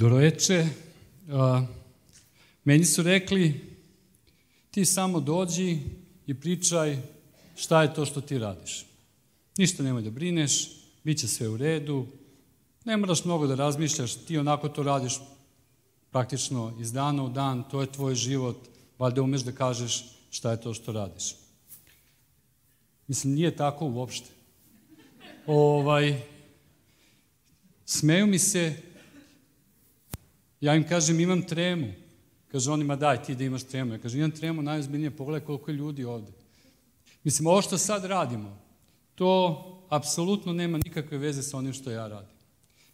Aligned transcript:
Doroječe, 0.00 0.66
a, 1.28 1.66
meni 2.64 2.84
su 2.84 3.02
rekli, 3.02 3.60
ti 4.70 4.84
samo 4.84 5.20
dođi 5.20 5.78
i 6.26 6.34
pričaj 6.34 6.98
šta 7.56 7.82
je 7.82 7.94
to 7.94 8.06
što 8.06 8.20
ti 8.20 8.38
radiš. 8.38 8.86
Ništa 9.58 9.82
nemoj 9.82 10.02
da 10.02 10.10
brineš, 10.10 10.70
bit 11.04 11.18
će 11.18 11.28
sve 11.28 11.48
u 11.48 11.56
redu, 11.56 12.06
ne 12.84 12.96
moraš 12.96 13.24
mnogo 13.24 13.46
da 13.46 13.54
razmišljaš, 13.54 14.14
ti 14.14 14.38
onako 14.38 14.68
to 14.68 14.82
radiš 14.82 15.20
praktično 16.10 16.72
iz 16.80 16.92
dana 16.92 17.24
u 17.24 17.28
dan, 17.28 17.68
to 17.70 17.80
je 17.80 17.92
tvoj 17.92 18.14
život, 18.14 18.56
valjda 18.98 19.22
umeš 19.22 19.40
da 19.40 19.52
kažeš 19.52 20.04
šta 20.30 20.50
je 20.50 20.60
to 20.60 20.74
što 20.74 20.92
radiš. 20.92 21.34
Mislim, 23.06 23.34
nije 23.34 23.56
tako 23.56 23.86
uopšte. 23.86 24.30
Ovaj, 25.46 26.22
smeju 27.86 28.26
mi 28.26 28.38
se, 28.38 28.89
ja 30.60 30.74
im 30.74 30.88
kažem 30.88 31.20
imam 31.20 31.42
tremu, 31.42 31.92
kaže 32.52 32.70
onima 32.70 32.96
daj 32.96 33.22
ti 33.22 33.34
da 33.34 33.44
imaš 33.44 33.62
tremu, 33.62 33.92
ja 33.92 33.98
kažem 33.98 34.20
imam 34.20 34.30
tremu, 34.30 34.62
najozbiljnije, 34.62 35.10
pogledaj 35.10 35.46
koliko 35.46 35.70
je 35.70 35.74
ljudi 35.74 36.04
ovde. 36.04 36.32
Mislim, 37.24 37.46
ovo 37.46 37.62
što 37.62 37.78
sad 37.78 38.04
radimo, 38.04 38.58
to 39.14 39.66
apsolutno 39.88 40.52
nema 40.52 40.78
nikakve 40.84 41.18
veze 41.18 41.42
sa 41.42 41.58
onim 41.58 41.72
što 41.72 41.90
ja 41.90 42.08
radim. 42.08 42.36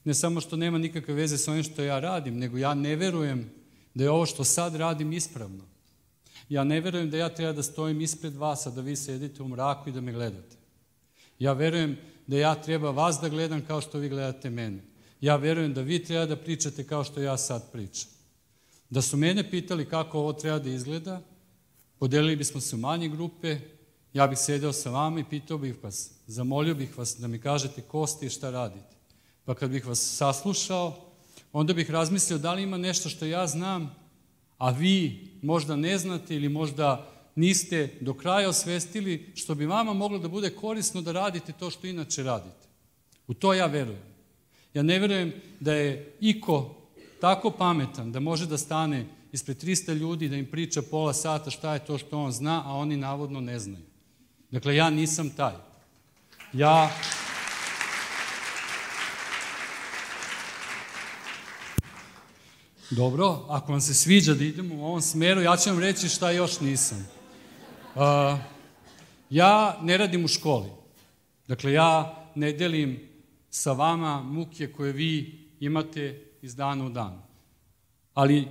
Ne 0.04 0.14
samo 0.14 0.40
što 0.40 0.56
nema 0.56 0.78
nikakve 0.78 1.14
veze 1.14 1.38
sa 1.38 1.52
onim 1.52 1.62
što 1.62 1.82
ja 1.82 2.00
radim, 2.00 2.38
nego 2.38 2.58
ja 2.58 2.74
ne 2.74 2.96
verujem 2.96 3.50
da 3.94 4.04
je 4.04 4.10
ovo 4.10 4.26
što 4.26 4.44
sad 4.44 4.74
radim 4.74 5.12
ispravno. 5.12 5.64
Ja 6.48 6.64
ne 6.64 6.80
verujem 6.80 7.10
da 7.10 7.16
ja 7.16 7.28
treba 7.34 7.52
da 7.52 7.62
stojim 7.62 8.00
ispred 8.00 8.36
vas, 8.36 8.66
a 8.66 8.70
da 8.70 8.80
vi 8.80 8.96
sedite 8.96 9.42
u 9.42 9.48
mraku 9.48 9.88
i 9.88 9.92
da 9.92 10.00
me 10.00 10.12
gledate. 10.12 10.56
Ja 11.38 11.52
verujem 11.52 11.96
da 12.26 12.36
ja 12.36 12.54
treba 12.54 12.90
vas 12.90 13.18
da 13.20 13.28
gledam 13.28 13.66
kao 13.66 13.80
što 13.80 13.98
vi 13.98 14.08
gledate 14.08 14.50
mene. 14.50 14.82
Ja 15.20 15.36
verujem 15.36 15.74
da 15.74 15.80
vi 15.80 16.04
treba 16.04 16.26
da 16.26 16.36
pričate 16.36 16.84
kao 16.84 17.04
što 17.04 17.20
ja 17.20 17.36
sad 17.36 17.72
pričam. 17.72 18.10
Da 18.90 19.02
su 19.02 19.16
mene 19.16 19.50
pitali 19.50 19.88
kako 19.88 20.18
ovo 20.18 20.32
treba 20.32 20.58
da 20.58 20.70
izgleda, 20.70 21.22
podelili 21.98 22.36
bismo 22.36 22.60
se 22.60 22.76
u 22.76 22.78
manje 22.78 23.08
grupe, 23.08 23.58
ja 24.12 24.26
bih 24.26 24.38
sedeo 24.38 24.72
sa 24.72 24.90
vama 24.90 25.20
i 25.20 25.24
pitao 25.30 25.58
bih 25.58 25.74
vas, 25.82 26.10
zamolio 26.26 26.74
bih 26.74 26.98
vas 26.98 27.16
da 27.18 27.28
mi 27.28 27.38
kažete 27.38 27.82
ko 27.82 28.06
ste 28.06 28.26
i 28.26 28.30
šta 28.30 28.50
radite. 28.50 28.96
Pa 29.44 29.54
kad 29.54 29.70
bih 29.70 29.86
vas 29.86 30.16
saslušao, 30.16 30.96
onda 31.52 31.74
bih 31.74 31.90
razmislio 31.90 32.38
da 32.38 32.54
li 32.54 32.62
ima 32.62 32.78
nešto 32.78 33.08
što 33.08 33.24
ja 33.24 33.46
znam, 33.46 33.94
a 34.58 34.70
vi 34.70 35.28
možda 35.42 35.76
ne 35.76 35.98
znate 35.98 36.36
ili 36.36 36.48
možda 36.48 37.12
niste 37.34 37.98
do 38.00 38.14
kraja 38.14 38.48
osvestili, 38.48 39.32
što 39.34 39.54
bi 39.54 39.66
vama 39.66 39.92
moglo 39.92 40.18
da 40.18 40.28
bude 40.28 40.50
korisno 40.50 41.02
da 41.02 41.12
radite 41.12 41.52
to 41.52 41.70
što 41.70 41.86
inače 41.86 42.22
radite. 42.22 42.66
U 43.26 43.34
to 43.34 43.54
ja 43.54 43.66
verujem. 43.66 44.15
Ja 44.76 44.82
ne 44.82 44.98
verujem 44.98 45.32
da 45.60 45.72
je 45.74 46.16
iko 46.20 46.74
tako 47.20 47.50
pametan 47.50 48.12
da 48.12 48.20
može 48.20 48.46
da 48.46 48.58
stane 48.58 49.06
ispred 49.32 49.62
300 49.62 49.94
ljudi 49.94 50.28
da 50.28 50.36
im 50.36 50.50
priča 50.50 50.82
pola 50.82 51.12
sata 51.12 51.50
šta 51.50 51.74
je 51.74 51.84
to 51.84 51.98
što 51.98 52.18
on 52.18 52.32
zna, 52.32 52.62
a 52.66 52.72
oni 52.72 52.96
navodno 52.96 53.40
ne 53.40 53.58
znaju. 53.58 53.84
Dakle, 54.50 54.76
ja 54.76 54.90
nisam 54.90 55.30
taj. 55.30 55.54
Ja... 56.52 56.90
Dobro, 62.90 63.46
ako 63.48 63.72
vam 63.72 63.80
se 63.80 63.94
sviđa 63.94 64.34
da 64.34 64.44
idemo 64.44 64.74
u 64.74 64.84
ovom 64.84 65.02
smeru, 65.02 65.40
ja 65.40 65.56
ću 65.56 65.70
vam 65.70 65.78
reći 65.78 66.08
šta 66.08 66.30
još 66.30 66.60
nisam. 66.60 67.08
Uh, 67.94 68.02
ja 69.30 69.78
ne 69.82 69.96
radim 69.96 70.24
u 70.24 70.28
školi. 70.28 70.70
Dakle, 71.48 71.72
ja 71.72 72.24
ne 72.34 72.52
delim 72.52 73.15
sa 73.50 73.72
vama 73.72 74.22
muke 74.22 74.72
koje 74.72 74.92
vi 74.92 75.38
imate 75.60 76.24
iz 76.42 76.56
dana 76.56 76.84
u 76.84 76.88
dan. 76.88 77.22
Ali 78.14 78.48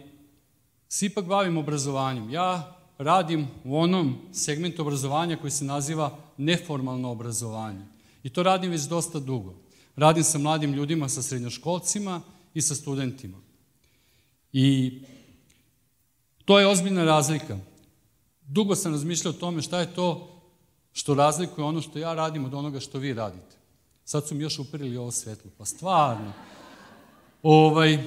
se 0.89 1.05
ipak 1.05 1.25
bavim 1.25 1.57
obrazovanjem. 1.57 2.29
Ja 2.29 2.77
radim 2.97 3.47
u 3.63 3.77
onom 3.77 4.15
segmentu 4.33 4.81
obrazovanja 4.81 5.37
koji 5.37 5.51
se 5.51 5.65
naziva 5.65 6.17
neformalno 6.37 7.11
obrazovanje. 7.11 7.85
I 8.23 8.29
to 8.29 8.43
radim 8.43 8.71
već 8.71 8.81
dosta 8.81 9.19
dugo. 9.19 9.53
Radim 9.95 10.23
sa 10.23 10.37
mladim 10.37 10.73
ljudima, 10.73 11.09
sa 11.09 11.21
srednjoškolcima 11.21 12.21
i 12.53 12.61
sa 12.61 12.75
studentima. 12.75 13.37
I 14.53 14.99
to 16.45 16.59
je 16.59 16.67
ozbiljna 16.67 17.03
razlika. 17.03 17.57
Dugo 18.47 18.75
sam 18.75 18.91
razmišljao 18.91 19.33
o 19.33 19.39
tome 19.39 19.61
šta 19.61 19.79
je 19.79 19.93
to 19.93 20.41
što 20.93 21.13
razlikuje 21.13 21.65
ono 21.65 21.81
što 21.81 21.99
ja 21.99 22.13
radim 22.13 22.45
od 22.45 22.53
onoga 22.53 22.79
što 22.79 22.99
vi 22.99 23.13
radite. 23.13 23.55
Sad 24.05 24.27
su 24.27 24.35
mi 24.35 24.43
još 24.43 24.59
uperili 24.59 24.97
ovo 24.97 25.11
svetlo. 25.11 25.51
Pa 25.57 25.65
stvarno. 25.65 26.33
Ovaj, 27.43 27.97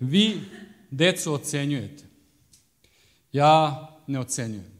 vi 0.00 0.40
decu 0.90 1.32
ocenjujete. 1.32 2.04
Ja 3.32 3.88
ne 4.06 4.20
ocenjujem. 4.20 4.74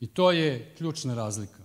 I 0.00 0.06
to 0.06 0.32
je 0.32 0.74
ključna 0.78 1.14
razlika. 1.14 1.62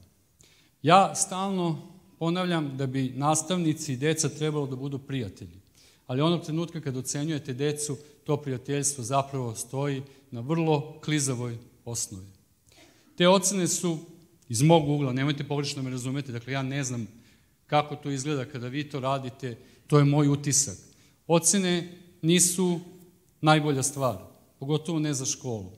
Ja 0.81 1.15
stalno 1.15 1.91
ponavljam 2.19 2.77
da 2.77 2.87
bi 2.87 3.09
nastavnici 3.15 3.93
i 3.93 3.97
deca 3.97 4.29
trebalo 4.29 4.67
da 4.67 4.75
budu 4.75 4.99
prijatelji. 4.99 5.61
Ali 6.07 6.21
onog 6.21 6.45
trenutka 6.45 6.81
kad 6.81 6.97
ocenjujete 6.97 7.53
decu, 7.53 7.97
to 8.23 8.37
prijateljstvo 8.37 9.03
zapravo 9.03 9.55
stoji 9.55 10.03
na 10.31 10.41
vrlo 10.41 10.99
klizavoj 11.03 11.57
osnovi. 11.85 12.27
Te 13.15 13.27
ocene 13.27 13.67
su 13.67 13.97
iz 14.49 14.61
mog 14.61 14.89
ugla, 14.89 15.13
nemojte 15.13 15.47
pogrešno 15.47 15.83
me 15.83 15.89
razumete, 15.89 16.31
dakle 16.31 16.53
ja 16.53 16.63
ne 16.63 16.83
znam 16.83 17.20
kako 17.71 17.95
to 17.95 18.11
izgleda 18.11 18.45
kada 18.45 18.67
vi 18.67 18.83
to 18.89 18.99
radite, 18.99 19.57
to 19.87 19.97
je 19.97 20.05
moj 20.05 20.27
utisak. 20.27 20.77
Ocene 21.27 21.97
nisu 22.21 22.79
najbolja 23.41 23.83
stvar, 23.83 24.17
pogotovo 24.59 24.99
ne 24.99 25.13
za 25.13 25.25
školu. 25.25 25.71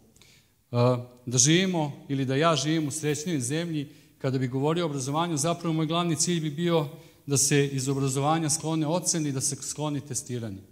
Da 1.25 1.37
živimo 1.37 1.91
ili 2.09 2.25
da 2.25 2.35
ja 2.35 2.55
živim 2.55 2.87
u 2.87 2.91
srećnoj 2.91 3.39
zemlji, 3.39 3.87
kada 4.17 4.39
bi 4.39 4.47
govorio 4.47 4.85
o 4.85 4.89
obrazovanju, 4.89 5.37
zapravo 5.37 5.73
moj 5.73 5.85
glavni 5.85 6.15
cilj 6.15 6.41
bi 6.41 6.49
bio 6.49 6.87
da 7.25 7.37
se 7.37 7.67
iz 7.67 7.89
obrazovanja 7.89 8.49
sklone 8.49 8.87
oceni, 8.87 9.31
da 9.31 9.41
se 9.41 9.55
skloni 9.55 10.01
testiranje. 10.01 10.63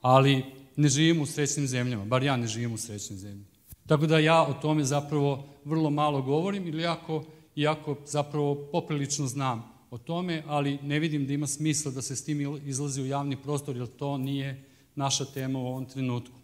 Ali 0.00 0.44
ne 0.76 0.88
živimo 0.88 1.22
u 1.22 1.26
srećnim 1.26 1.66
zemljama, 1.66 2.04
bar 2.04 2.22
ja 2.22 2.36
ne 2.36 2.46
živim 2.46 2.72
u 2.72 2.78
srećnim 2.78 3.18
zemljama. 3.18 3.50
Tako 3.86 4.06
da 4.06 4.18
ja 4.18 4.42
o 4.42 4.54
tome 4.54 4.84
zapravo 4.84 5.48
vrlo 5.64 5.90
malo 5.90 6.22
govorim, 6.22 6.68
ili 6.68 6.82
jako, 6.82 7.24
iako 7.56 7.96
zapravo 8.06 8.68
poprilično 8.72 9.26
znam 9.26 9.75
o 9.90 9.98
tome, 9.98 10.42
ali 10.46 10.78
ne 10.82 10.98
vidim 10.98 11.26
da 11.26 11.32
ima 11.32 11.46
smisla 11.46 11.92
da 11.92 12.02
se 12.02 12.16
s 12.16 12.24
tim 12.24 12.60
izlazi 12.66 13.02
u 13.02 13.06
javni 13.06 13.36
prostor, 13.36 13.76
jer 13.76 13.86
to 13.86 14.18
nije 14.18 14.64
naša 14.94 15.24
tema 15.24 15.58
u 15.58 15.66
ovom 15.66 15.84
trenutku. 15.84 16.36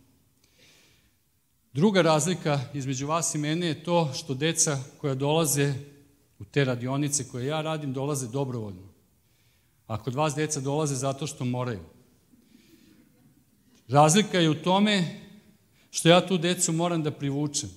Druga 1.72 2.02
razlika 2.02 2.60
između 2.74 3.06
vas 3.06 3.34
i 3.34 3.38
mene 3.38 3.66
je 3.66 3.84
to 3.84 4.12
što 4.14 4.34
deca 4.34 4.78
koja 5.00 5.14
dolaze 5.14 5.74
u 6.38 6.44
te 6.44 6.64
radionice 6.64 7.28
koje 7.28 7.46
ja 7.46 7.60
radim, 7.62 7.92
dolaze 7.92 8.28
dobrovoljno. 8.28 8.88
A 9.86 10.02
kod 10.02 10.14
vas 10.14 10.34
deca 10.34 10.60
dolaze 10.60 10.94
zato 10.94 11.26
što 11.26 11.44
moraju. 11.44 11.80
Razlika 13.88 14.38
je 14.38 14.50
u 14.50 14.62
tome 14.62 15.20
što 15.90 16.08
ja 16.08 16.26
tu 16.26 16.38
decu 16.38 16.72
moram 16.72 17.02
da 17.02 17.10
privučem, 17.10 17.70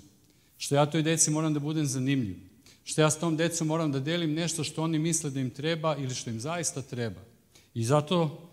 što 0.58 0.76
ja 0.76 0.86
toj 0.86 1.04
deci 1.04 1.32
moram 1.32 1.54
da 1.54 1.60
budem 1.60 1.86
zanimljiv, 1.86 2.38
što 2.86 3.02
ja 3.02 3.10
s 3.10 3.20
tom 3.20 3.38
decom 3.38 3.68
moram 3.68 3.92
da 3.92 4.00
delim 4.00 4.34
nešto 4.34 4.64
što 4.64 4.84
oni 4.84 5.00
misle 5.00 5.30
da 5.30 5.40
im 5.40 5.50
treba 5.50 5.96
ili 5.96 6.16
što 6.16 6.30
im 6.30 6.40
zaista 6.40 6.82
treba. 6.82 7.22
I 7.74 7.84
zato 7.84 8.50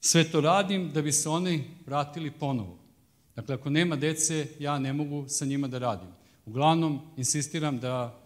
sve 0.00 0.24
to 0.24 0.40
radim 0.40 0.90
da 0.92 1.02
bi 1.02 1.12
se 1.12 1.28
oni 1.28 1.64
vratili 1.86 2.30
ponovo. 2.30 2.78
Dakle, 3.36 3.54
ako 3.54 3.70
nema 3.70 3.96
dece, 3.96 4.46
ja 4.58 4.78
ne 4.78 4.92
mogu 4.92 5.24
sa 5.28 5.44
njima 5.44 5.68
da 5.68 5.78
radim. 5.78 6.08
Uglavnom, 6.46 7.00
insistiram 7.16 7.78
da 7.78 8.18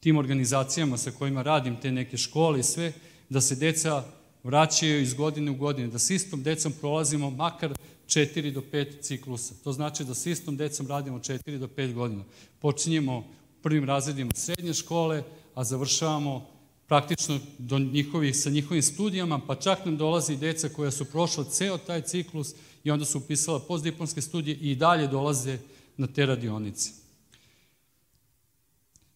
tim 0.00 0.18
organizacijama 0.18 0.96
sa 0.96 1.10
kojima 1.10 1.42
radim, 1.42 1.80
te 1.80 1.92
neke 1.92 2.16
škole 2.16 2.60
i 2.60 2.62
sve, 2.62 2.92
da 3.28 3.40
se 3.40 3.56
deca 3.56 4.04
vraćaju 4.42 5.00
iz 5.00 5.14
godine 5.14 5.50
u 5.50 5.54
godine, 5.54 5.88
da 5.88 5.98
s 5.98 6.10
istom 6.10 6.42
decom 6.42 6.72
prolazimo 6.80 7.30
makar 7.30 7.74
4 8.06 8.52
do 8.52 8.62
5 8.72 9.00
ciklusa. 9.00 9.54
To 9.64 9.72
znači 9.72 10.04
da 10.04 10.14
s 10.14 10.26
istom 10.26 10.56
decom 10.56 10.86
radimo 10.86 11.18
4 11.18 11.58
do 11.58 11.66
5 11.66 11.94
godina. 11.94 12.24
Počinjemo 12.58 13.24
prvim 13.66 13.84
razredima 13.84 14.30
srednje 14.34 14.74
škole, 14.74 15.22
a 15.54 15.64
završavamo 15.64 16.46
praktično 16.86 17.38
do 17.58 17.78
njihovih, 17.78 18.36
sa 18.36 18.50
njihovim 18.50 18.82
studijama, 18.82 19.40
pa 19.46 19.54
čak 19.54 19.84
nam 19.84 19.96
dolazi 19.96 20.36
deca 20.36 20.68
koja 20.68 20.90
su 20.90 21.04
prošla 21.04 21.44
ceo 21.44 21.78
taj 21.78 22.02
ciklus 22.02 22.54
i 22.84 22.90
onda 22.90 23.04
su 23.04 23.18
upisala 23.18 23.58
postdiplomske 23.58 24.22
studije 24.22 24.56
i 24.56 24.74
dalje 24.74 25.06
dolaze 25.06 25.58
na 25.96 26.06
te 26.06 26.26
radionice. 26.26 26.90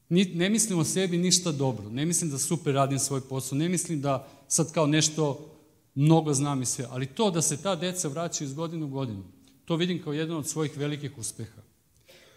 Ne 0.09 0.51
mislim 0.51 0.79
o 0.79 0.85
sebi 0.85 1.19
ništa 1.19 1.53
dobro, 1.53 1.91
ne 1.91 2.07
mislim 2.07 2.31
da 2.31 2.39
super 2.39 2.75
radim 2.75 2.99
svoj 2.99 3.21
posao, 3.21 3.59
ne 3.59 3.69
mislim 3.69 4.01
da 4.01 4.29
sad 4.49 4.73
kao 4.73 4.87
nešto 4.87 5.51
mnogo 5.95 6.35
znam 6.35 6.63
i 6.63 6.67
sve, 6.67 6.87
ali 6.91 7.07
to 7.07 7.31
da 7.31 7.43
se 7.43 7.63
ta 7.63 7.77
deca 7.77 8.09
vraćaju 8.09 8.49
iz 8.49 8.55
godinu 8.55 8.87
u 8.87 8.91
godinu, 8.91 9.23
to 9.65 9.77
vidim 9.77 10.03
kao 10.03 10.13
jedan 10.13 10.37
od 10.37 10.49
svojih 10.49 10.77
velikih 10.77 11.19
uspeha. 11.19 11.70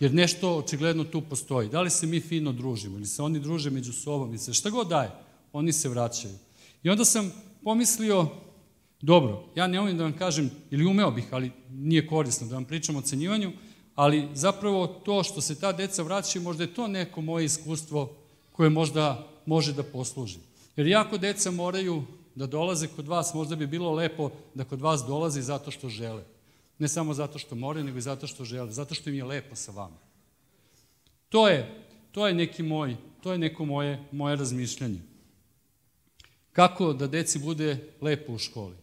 Jer 0.04 0.14
nešto 0.14 0.58
očigledno 0.58 1.04
tu 1.04 1.22
postoji. 1.22 1.70
Da 1.70 1.82
li 1.82 1.90
se 1.90 2.08
mi 2.08 2.20
fino 2.20 2.52
družimo 2.52 2.98
ili 2.98 3.08
se 3.08 3.22
oni 3.22 3.40
druže 3.40 3.70
među 3.70 3.94
sobom 3.94 4.34
i 4.34 4.38
se 4.38 4.54
šta 4.54 4.70
god 4.70 4.88
daje, 4.88 5.12
oni 5.54 5.74
se 5.74 5.90
vraćaju. 5.90 6.34
I 6.84 6.90
onda 6.90 7.06
sam 7.06 7.32
pomislio, 7.64 8.28
Dobro, 9.04 9.44
ja 9.56 9.68
ne 9.68 9.80
umem 9.80 9.98
da 9.98 10.04
vam 10.04 10.18
kažem, 10.18 10.52
ili 10.72 10.86
umeo 10.86 11.12
bih, 11.12 11.26
ali 11.32 11.52
nije 11.70 12.08
korisno 12.08 12.48
da 12.48 12.56
vam 12.56 12.66
pričam 12.66 12.96
o 12.96 13.00
ocenjivanju, 13.00 13.52
ali 13.96 14.30
zapravo 14.34 14.88
to 14.88 15.24
što 15.24 15.42
se 15.42 15.60
ta 15.60 15.72
deca 15.72 16.04
vraćaju, 16.04 16.44
možda 16.44 16.64
je 16.64 16.74
to 16.74 16.88
neko 16.88 17.22
moje 17.22 17.46
iskustvo 17.46 18.16
koje 18.52 18.70
možda 18.70 19.28
može 19.46 19.74
da 19.74 19.84
posluži. 19.84 20.40
Jer 20.76 20.88
jako 20.88 21.18
deca 21.18 21.52
moraju 21.52 22.04
da 22.36 22.48
dolaze 22.48 22.88
kod 22.88 23.08
vas, 23.08 23.34
možda 23.34 23.56
bi 23.56 23.68
bilo 23.68 23.92
lepo 23.92 24.30
da 24.54 24.64
kod 24.64 24.82
vas 24.82 25.04
dolaze 25.08 25.42
zato 25.42 25.72
što 25.72 25.90
žele. 25.90 26.24
Ne 26.84 26.90
samo 26.90 27.14
zato 27.14 27.40
što 27.40 27.56
moraju, 27.56 27.86
nego 27.86 27.98
i 27.98 28.02
zato 28.02 28.28
što 28.28 28.46
žele, 28.46 28.72
zato 28.72 28.96
što 28.96 29.10
im 29.10 29.16
je 29.16 29.24
lepo 29.24 29.56
sa 29.56 29.72
vama. 29.72 29.98
To 31.30 31.48
je, 31.48 31.86
to 32.12 32.28
je 32.28 32.34
neki 32.34 32.64
moj, 32.64 32.98
to 33.22 33.32
je 33.32 33.38
neko 33.38 33.66
moje, 33.66 34.04
moje 34.12 34.36
razmišljanje. 34.36 35.00
Kako 36.52 36.94
da 36.94 37.08
deci 37.08 37.40
bude 37.40 37.94
lepo 38.02 38.34
u 38.34 38.38
školi? 38.38 38.76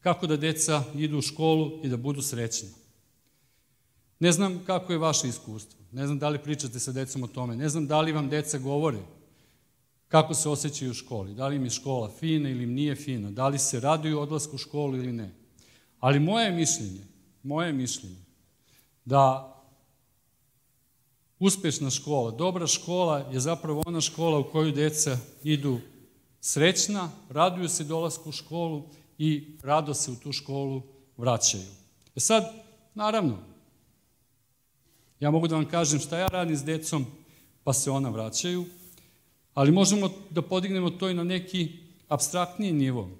Kako 0.00 0.26
da 0.26 0.36
deca 0.36 0.84
idu 0.94 1.18
u 1.18 1.22
školu 1.22 1.80
i 1.82 1.88
da 1.88 1.96
budu 1.96 2.22
srećni? 2.22 2.68
Ne 4.20 4.32
znam 4.32 4.62
kako 4.66 4.92
je 4.92 4.98
vaše 4.98 5.28
iskustvo. 5.28 5.80
Ne 5.92 6.06
znam 6.06 6.18
da 6.18 6.28
li 6.28 6.38
pričate 6.38 6.78
sa 6.78 6.92
decom 6.92 7.22
o 7.22 7.26
tome. 7.34 7.56
Ne 7.56 7.68
znam 7.68 7.86
da 7.86 8.00
li 8.00 8.12
vam 8.12 8.28
deca 8.28 8.58
govore 8.58 9.02
kako 10.08 10.34
se 10.34 10.48
osjećaju 10.48 10.90
u 10.90 10.94
školi. 10.94 11.34
Da 11.34 11.48
li 11.48 11.56
im 11.56 11.64
je 11.64 11.70
škola 11.70 12.10
fina 12.20 12.50
ili 12.50 12.62
im 12.62 12.74
nije 12.74 12.94
fina. 12.94 13.30
Da 13.30 13.48
li 13.48 13.58
se 13.58 13.80
raduju 13.80 14.20
odlasku 14.20 14.54
u 14.56 14.58
školu 14.58 14.96
ili 14.96 15.12
ne. 15.12 15.30
Ali 16.00 16.20
moje 16.20 16.50
mišljenje, 16.50 17.09
moje 17.42 17.72
mišljenje, 17.72 18.16
da 19.04 19.56
uspešna 21.38 21.90
škola, 21.90 22.30
dobra 22.30 22.66
škola 22.66 23.18
je 23.32 23.40
zapravo 23.40 23.82
ona 23.86 24.00
škola 24.00 24.38
u 24.38 24.50
koju 24.50 24.72
deca 24.72 25.18
idu 25.42 25.80
srećna, 26.40 27.10
raduju 27.28 27.68
se 27.68 27.84
dolasku 27.84 28.28
u 28.28 28.32
školu 28.32 28.82
i 29.18 29.56
rado 29.62 29.94
se 29.94 30.10
u 30.10 30.16
tu 30.16 30.32
školu 30.32 30.82
vraćaju. 31.16 31.66
E 32.16 32.20
sad, 32.20 32.52
naravno, 32.94 33.38
ja 35.20 35.30
mogu 35.30 35.48
da 35.48 35.54
vam 35.54 35.68
kažem 35.68 36.00
šta 36.00 36.18
ja 36.18 36.26
radim 36.26 36.56
s 36.56 36.64
decom, 36.64 37.06
pa 37.64 37.72
se 37.72 37.90
ona 37.90 38.08
vraćaju, 38.08 38.64
ali 39.54 39.72
možemo 39.72 40.10
da 40.30 40.42
podignemo 40.42 40.90
to 40.90 41.08
i 41.08 41.14
na 41.14 41.24
neki 41.24 41.78
abstraktniji 42.08 42.72
nivo. 42.72 43.10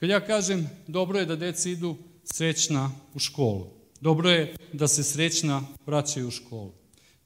Kad 0.00 0.10
ja 0.10 0.26
kažem 0.26 0.70
dobro 0.86 1.18
je 1.18 1.26
da 1.26 1.36
deca 1.36 1.68
idu 1.68 1.96
srećna 2.24 2.90
u 3.14 3.18
školu, 3.18 3.66
dobro 4.00 4.30
je 4.30 4.56
da 4.72 4.88
se 4.88 5.04
srećna 5.04 5.62
vraćaju 5.86 6.28
u 6.28 6.30
školu. 6.30 6.72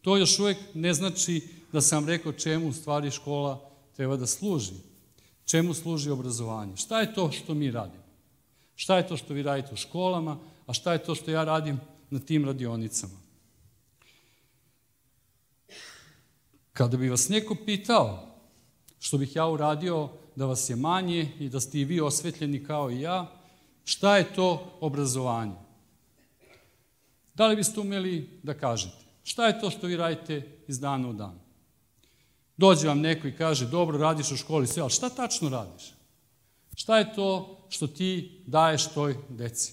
To 0.03 0.17
još 0.17 0.39
uvek 0.39 0.59
ne 0.75 0.95
znači 0.95 1.49
da 1.73 1.81
sam 1.81 2.09
rekao 2.09 2.33
čemu 2.33 2.69
u 2.69 2.73
stvari 2.73 3.11
škola 3.11 3.71
treba 3.97 4.17
da 4.17 4.27
služi. 4.27 4.75
Čemu 5.45 5.75
služi 5.75 6.11
obrazovanje? 6.11 6.77
Šta 6.77 7.01
je 7.01 7.15
to 7.15 7.33
što 7.33 7.55
mi 7.55 7.71
radimo? 7.71 8.05
Šta 8.75 8.97
je 8.97 9.09
to 9.09 9.17
što 9.17 9.35
vi 9.35 9.43
radite 9.43 9.75
u 9.75 9.77
školama, 9.77 10.39
a 10.67 10.73
šta 10.73 10.93
je 10.93 11.05
to 11.05 11.15
što 11.15 11.31
ja 11.31 11.45
radim 11.45 11.81
na 12.11 12.19
tim 12.19 12.45
radionicama? 12.45 13.15
Kada 16.73 16.97
bi 16.97 17.09
vas 17.09 17.29
neko 17.29 17.57
pitao 17.67 18.37
što 18.99 19.19
bih 19.19 19.37
ja 19.37 19.49
uradio 19.49 20.09
da 20.37 20.47
vas 20.47 20.71
je 20.71 20.77
manje 20.77 21.33
i 21.39 21.49
da 21.49 21.61
ste 21.61 21.79
i 21.79 21.85
vi 21.85 22.01
osvetljeni 22.01 22.65
kao 22.65 22.91
i 22.91 23.01
ja, 23.01 23.36
šta 23.87 24.17
je 24.17 24.35
to 24.35 24.79
obrazovanje? 24.81 25.55
Da 27.35 27.47
li 27.47 27.57
biste 27.57 27.81
umeli 27.81 28.41
da 28.43 28.55
kažete? 28.55 29.05
Šta 29.23 29.47
je 29.47 29.61
to 29.61 29.71
što 29.71 29.87
vi 29.87 29.97
radite 29.97 30.59
iz 30.69 30.81
dana 30.81 31.09
u 31.09 31.13
dan? 31.13 31.39
Dođe 32.57 32.89
vam 32.89 33.01
neko 33.01 33.29
i 33.29 33.37
kaže, 33.37 33.67
dobro, 33.67 33.99
radiš 33.99 34.31
u 34.33 34.37
školi, 34.37 34.67
sve, 34.67 34.83
ali 34.83 34.91
šta 34.91 35.11
tačno 35.11 35.49
radiš? 35.49 35.95
Šta 36.75 36.99
je 36.99 37.15
to 37.15 37.59
što 37.69 37.87
ti 37.87 38.43
daješ 38.47 38.89
toj 38.95 39.17
deci? 39.29 39.73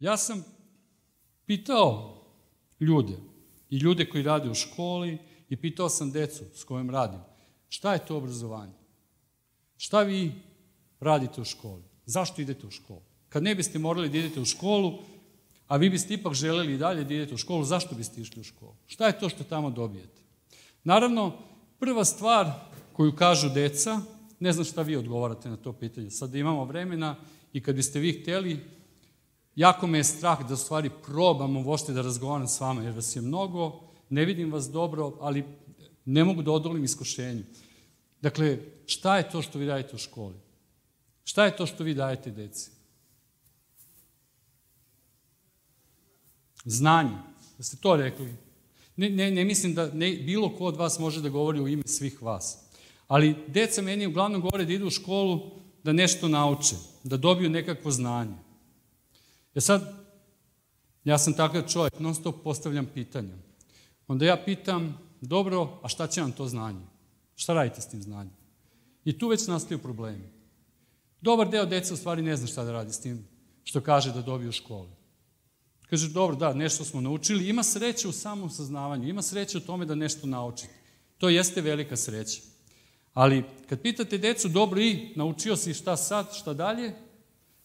Ja 0.00 0.16
sam 0.16 0.44
pitao 1.46 2.16
ljude 2.80 3.16
i 3.70 3.76
ljude 3.76 4.08
koji 4.08 4.22
rade 4.22 4.50
u 4.50 4.54
školi 4.54 5.18
i 5.48 5.56
pitao 5.56 5.88
sam 5.88 6.12
decu 6.12 6.44
s 6.54 6.64
kojom 6.64 6.90
radim, 6.90 7.20
šta 7.68 7.92
je 7.92 8.06
to 8.06 8.16
obrazovanje? 8.16 8.79
Šta 9.80 10.02
vi 10.02 10.32
radite 11.00 11.40
u 11.40 11.44
školi? 11.44 11.82
Zašto 12.06 12.42
idete 12.42 12.66
u 12.66 12.70
školu? 12.70 13.00
Kad 13.28 13.42
ne 13.42 13.54
biste 13.54 13.78
morali 13.78 14.08
da 14.08 14.18
idete 14.18 14.40
u 14.40 14.44
školu, 14.44 14.98
a 15.68 15.76
vi 15.76 15.90
biste 15.90 16.14
ipak 16.14 16.34
želeli 16.34 16.74
i 16.74 16.78
dalje 16.78 17.04
da 17.04 17.14
idete 17.14 17.34
u 17.34 17.38
školu, 17.38 17.64
zašto 17.64 17.94
biste 17.94 18.20
išli 18.20 18.40
u 18.40 18.44
školu? 18.44 18.74
Šta 18.86 19.06
je 19.06 19.18
to 19.18 19.28
što 19.28 19.44
tamo 19.44 19.70
dobijete? 19.70 20.20
Naravno, 20.84 21.32
prva 21.78 22.04
stvar 22.04 22.50
koju 22.92 23.16
kažu 23.16 23.48
deca, 23.48 24.00
ne 24.40 24.52
znam 24.52 24.64
šta 24.64 24.82
vi 24.82 24.96
odgovarate 24.96 25.48
na 25.48 25.56
to 25.56 25.72
pitanje, 25.72 26.10
sad 26.10 26.34
imamo 26.34 26.64
vremena 26.64 27.16
i 27.52 27.62
kad 27.62 27.76
biste 27.76 28.00
vi 28.00 28.12
hteli, 28.12 28.60
jako 29.56 29.86
me 29.86 29.98
je 29.98 30.04
strah 30.04 30.48
da 30.48 30.54
u 30.54 30.56
stvari 30.56 30.90
probamo 31.06 31.62
vošte 31.62 31.92
da 31.92 32.02
razgovaram 32.02 32.48
s 32.48 32.60
vama, 32.60 32.82
jer 32.82 32.92
vas 32.92 33.16
je 33.16 33.22
mnogo, 33.22 33.80
ne 34.10 34.24
vidim 34.24 34.52
vas 34.52 34.70
dobro, 34.70 35.16
ali 35.20 35.44
ne 36.04 36.24
mogu 36.24 36.42
da 36.42 36.52
odolim 36.52 36.84
iskušenju. 36.84 37.44
Dakle, 38.22 38.58
šta 38.86 39.16
je 39.16 39.30
to 39.30 39.42
što 39.42 39.58
vi 39.58 39.66
dajete 39.66 39.96
u 39.96 39.98
školi? 39.98 40.36
Šta 41.24 41.44
je 41.44 41.56
to 41.56 41.66
što 41.66 41.84
vi 41.84 41.94
dajete 41.94 42.30
deci? 42.30 42.70
Znanje. 46.64 47.16
Da 47.58 47.64
ste 47.64 47.76
to 47.76 47.96
rekli. 47.96 48.34
Ne, 48.96 49.10
ne, 49.10 49.30
ne 49.30 49.44
mislim 49.44 49.74
da 49.74 49.90
ne, 49.92 50.12
bilo 50.12 50.56
ko 50.56 50.64
od 50.64 50.76
vas 50.76 50.98
može 50.98 51.22
da 51.22 51.28
govori 51.28 51.60
u 51.60 51.68
ime 51.68 51.82
svih 51.86 52.22
vas. 52.22 52.58
Ali 53.08 53.36
deca 53.46 53.82
meni 53.82 54.06
uglavnom 54.06 54.40
govore 54.40 54.64
da 54.64 54.72
idu 54.72 54.86
u 54.86 54.90
školu 54.90 55.60
da 55.84 55.92
nešto 55.92 56.28
nauče, 56.28 56.76
da 57.04 57.16
dobiju 57.16 57.50
nekakvo 57.50 57.90
znanje. 57.90 58.36
E 59.54 59.60
sad, 59.60 59.94
ja 61.04 61.18
sam 61.18 61.34
takav 61.34 61.68
čovjek, 61.68 61.98
non 61.98 62.14
stop 62.14 62.42
postavljam 62.44 62.86
pitanja. 62.94 63.34
Onda 64.08 64.24
ja 64.24 64.42
pitam, 64.44 64.98
dobro, 65.20 65.80
a 65.82 65.88
šta 65.88 66.06
će 66.06 66.20
vam 66.20 66.32
to 66.32 66.46
znanje? 66.48 66.86
Šta 67.40 67.54
radite 67.54 67.80
s 67.80 67.88
tim 67.88 68.02
znanjem? 68.02 68.32
I 69.04 69.18
tu 69.18 69.28
već 69.28 69.46
nastaju 69.46 69.78
problemi. 69.78 70.28
Dobar 71.20 71.48
deo 71.48 71.66
deca 71.66 71.94
u 71.94 71.96
stvari 71.96 72.22
ne 72.22 72.36
zna 72.36 72.46
šta 72.46 72.64
da 72.64 72.72
radi 72.72 72.92
s 72.92 73.00
tim 73.00 73.24
što 73.64 73.80
kaže 73.80 74.12
da 74.12 74.22
dobiju 74.22 74.48
u 74.48 74.52
školi. 74.52 74.90
Kaže, 75.90 76.08
dobro, 76.08 76.36
da, 76.36 76.52
nešto 76.54 76.84
smo 76.84 77.00
naučili. 77.00 77.48
Ima 77.48 77.62
sreće 77.62 78.08
u 78.08 78.12
samom 78.12 78.50
saznavanju, 78.50 79.08
ima 79.08 79.22
sreće 79.22 79.58
u 79.58 79.60
tome 79.60 79.86
da 79.86 79.94
nešto 79.94 80.26
naučite. 80.26 80.74
To 81.18 81.28
jeste 81.28 81.60
velika 81.60 81.96
sreća. 81.96 82.42
Ali 83.14 83.44
kad 83.68 83.80
pitate 83.80 84.18
decu, 84.18 84.48
dobro 84.48 84.80
i 84.80 85.12
naučio 85.16 85.56
si 85.56 85.74
šta 85.74 85.96
sad, 85.96 86.34
šta 86.34 86.54
dalje, 86.54 86.92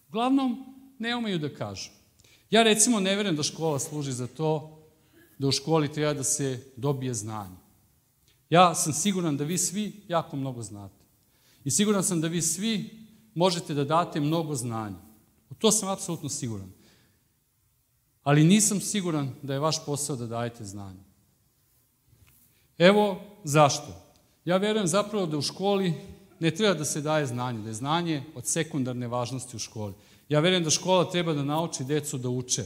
uglavnom 0.08 0.66
ne 1.00 1.16
umeju 1.16 1.40
da 1.40 1.54
kažu. 1.54 1.90
Ja 2.50 2.64
recimo 2.64 3.00
ne 3.00 3.16
verujem 3.16 3.36
da 3.36 3.44
škola 3.44 3.80
služi 3.80 4.12
za 4.12 4.28
to 4.28 4.80
da 5.38 5.48
u 5.48 5.52
školi 5.52 5.94
treba 5.94 6.14
da 6.14 6.24
se 6.24 6.64
dobije 6.78 7.14
znanje. 7.14 7.65
Ja 8.50 8.76
sam 8.76 8.94
siguran 8.94 9.38
da 9.38 9.44
vi 9.44 9.58
svi 9.58 10.02
jako 10.08 10.36
mnogo 10.36 10.62
znate. 10.62 11.06
I 11.64 11.72
siguran 11.72 12.04
sam 12.04 12.22
da 12.22 12.28
vi 12.28 12.42
svi 12.42 12.90
možete 13.34 13.74
da 13.74 13.84
date 13.84 14.20
mnogo 14.20 14.56
znanja. 14.56 14.98
U 15.50 15.54
to 15.54 15.72
sam 15.72 15.90
apsolutno 15.90 16.30
siguran. 16.30 16.72
Ali 18.24 18.44
nisam 18.44 18.82
siguran 18.82 19.32
da 19.42 19.54
je 19.54 19.60
vaš 19.60 19.86
posao 19.86 20.16
da 20.16 20.28
dajete 20.28 20.64
znanje. 20.64 21.04
Evo 22.78 23.22
zašto. 23.44 24.02
Ja 24.46 24.58
verujem 24.58 24.88
zapravo 24.88 25.26
da 25.26 25.38
u 25.38 25.42
školi 25.42 25.94
ne 26.40 26.52
treba 26.52 26.74
da 26.74 26.86
se 26.86 27.02
daje 27.02 27.26
znanje, 27.26 27.62
da 27.62 27.70
je 27.70 27.74
znanje 27.74 28.24
od 28.36 28.48
sekundarne 28.48 29.08
važnosti 29.08 29.56
u 29.56 29.60
školi. 29.60 29.94
Ja 30.30 30.40
verujem 30.40 30.64
da 30.64 30.70
škola 30.70 31.10
treba 31.12 31.34
da 31.34 31.44
nauči 31.44 31.84
decu 31.84 32.18
da 32.18 32.30
uče. 32.30 32.66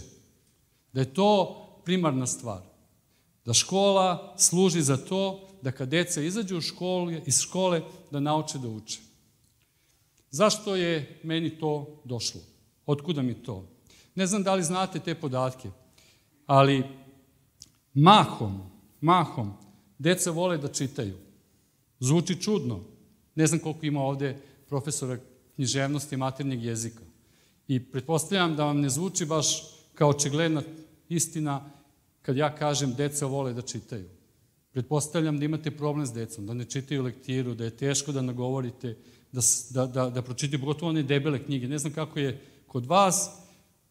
Da 0.93 0.99
je 1.01 1.13
to 1.13 1.55
primarna 1.85 2.27
stvar. 2.27 2.61
Da 3.49 3.53
škola 3.53 4.33
služi 4.37 4.81
za 4.81 4.97
to 4.97 5.47
da 5.61 5.71
kad 5.71 5.89
deca 5.89 6.21
izađu 6.21 6.57
u 6.57 6.61
školu, 6.61 7.11
iz 7.25 7.39
škole 7.41 7.81
da 8.11 8.19
nauče 8.19 8.57
da 8.57 8.67
uče. 8.67 8.99
Zašto 10.31 10.75
je 10.75 11.19
meni 11.23 11.49
to 11.49 12.01
došlo? 12.05 12.41
Otkuda 12.85 13.21
mi 13.21 13.33
to? 13.33 13.65
Ne 14.15 14.27
znam 14.27 14.43
da 14.43 14.53
li 14.53 14.63
znate 14.63 14.99
te 14.99 15.15
podatke, 15.15 15.69
ali 16.45 16.83
mahom, 17.93 18.61
mahom, 19.01 19.53
deca 19.97 20.31
vole 20.31 20.57
da 20.57 20.67
čitaju. 20.67 21.17
Zvuči 21.99 22.41
čudno. 22.41 22.83
Ne 23.35 23.47
znam 23.47 23.59
koliko 23.59 23.85
ima 23.85 24.01
ovde 24.01 24.37
profesora 24.67 25.17
književnosti 25.55 26.17
maternjeg 26.17 26.63
jezika. 26.63 27.03
I 27.67 27.79
pretpostavljam 27.83 28.55
da 28.55 28.65
vam 28.65 28.79
ne 28.79 28.89
zvuči 28.89 29.25
baš 29.25 29.63
kao 29.93 30.09
očigledna 30.09 30.61
istina 31.09 31.78
kad 32.29 32.37
ja 32.37 32.55
kažem 32.55 32.93
deca 32.93 33.25
vole 33.25 33.53
da 33.53 33.61
čitaju. 33.61 34.05
Pretpostavljam 34.71 35.39
da 35.39 35.45
imate 35.45 35.71
problem 35.71 36.05
s 36.05 36.11
decom, 36.13 36.45
da 36.45 36.53
ne 36.53 36.65
čitaju 36.65 37.03
lektiru, 37.03 37.55
da 37.55 37.63
je 37.63 37.77
teško 37.77 38.11
da 38.11 38.21
nagovorite, 38.21 38.91
da, 39.31 39.41
da, 39.69 39.85
da, 39.85 40.09
da 40.09 40.21
pročitaju, 40.21 40.59
pogotovo 40.59 40.89
one 40.89 41.03
debele 41.03 41.39
knjige. 41.43 41.67
Ne 41.67 41.77
znam 41.77 41.93
kako 41.93 42.19
je 42.19 42.35
kod 42.67 42.85
vas, 42.85 43.31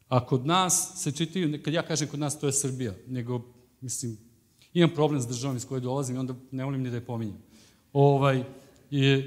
a 0.09 0.27
kod 0.27 0.47
nas 0.47 1.03
se 1.03 1.13
čitaju, 1.13 1.59
kad 1.65 1.75
ja 1.75 1.83
kažem 1.83 2.09
kod 2.09 2.21
nas, 2.21 2.39
to 2.39 2.47
je 2.47 2.53
Srbija, 2.53 2.95
nego, 3.09 3.43
mislim, 3.81 4.17
imam 4.75 4.95
problem 4.95 5.21
s 5.21 5.27
državom 5.27 5.57
iz 5.57 5.67
koje 5.67 5.81
dolazim 5.81 6.17
i 6.17 6.19
onda 6.19 6.35
ne 6.51 6.65
volim 6.65 6.83
ni 6.83 6.91
da 6.91 6.97
je 6.97 7.07
pominjem. 7.07 7.43
Ovaj, 7.93 8.45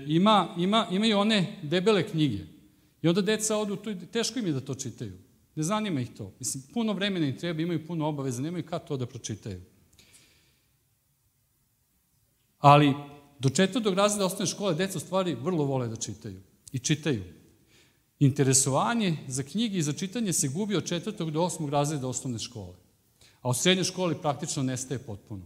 ima, 0.08 0.56
ima, 0.58 0.88
imaju 0.92 1.20
one 1.20 1.58
debele 1.64 2.08
knjige. 2.08 2.46
I 3.02 3.08
onda 3.08 3.22
deca 3.22 3.58
odu, 3.58 3.76
to, 3.76 3.94
teško 4.12 4.40
im 4.40 4.46
je 4.46 4.54
da 4.54 4.62
to 4.62 4.76
čitaju. 4.76 5.18
Ne 5.56 5.64
zanima 5.64 6.02
ih 6.02 6.10
to. 6.18 6.34
Mislim, 6.40 6.64
puno 6.74 6.94
vremena 6.94 7.26
im 7.28 7.38
treba, 7.38 7.62
imaju 7.62 7.88
puno 7.88 8.08
obaveza, 8.08 8.42
nemaju 8.42 8.66
kad 8.66 8.88
to 8.88 8.98
da 8.98 9.06
pročitaju. 9.06 9.62
Ali 12.60 12.94
do 13.40 13.50
četvrtog 13.50 13.94
razreda 13.94 14.26
osnovne 14.26 14.46
škole 14.46 14.74
deca 14.76 14.98
u 14.98 15.02
stvari 15.02 15.36
vrlo 15.36 15.66
vole 15.66 15.88
da 15.88 15.96
čitaju. 15.96 16.42
I 16.72 16.80
čitaju. 16.80 17.24
Interesovanje 18.20 19.18
za 19.28 19.44
knjige 19.44 19.78
i 19.78 19.84
za 19.84 19.94
čitanje 19.94 20.34
se 20.34 20.48
gubi 20.48 20.76
od 20.76 20.86
četvrtog 20.86 21.32
do 21.32 21.42
osmog 21.42 21.70
razreda 21.70 22.08
osnovne 22.08 22.40
škole. 22.40 22.76
A 23.42 23.50
u 23.50 23.54
srednjoj 23.54 23.84
školi 23.84 24.22
praktično 24.22 24.64
nestaje 24.64 25.00
potpuno. 25.00 25.46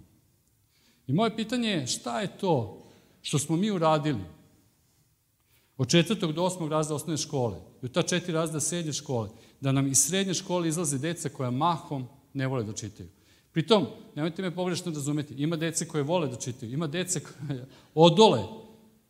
I 1.08 1.14
moje 1.14 1.36
pitanje 1.36 1.70
je 1.70 1.88
šta 1.88 2.22
je 2.22 2.38
to 2.38 2.84
što 3.22 3.40
smo 3.40 3.56
mi 3.56 3.72
uradili 3.72 4.24
od 5.78 5.90
četvrtog 5.90 6.34
do 6.34 6.44
osmog 6.44 6.70
razreda 6.70 6.96
osnovne 6.96 7.18
škole 7.18 7.58
i 7.82 7.86
u 7.86 7.90
ta 7.90 8.02
četiri 8.02 8.34
razreda 8.34 8.60
srednje 8.60 8.94
škole, 8.94 9.30
da 9.66 9.72
nam 9.72 9.88
iz 9.88 9.98
srednje 9.98 10.34
škole 10.34 10.68
izlaze 10.68 10.98
deca 10.98 11.30
koja 11.30 11.50
mahom 11.52 12.04
ne 12.34 12.48
vole 12.48 12.64
da 12.64 12.74
čitaju. 12.74 13.10
Pritom, 13.52 13.88
nemojte 14.16 14.42
me 14.42 14.56
pogrešno 14.56 14.92
razumeti, 14.92 15.34
ima 15.34 15.56
dece 15.56 15.88
koje 15.88 16.04
vole 16.04 16.28
da 16.28 16.36
čitaju, 16.36 16.74
ima 16.74 16.88
dece 16.88 17.20
koje 17.20 17.66
odole 17.96 18.44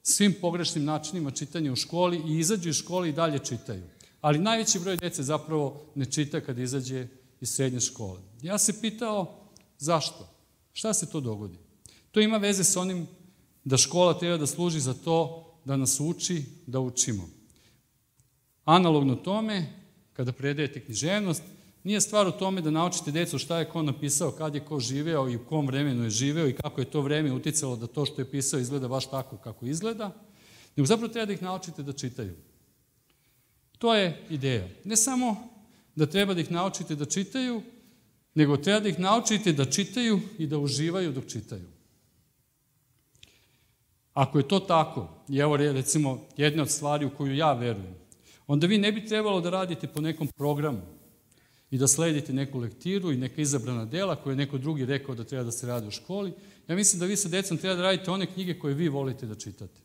svim 0.04 0.36
pogrešnim 0.42 0.86
načinima 0.86 1.32
čitanja 1.32 1.72
u 1.72 1.76
školi 1.76 2.22
i 2.28 2.40
izađu 2.40 2.70
iz 2.70 2.76
škole 2.76 3.10
i 3.10 3.14
dalje 3.14 3.40
čitaju. 3.40 3.84
Ali 4.22 4.40
najveći 4.40 4.80
broj 4.80 4.98
dece 4.98 5.24
zapravo 5.24 5.92
ne 5.96 6.06
čita 6.06 6.42
kad 6.42 6.60
izađe 6.60 7.08
iz 7.42 7.50
srednje 7.50 7.80
škole. 7.80 8.22
Ja 8.42 8.58
se 8.58 8.82
pitao 8.82 9.50
zašto? 9.78 10.30
Šta 10.74 10.94
se 10.94 11.10
to 11.12 11.20
dogodi? 11.20 11.58
To 12.12 12.22
ima 12.22 12.38
veze 12.38 12.64
sa 12.64 12.82
onim 12.82 13.08
da 13.64 13.78
škola 13.78 14.20
treba 14.20 14.38
da 14.38 14.48
služi 14.48 14.80
za 14.80 14.94
to 14.94 15.52
da 15.66 15.78
nas 15.78 16.00
uči 16.00 16.44
da 16.68 16.80
učimo. 16.80 17.30
Analogno 18.66 19.16
tome, 19.16 19.85
kada 20.16 20.32
predajete 20.32 20.80
književnost, 20.80 21.44
nije 21.84 22.02
stvar 22.02 22.28
u 22.28 22.32
tome 22.32 22.62
da 22.62 22.72
naučite 22.72 23.12
decu 23.12 23.38
šta 23.38 23.60
je 23.60 23.70
ko 23.70 23.82
napisao, 23.82 24.32
kad 24.32 24.56
je 24.56 24.66
ko 24.66 24.80
živeo 24.80 25.30
i 25.30 25.36
u 25.36 25.46
kom 25.46 25.68
vremenu 25.68 26.04
je 26.04 26.10
živeo 26.10 26.48
i 26.48 26.54
kako 26.54 26.82
je 26.82 26.86
to 26.86 27.02
vreme 27.02 27.32
uticalo 27.32 27.76
da 27.76 27.88
to 27.88 28.06
što 28.06 28.22
je 28.22 28.32
pisao 28.32 28.60
izgleda 28.60 28.88
baš 28.88 29.10
tako 29.10 29.38
kako 29.38 29.66
izgleda, 29.66 30.12
nego 30.76 30.88
zapravo 30.88 31.14
treba 31.14 31.26
da 31.26 31.34
ih 31.34 31.42
naučite 31.42 31.84
da 31.84 31.94
čitaju. 31.94 32.36
To 33.78 33.96
je 33.96 34.26
ideja. 34.30 34.68
Ne 34.84 34.96
samo 34.96 35.50
da 35.96 36.06
treba 36.06 36.34
da 36.34 36.42
ih 36.42 36.52
naučite 36.52 36.96
da 36.96 37.06
čitaju, 37.06 37.62
nego 38.36 38.58
treba 38.58 38.80
da 38.80 38.90
ih 38.90 39.00
naučite 39.00 39.54
da 39.54 39.66
čitaju 39.66 40.20
i 40.38 40.48
da 40.48 40.58
uživaju 40.58 41.12
dok 41.12 41.28
čitaju. 41.28 41.68
Ako 44.14 44.38
je 44.38 44.48
to 44.48 44.60
tako, 44.60 45.10
i 45.30 45.38
evo 45.38 45.58
recimo 45.58 46.22
jedna 46.38 46.64
od 46.64 46.70
stvari 46.70 47.06
u 47.06 47.16
koju 47.18 47.36
ja 47.36 47.54
verujem, 47.54 47.96
onda 48.48 48.68
vi 48.68 48.78
ne 48.78 48.92
bi 48.92 49.06
trebalo 49.06 49.42
da 49.42 49.50
radite 49.50 49.88
po 49.88 50.02
nekom 50.02 50.28
programu 50.28 50.82
i 51.72 51.78
da 51.78 51.88
sledite 51.88 52.34
neku 52.34 52.60
lektiru 52.60 53.12
i 53.12 53.18
neka 53.18 53.42
izabrana 53.42 53.86
dela 53.86 54.16
koje 54.16 54.34
je 54.34 54.38
neko 54.38 54.58
drugi 54.58 54.86
rekao 54.86 55.16
da 55.16 55.24
treba 55.24 55.44
da 55.44 55.52
se 55.52 55.68
radi 55.68 55.88
u 55.88 55.92
školi. 55.92 56.34
Ja 56.68 56.76
mislim 56.76 57.00
da 57.00 57.06
vi 57.06 57.18
sa 57.18 57.30
decom 57.30 57.58
treba 57.58 57.76
da 57.76 57.82
radite 57.82 58.12
one 58.12 58.26
knjige 58.26 58.60
koje 58.60 58.74
vi 58.74 58.90
volite 58.90 59.26
da 59.26 59.36
čitate. 59.36 59.82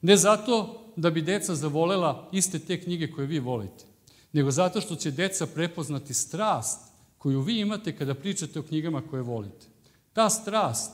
Ne 0.00 0.16
zato 0.16 0.84
da 0.96 1.10
bi 1.10 1.22
deca 1.22 1.54
zavolela 1.54 2.28
iste 2.32 2.58
te 2.58 2.80
knjige 2.80 3.10
koje 3.10 3.26
vi 3.26 3.38
volite, 3.38 3.84
nego 4.32 4.50
zato 4.50 4.80
što 4.80 4.96
će 4.96 5.10
deca 5.10 5.46
prepoznati 5.46 6.14
strast 6.14 6.80
koju 7.18 7.40
vi 7.40 7.60
imate 7.60 7.96
kada 7.96 8.14
pričate 8.14 8.58
o 8.58 8.62
knjigama 8.62 9.02
koje 9.10 9.22
volite. 9.22 9.66
Ta 10.12 10.30
strast 10.30 10.92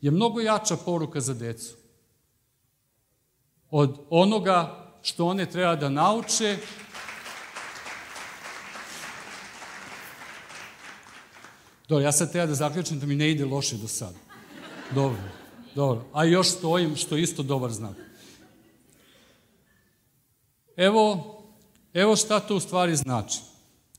je 0.00 0.10
mnogo 0.10 0.40
jača 0.40 0.76
poruka 0.76 1.20
za 1.20 1.34
decu 1.34 1.76
od 3.70 3.98
onoga 4.10 4.87
što 5.08 5.26
one 5.26 5.50
treba 5.50 5.76
da 5.76 5.88
nauče 5.88 6.58
Dobro, 11.88 12.04
ja 12.04 12.12
sad 12.12 12.32
treba 12.32 12.46
da 12.46 12.54
zaključim 12.54 13.00
da 13.00 13.06
mi 13.06 13.16
ne 13.16 13.30
ide 13.30 13.44
loše 13.44 13.76
do 13.76 13.88
sada. 13.88 14.18
Dobro, 14.94 15.18
dobro. 15.74 16.04
A 16.12 16.24
još 16.24 16.48
stojim, 16.48 16.96
što 16.96 17.16
isto 17.16 17.42
dobar 17.42 17.70
znak. 17.72 17.96
Evo, 20.76 21.34
evo 21.94 22.16
šta 22.16 22.40
to 22.40 22.56
u 22.56 22.60
stvari 22.60 22.96
znači. 22.96 23.40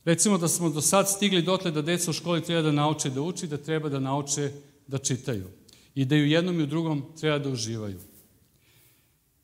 Recimo 0.05 0.37
da 0.37 0.47
smo 0.47 0.69
do 0.69 0.81
sad 0.81 1.09
stigli 1.09 1.41
dotle 1.41 1.71
da 1.71 1.81
deca 1.81 2.11
u 2.11 2.13
školi 2.13 2.43
treba 2.43 2.61
da 2.61 2.71
nauče 2.71 3.09
da 3.09 3.21
uči, 3.21 3.47
da 3.47 3.57
treba 3.57 3.89
da 3.89 3.99
nauče 3.99 4.51
da 4.87 4.97
čitaju. 4.97 5.49
I 5.95 6.05
da 6.05 6.15
i 6.15 6.21
u 6.21 6.25
jednom 6.25 6.59
i 6.59 6.63
u 6.63 6.67
drugom 6.67 7.05
treba 7.19 7.39
da 7.39 7.49
uživaju. 7.49 7.99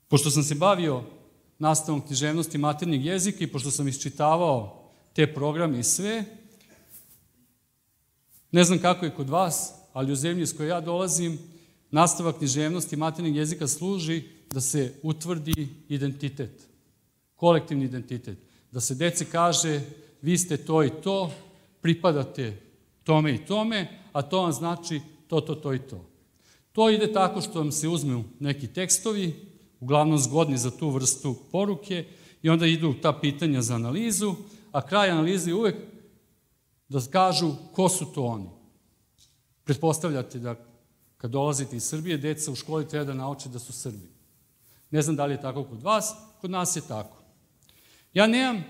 Pošto 0.07 0.29
sam 0.29 0.43
se 0.43 0.55
bavio 0.55 1.03
nastavom 1.59 2.01
književnosti 2.01 2.57
maternjeg 2.57 3.05
jezika 3.05 3.43
i 3.43 3.47
pošto 3.47 3.71
sam 3.71 3.87
isčitavao 3.87 4.91
te 5.13 5.33
programe 5.33 5.79
i 5.79 5.83
sve, 5.83 6.23
ne 8.51 8.63
znam 8.63 8.79
kako 8.79 9.05
je 9.05 9.15
kod 9.15 9.29
vas, 9.29 9.73
ali 9.93 10.11
u 10.11 10.15
zemlji 10.15 10.45
s 10.45 10.53
kojoj 10.53 10.69
ja 10.69 10.81
dolazim, 10.81 11.39
nastava 11.91 12.33
književnosti 12.33 12.95
maternjeg 12.95 13.35
jezika 13.35 13.67
služi 13.67 14.23
da 14.49 14.61
se 14.61 14.93
utvrdi 15.03 15.67
identitet, 15.89 16.67
kolektivni 17.35 17.85
identitet. 17.85 18.37
Da 18.71 18.81
se 18.81 18.95
deci 18.95 19.25
kaže, 19.25 19.81
vi 20.21 20.37
ste 20.37 20.57
to 20.57 20.83
i 20.83 20.89
to, 21.03 21.31
pripadate 21.81 22.61
tome 23.03 23.35
i 23.35 23.45
tome, 23.45 23.87
a 24.11 24.21
to 24.21 24.41
vam 24.41 24.51
znači 24.51 25.01
to, 25.27 25.41
to, 25.41 25.55
to 25.55 25.73
i 25.73 25.79
to. 25.79 26.05
To 26.71 26.89
ide 26.89 27.13
tako 27.13 27.41
što 27.41 27.59
vam 27.59 27.71
se 27.71 27.87
uzme 27.87 28.23
neki 28.39 28.67
tekstovi, 28.67 29.44
uglavnom 29.79 30.17
zgodni 30.17 30.57
za 30.57 30.71
tu 30.71 30.89
vrstu 30.89 31.35
poruke, 31.51 32.05
i 32.41 32.49
onda 32.49 32.65
idu 32.65 32.93
ta 33.01 33.19
pitanja 33.19 33.61
za 33.61 33.75
analizu, 33.75 34.35
a 34.71 34.81
kraj 34.81 35.09
analize 35.09 35.53
uvek 35.53 35.75
da 36.89 37.01
kažu 37.11 37.55
ko 37.73 37.89
su 37.89 38.05
to 38.05 38.23
oni. 38.23 38.49
Pretpostavljate 39.63 40.39
da 40.39 40.55
kad 41.17 41.31
dolazite 41.31 41.75
iz 41.75 41.83
Srbije, 41.83 42.17
deca 42.17 42.51
u 42.51 42.55
školi 42.55 42.87
treba 42.87 43.05
da 43.05 43.13
nauče 43.13 43.49
da 43.49 43.59
su 43.59 43.73
Srbi. 43.73 44.09
Ne 44.91 45.01
znam 45.01 45.15
da 45.15 45.25
li 45.25 45.33
je 45.33 45.41
tako 45.41 45.63
kod 45.63 45.81
vas, 45.81 46.13
kod 46.41 46.51
nas 46.51 46.75
je 46.75 46.81
tako. 46.87 47.17
Ja 48.13 48.27
nemam 48.27 48.63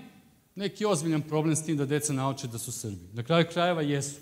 neki 0.54 0.84
ozbiljan 0.84 1.22
problem 1.22 1.56
s 1.56 1.64
tim 1.64 1.76
da 1.76 1.86
deca 1.86 2.12
nauče 2.12 2.48
da 2.48 2.58
su 2.58 2.72
Srbi. 2.72 3.08
Na 3.12 3.22
kraju 3.22 3.46
krajeva 3.52 3.82
jesu. 3.82 4.20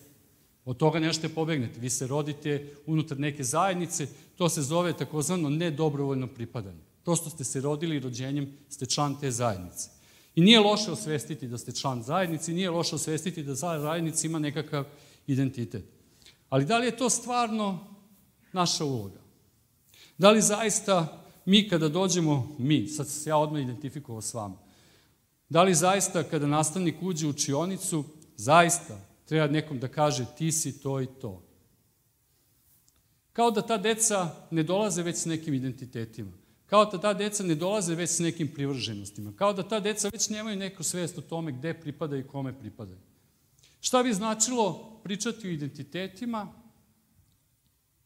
Od 0.64 0.76
toga 0.76 0.98
nešto 0.98 1.28
pobegnete. 1.28 1.80
Vi 1.80 1.90
se 1.90 2.06
rodite 2.06 2.74
unutar 2.86 3.18
neke 3.18 3.44
zajednice, 3.44 4.06
to 4.36 4.48
se 4.48 4.62
zove 4.62 4.92
takozvano 4.92 5.50
nedobrovoljno 5.50 6.26
pripadanje. 6.26 6.80
Prosto 7.04 7.30
ste 7.30 7.44
se 7.44 7.60
rodili 7.60 7.96
i 7.96 8.00
rođenjem 8.00 8.52
ste 8.68 8.86
član 8.86 9.20
te 9.20 9.30
zajednice. 9.30 9.90
I 10.34 10.40
nije 10.40 10.60
loše 10.60 10.90
osvestiti 10.90 11.48
da 11.48 11.58
ste 11.58 11.72
član 11.72 12.02
zajednice, 12.02 12.52
nije 12.52 12.70
loše 12.70 12.94
osvestiti 12.94 13.42
da 13.42 13.54
zajednica 13.54 14.26
ima 14.26 14.38
nekakav 14.38 14.84
identitet. 15.26 15.84
Ali 16.48 16.64
da 16.64 16.78
li 16.78 16.86
je 16.86 16.96
to 16.96 17.10
stvarno 17.10 17.78
naša 18.52 18.84
uloga? 18.84 19.20
Da 20.18 20.30
li 20.30 20.42
zaista 20.42 21.24
mi 21.44 21.68
kada 21.68 21.88
dođemo, 21.88 22.56
mi, 22.58 22.86
sad 22.88 23.08
se 23.08 23.30
ja 23.30 23.36
odmah 23.36 23.62
identifikovao 23.62 24.22
s 24.22 24.34
vama, 24.34 24.56
da 25.48 25.62
li 25.62 25.74
zaista 25.74 26.22
kada 26.22 26.46
nastavnik 26.46 27.02
uđe 27.02 27.26
u 27.26 27.30
učionicu, 27.30 28.04
zaista 28.36 29.13
treba 29.34 29.52
nekom 29.52 29.78
da 29.78 29.88
kaže 29.88 30.26
ti 30.38 30.52
si 30.52 30.80
to 30.80 31.00
i 31.00 31.06
to. 31.20 31.42
Kao 33.32 33.50
da 33.50 33.62
ta 33.62 33.76
deca 33.78 34.46
ne 34.50 34.62
dolaze 34.62 35.02
već 35.02 35.16
s 35.16 35.26
nekim 35.26 35.54
identitetima. 35.54 36.30
Kao 36.66 36.84
da 36.84 37.00
ta 37.00 37.14
deca 37.14 37.42
ne 37.42 37.54
dolaze 37.54 37.94
već 37.94 38.10
s 38.10 38.18
nekim 38.18 38.48
privrženostima. 38.54 39.32
Kao 39.36 39.52
da 39.52 39.68
ta 39.68 39.80
deca 39.80 40.08
već 40.08 40.28
nemaju 40.28 40.56
neku 40.56 40.82
svest 40.82 41.18
o 41.18 41.20
tome 41.20 41.52
gde 41.52 41.74
pripadaju 41.74 42.20
i 42.20 42.26
kome 42.26 42.58
pripadaju. 42.58 42.98
Šta 43.80 44.02
bi 44.02 44.14
značilo 44.14 45.00
pričati 45.04 45.48
o 45.48 45.50
identitetima, 45.50 46.52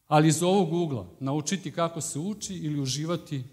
ali 0.06 0.28
iz 0.28 0.42
ovog 0.42 0.73
ugla 0.73 1.11
naučiti 1.20 1.73
kako 1.73 2.00
se 2.00 2.18
uči 2.18 2.54
ili 2.54 2.80
uživati 2.80 3.44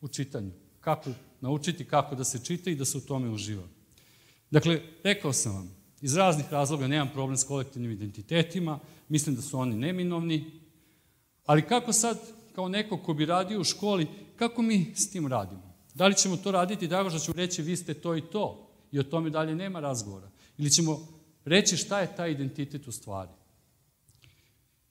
u 0.00 0.08
čitanju. 0.08 0.50
Kako 0.80 1.10
naučiti 1.40 1.84
kako 1.84 2.14
da 2.14 2.24
se 2.24 2.44
čita 2.44 2.70
i 2.70 2.76
da 2.76 2.84
se 2.84 2.98
u 2.98 3.00
tome 3.00 3.30
uživa. 3.30 3.64
Dakle, 4.50 4.80
rekao 5.04 5.32
sam 5.32 5.54
vam, 5.54 5.83
iz 6.00 6.16
raznih 6.16 6.52
razloga 6.52 6.86
nemam 6.86 7.10
problem 7.12 7.36
s 7.36 7.44
kolektivnim 7.44 7.90
identitetima, 7.90 8.78
mislim 9.08 9.36
da 9.36 9.42
su 9.42 9.58
oni 9.58 9.76
neminovni, 9.76 10.50
ali 11.46 11.66
kako 11.66 11.92
sad, 11.92 12.18
kao 12.54 12.68
neko 12.68 12.98
ko 12.98 13.14
bi 13.14 13.26
radio 13.26 13.60
u 13.60 13.64
školi, 13.64 14.06
kako 14.36 14.62
mi 14.62 14.92
s 14.94 15.10
tim 15.10 15.26
radimo? 15.26 15.74
Da 15.94 16.06
li 16.06 16.14
ćemo 16.14 16.36
to 16.36 16.50
raditi 16.50 16.88
tako 16.88 17.10
što 17.10 17.18
ćemo 17.18 17.36
reći 17.36 17.62
vi 17.62 17.76
ste 17.76 17.94
to 17.94 18.16
i 18.16 18.20
to 18.20 18.68
i 18.92 18.98
o 18.98 19.02
tome 19.02 19.30
dalje 19.30 19.54
nema 19.54 19.80
razgovora? 19.80 20.30
Ili 20.58 20.70
ćemo 20.70 21.08
reći 21.44 21.76
šta 21.76 22.00
je 22.00 22.16
taj 22.16 22.30
identitet 22.30 22.88
u 22.88 22.92
stvari? 22.92 23.30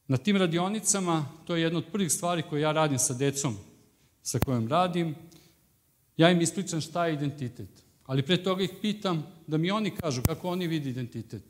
Na 0.08 0.18
tim 0.18 0.38
radionicama, 0.38 1.26
to 1.46 1.56
je 1.56 1.62
jedna 1.62 1.78
od 1.78 1.86
prvih 1.92 2.12
stvari 2.12 2.44
koje 2.50 2.62
ja 2.62 2.72
radim 2.72 3.00
sa 3.00 3.14
decom 3.14 3.58
sa 4.24 4.40
kojom 4.40 4.68
radim, 4.68 5.16
ja 6.18 6.32
im 6.32 6.42
ispričam 6.42 6.82
šta 6.82 7.06
je 7.06 7.14
identitet. 7.14 7.70
Ali 8.06 8.26
pre 8.26 8.44
toga 8.44 8.64
ih 8.64 8.72
pitam 8.82 9.28
da 9.48 9.58
mi 9.58 9.72
oni 9.72 9.96
kažu 9.96 10.22
kako 10.22 10.50
oni 10.50 10.68
vidi 10.68 10.90
identitet. 10.90 11.44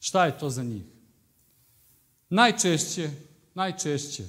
Šta 0.00 0.26
je 0.26 0.38
to 0.38 0.50
za 0.50 0.62
njih? 0.62 0.82
Najčešće, 2.28 3.10
najčešće, 3.54 4.24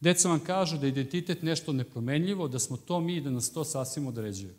Deca 0.00 0.28
vam 0.28 0.40
kažu 0.40 0.78
da 0.78 0.86
je 0.86 0.90
identitet 0.90 1.42
nešto 1.42 1.72
nepromenljivo, 1.72 2.48
da 2.48 2.58
smo 2.58 2.76
to 2.76 3.00
mi 3.00 3.16
i 3.16 3.20
da 3.20 3.30
nas 3.30 3.52
to 3.52 3.64
sasvim 3.64 4.06
određuje. 4.06 4.54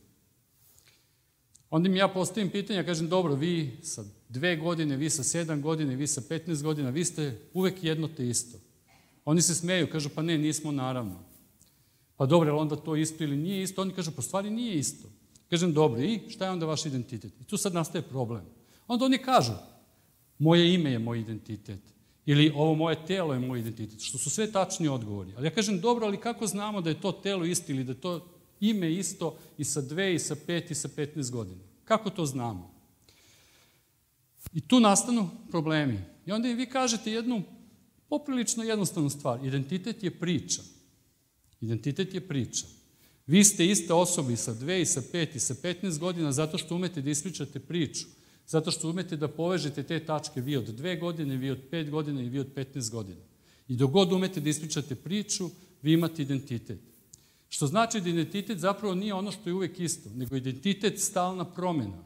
Onda 1.69 1.89
mi 1.89 1.97
ja 1.97 2.07
postavim 2.07 2.49
pitanje, 2.49 2.79
ja 2.79 2.85
kažem, 2.85 3.09
dobro, 3.09 3.35
vi 3.35 3.77
sa 3.83 4.03
dve 4.29 4.55
godine, 4.55 4.97
vi 4.97 5.09
sa 5.09 5.23
sedam 5.23 5.61
godine, 5.61 5.95
vi 5.95 6.07
sa 6.07 6.21
15 6.21 6.63
godina, 6.63 6.89
vi 6.89 7.05
ste 7.05 7.39
uvek 7.53 7.83
jedno 7.83 8.07
te 8.07 8.27
isto. 8.27 8.57
Oni 9.25 9.41
se 9.41 9.55
smeju, 9.55 9.89
kažu, 9.91 10.09
pa 10.09 10.21
ne, 10.21 10.37
nismo 10.37 10.71
naravno. 10.71 11.19
Pa 12.15 12.25
dobro, 12.25 12.57
onda 12.57 12.75
to 12.75 12.95
isto 12.95 13.23
ili 13.23 13.37
nije 13.37 13.63
isto? 13.63 13.81
Oni 13.81 13.93
kažu, 13.93 14.11
pa 14.11 14.21
stvari 14.21 14.49
nije 14.49 14.75
isto. 14.79 15.07
Kažem, 15.49 15.73
dobro, 15.73 16.01
i 16.01 16.19
šta 16.29 16.45
je 16.45 16.51
onda 16.51 16.65
vaš 16.65 16.85
identitet? 16.85 17.33
I 17.41 17.43
tu 17.43 17.57
sad 17.57 17.73
nastaje 17.73 18.01
problem. 18.01 18.45
Onda 18.87 19.05
oni 19.05 19.17
kažu, 19.17 19.51
moje 20.39 20.73
ime 20.73 20.91
je 20.91 20.99
moj 20.99 21.19
identitet. 21.19 21.79
Ili 22.25 22.51
ovo 22.55 22.75
moje 22.75 23.05
telo 23.05 23.33
je 23.33 23.39
moj 23.39 23.59
identitet. 23.59 24.01
Što 24.01 24.17
su 24.17 24.29
sve 24.29 24.51
tačni 24.51 24.87
odgovori. 24.87 25.33
Ali 25.37 25.47
ja 25.47 25.51
kažem, 25.51 25.79
dobro, 25.81 26.05
ali 26.05 26.19
kako 26.19 26.47
znamo 26.47 26.81
da 26.81 26.89
je 26.89 27.01
to 27.01 27.11
telo 27.11 27.45
isto 27.45 27.71
ili 27.71 27.83
da 27.83 27.91
je 27.91 28.01
to 28.01 28.27
ime 28.59 28.93
isto 28.93 29.37
i 29.57 29.63
sa 29.63 29.81
dve, 29.81 30.15
i 30.15 30.19
sa 30.19 30.35
pet, 30.47 30.71
i 30.71 30.75
sa 30.75 30.87
15 30.87 31.31
godina? 31.31 31.61
Kako 31.85 32.09
to 32.09 32.25
znamo? 32.25 32.73
I 34.53 34.61
tu 34.61 34.79
nastanu 34.79 35.29
problemi. 35.51 35.99
I 36.25 36.31
onda 36.31 36.47
im 36.47 36.57
vi 36.57 36.65
kažete 36.65 37.11
jednu 37.11 37.43
poprilično 38.09 38.63
jednostavnu 38.63 39.09
stvar. 39.09 39.45
Identitet 39.45 40.03
je 40.03 40.19
priča. 40.19 40.61
Identitet 41.61 42.13
je 42.13 42.27
priča. 42.27 42.65
Vi 43.29 43.43
ste 43.43 43.65
iste 43.65 43.93
osobe 43.93 44.33
i 44.33 44.37
sa 44.37 44.53
dve, 44.53 44.81
i 44.81 44.85
sa 44.85 45.01
pet, 45.11 45.35
i 45.35 45.39
sa 45.39 45.53
15 45.53 45.99
godina 45.99 46.31
zato 46.31 46.57
što 46.57 46.75
umete 46.75 47.01
da 47.01 47.09
ispričate 47.09 47.59
priču. 47.59 48.07
Zato 48.47 48.71
što 48.71 48.89
umete 48.89 49.17
da 49.17 49.27
povežete 49.27 49.83
te 49.83 49.99
tačke 50.05 50.41
vi 50.41 50.57
od 50.57 50.65
dve 50.65 50.95
godine, 50.95 51.37
vi 51.37 51.51
od 51.51 51.59
pet 51.71 51.89
godina 51.89 52.21
i 52.21 52.29
vi 52.29 52.39
od 52.39 52.47
15 52.55 52.91
godina. 52.91 53.21
I 53.67 53.75
dok 53.75 53.91
god 53.91 54.13
umete 54.13 54.41
da 54.41 54.49
ispričate 54.49 54.95
priču, 54.95 55.49
vi 55.81 55.93
imate 55.93 56.21
identitet. 56.21 56.79
Što 57.49 57.67
znači 57.67 58.01
da 58.01 58.09
identitet 58.09 58.57
zapravo 58.57 58.95
nije 58.95 59.13
ono 59.13 59.31
što 59.31 59.49
je 59.49 59.53
uvek 59.53 59.79
isto, 59.79 60.09
nego 60.09 60.35
identitet 60.35 60.99
stalna 60.99 61.45
promena. 61.45 62.03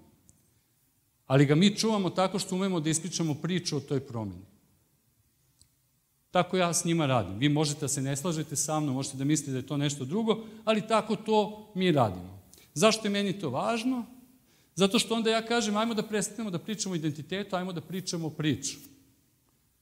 Ali 1.25 1.45
ga 1.45 1.55
mi 1.55 1.75
čuvamo 1.75 2.09
tako 2.09 2.39
što 2.39 2.55
umemo 2.55 2.79
da 2.79 2.89
ispričamo 2.89 3.35
priču 3.35 3.77
o 3.77 3.79
toj 3.79 3.99
promeni. 3.99 4.52
Tako 6.33 6.57
ja 6.57 6.73
s 6.73 6.85
njima 6.85 7.05
radim. 7.05 7.37
Vi 7.37 7.49
možete 7.49 7.79
da 7.79 7.87
se 7.87 8.01
ne 8.01 8.15
slažete 8.15 8.55
sa 8.55 8.79
mnom, 8.79 8.95
možete 8.95 9.17
da 9.17 9.23
mislite 9.23 9.51
da 9.51 9.57
je 9.57 9.67
to 9.67 9.77
nešto 9.77 10.05
drugo, 10.05 10.45
ali 10.65 10.87
tako 10.87 11.15
to 11.15 11.71
mi 11.75 11.91
radimo. 11.91 12.41
Zašto 12.73 13.07
je 13.07 13.11
meni 13.11 13.39
to 13.39 13.49
važno? 13.49 14.05
Zato 14.75 14.99
što 14.99 15.15
onda 15.15 15.29
ja 15.29 15.45
kažem, 15.45 15.77
ajmo 15.77 15.93
da 15.93 16.03
prestanemo 16.03 16.49
da 16.51 16.59
pričamo 16.59 16.93
o 16.93 16.95
identitetu, 16.95 17.55
ajmo 17.55 17.73
da 17.73 17.81
pričamo 17.81 18.27
o 18.27 18.29
priču. 18.29 18.77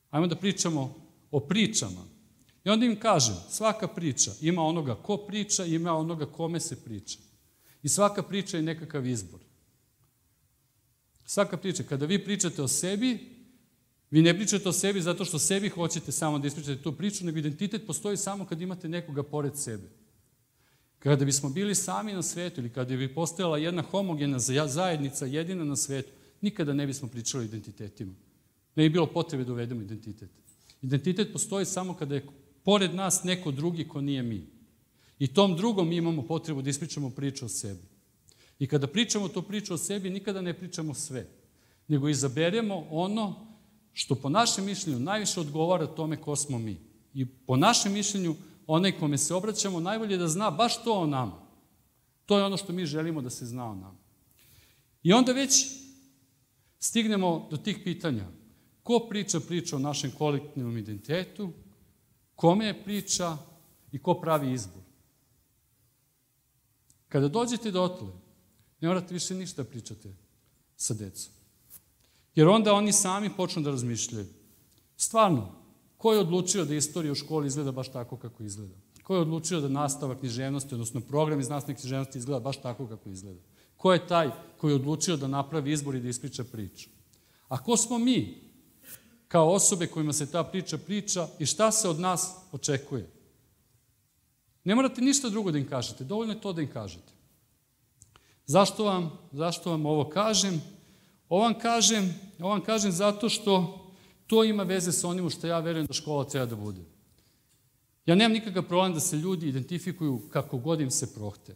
Ajmo 0.10 0.27
da 0.27 0.36
pričamo 0.36 0.96
o 1.31 1.39
pričama. 1.39 2.03
I 2.63 2.70
onda 2.70 2.86
im 2.86 3.00
kažem, 3.00 3.36
svaka 3.50 3.88
priča 3.88 4.31
ima 4.41 4.62
onoga 4.62 4.96
ko 4.96 5.17
priča 5.17 5.65
ima 5.65 5.93
onoga 5.93 6.25
kome 6.25 6.60
se 6.60 6.84
priča. 6.84 7.20
I 7.84 7.89
svaka 7.89 8.24
priča 8.24 8.58
je 8.58 8.63
nekakav 8.63 9.08
izbor. 9.08 9.39
Svaka 11.25 11.58
priča, 11.58 11.84
kada 11.84 12.05
vi 12.05 12.25
pričate 12.25 12.62
o 12.62 12.67
sebi, 12.67 13.40
vi 14.12 14.22
ne 14.22 14.34
pričate 14.38 14.70
o 14.70 14.72
sebi 14.72 15.01
zato 15.01 15.25
što 15.25 15.39
sebi 15.39 15.70
hoćete 15.70 16.12
samo 16.12 16.39
da 16.39 16.48
ispričate 16.48 16.82
tu 16.82 16.91
priču, 16.91 17.25
nego 17.25 17.39
identitet 17.39 17.88
postoji 17.88 18.18
samo 18.18 18.46
kad 18.46 18.62
imate 18.62 18.89
nekoga 18.89 19.24
pored 19.24 19.58
sebe. 19.58 19.89
Kada 21.00 21.25
bismo 21.25 21.50
bili 21.50 21.75
sami 21.75 22.13
na 22.13 22.24
svetu 22.24 22.62
ili 22.62 22.70
kada 22.70 22.96
bi 22.96 23.13
postojala 23.13 23.58
jedna 23.58 23.82
homogena 23.82 24.39
zajednica 24.39 25.25
jedina 25.25 25.63
na 25.63 25.75
svetu, 25.75 26.12
nikada 26.41 26.74
ne 26.74 26.88
bismo 26.88 27.08
pričali 27.08 27.44
o 27.44 27.46
identitetima. 27.46 28.13
Ne 28.76 28.84
bi 28.84 28.89
bilo 28.89 29.08
potrebe 29.08 29.43
da 29.43 29.52
uvedemo 29.52 29.82
identitet. 29.82 30.30
Identitet 30.82 31.34
postoji 31.34 31.65
samo 31.65 31.93
kada 31.93 32.15
je 32.15 32.26
pored 32.63 32.95
nas 32.95 33.24
neko 33.24 33.52
drugi 33.52 33.88
ko 33.88 34.02
nije 34.02 34.24
mi. 34.24 34.47
I 35.19 35.28
tom 35.28 35.56
drugom 35.56 35.89
mi 35.89 35.95
imamo 35.95 36.28
potrebu 36.28 36.62
da 36.62 36.69
ispričamo 36.69 37.10
priču 37.10 37.45
o 37.45 37.50
sebi. 37.50 37.82
I 38.60 38.67
kada 38.67 38.88
pričamo 38.88 39.28
tu 39.28 39.41
priču 39.41 39.74
o 39.74 39.78
sebi, 39.78 40.10
nikada 40.10 40.41
ne 40.41 40.54
pričamo 40.54 40.93
sve, 40.93 41.28
nego 41.88 42.10
izaberemo 42.10 42.88
ono 42.89 43.51
što 43.93 44.15
po 44.15 44.30
našem 44.30 44.65
mišljenju 44.65 44.99
najviše 44.99 45.39
odgovara 45.39 45.88
tome 45.88 46.21
ko 46.21 46.36
smo 46.36 46.60
mi. 46.60 46.77
I 47.13 47.25
po 47.25 47.58
našem 47.58 47.93
mišljenju, 47.93 48.36
onaj 48.67 48.99
kome 48.99 49.17
se 49.17 49.34
obraćamo 49.34 49.80
najbolje 49.80 50.17
da 50.17 50.27
zna 50.27 50.51
baš 50.51 50.84
to 50.84 50.93
o 50.93 51.08
nama. 51.08 51.41
To 52.25 52.38
je 52.38 52.43
ono 52.43 52.58
što 52.58 52.73
mi 52.73 52.86
želimo 52.86 53.21
da 53.21 53.30
se 53.30 53.45
zna 53.45 53.65
o 53.65 53.75
nama. 53.75 53.97
I 55.04 55.13
onda 55.13 55.32
već 55.32 55.67
stignemo 56.80 57.47
do 57.51 57.58
tih 57.58 57.77
pitanja. 57.84 58.25
Ko 58.84 58.99
priča 59.10 59.39
priča 59.39 59.75
o 59.75 59.80
našem 59.80 60.12
kolektivnom 60.17 60.77
identitetu, 60.77 61.51
kome 62.36 62.65
je 62.65 62.84
priča 62.84 63.38
i 63.91 63.99
ko 63.99 64.13
pravi 64.13 64.54
izbor. 64.54 64.82
Kada 67.08 67.27
dođete 67.27 67.71
do 67.71 67.84
otle, 67.84 68.08
ne 68.82 68.88
morate 68.88 69.13
više 69.13 69.36
ništa 69.36 69.63
pričate 69.63 70.15
sa 70.75 70.93
decom. 70.93 71.40
Jer 72.36 72.48
onda 72.48 72.74
oni 72.74 72.94
sami 72.94 73.30
počnu 73.38 73.62
da 73.62 73.72
razmišljaju. 73.72 74.26
Stvarno, 74.98 75.52
ko 75.98 76.13
je 76.13 76.20
odlučio 76.20 76.65
da 76.65 76.76
istorija 76.76 77.12
u 77.12 77.15
školi 77.15 77.48
izgleda 77.48 77.72
baš 77.72 77.91
tako 77.91 78.17
kako 78.17 78.44
izgleda? 78.44 78.76
Ko 79.04 79.15
je 79.15 79.22
odlučio 79.22 79.62
da 79.62 79.67
nastava 79.67 80.15
književnosti, 80.15 80.76
odnosno 80.76 81.02
program 81.02 81.39
iz 81.39 81.50
nastavne 81.50 81.80
književnosti 81.80 82.17
izgleda 82.17 82.39
baš 82.39 82.62
tako 82.62 82.88
kako 82.88 83.10
izgleda? 83.10 83.39
Ko 83.78 83.94
je 83.94 84.08
taj 84.08 84.30
koji 84.58 84.72
je 84.72 84.76
odlučio 84.76 85.17
da 85.17 85.28
napravi 85.28 85.72
izbor 85.72 85.96
i 85.96 86.00
da 86.00 86.10
ispriča 86.10 86.44
priču? 86.44 86.89
A 87.48 87.63
ko 87.63 87.78
smo 87.78 87.98
mi, 88.00 88.41
kao 89.28 89.54
osobe 89.54 89.88
kojima 89.88 90.13
se 90.13 90.32
ta 90.32 90.44
priča 90.44 90.78
priča 90.78 91.28
i 91.39 91.46
šta 91.46 91.72
se 91.72 91.89
od 91.89 92.00
nas 92.00 92.36
očekuje? 92.52 93.10
Ne 94.63 94.76
morate 94.76 95.02
ništa 95.02 95.30
drugo 95.30 95.52
da 95.52 95.58
im 95.58 95.70
kažete, 95.70 96.04
dovoljno 96.04 96.34
je 96.34 96.41
to 96.41 96.54
da 96.54 96.62
im 96.62 96.72
kažete. 96.72 97.13
Zašto 98.46 98.84
vam, 98.84 99.12
zašto 99.32 99.72
vam 99.72 99.86
ovo 99.86 100.10
kažem? 100.10 100.62
Ovo 101.32 101.44
vam 101.44 101.54
kažem, 101.60 102.13
ovo 102.39 102.50
vam 102.50 102.62
kažem 102.62 102.91
zato 102.91 103.30
što 103.30 103.80
to 104.28 104.44
ima 104.44 104.63
veze 104.63 104.91
sa 104.91 105.08
onim 105.08 105.30
što 105.30 105.48
ja 105.48 105.60
verujem 105.60 105.88
da 105.88 105.94
škola 105.94 106.26
treba 106.26 106.46
da 106.46 106.56
bude. 106.56 106.82
Ja 108.06 108.15
nemam 108.15 108.34
nikakav 108.34 108.63
problem 108.67 108.94
da 108.94 109.00
se 109.00 109.17
ljudi 109.17 109.48
identifikuju 109.48 110.22
kako 110.30 110.58
god 110.58 110.82
im 110.82 110.91
se 110.91 111.13
prohte. 111.13 111.56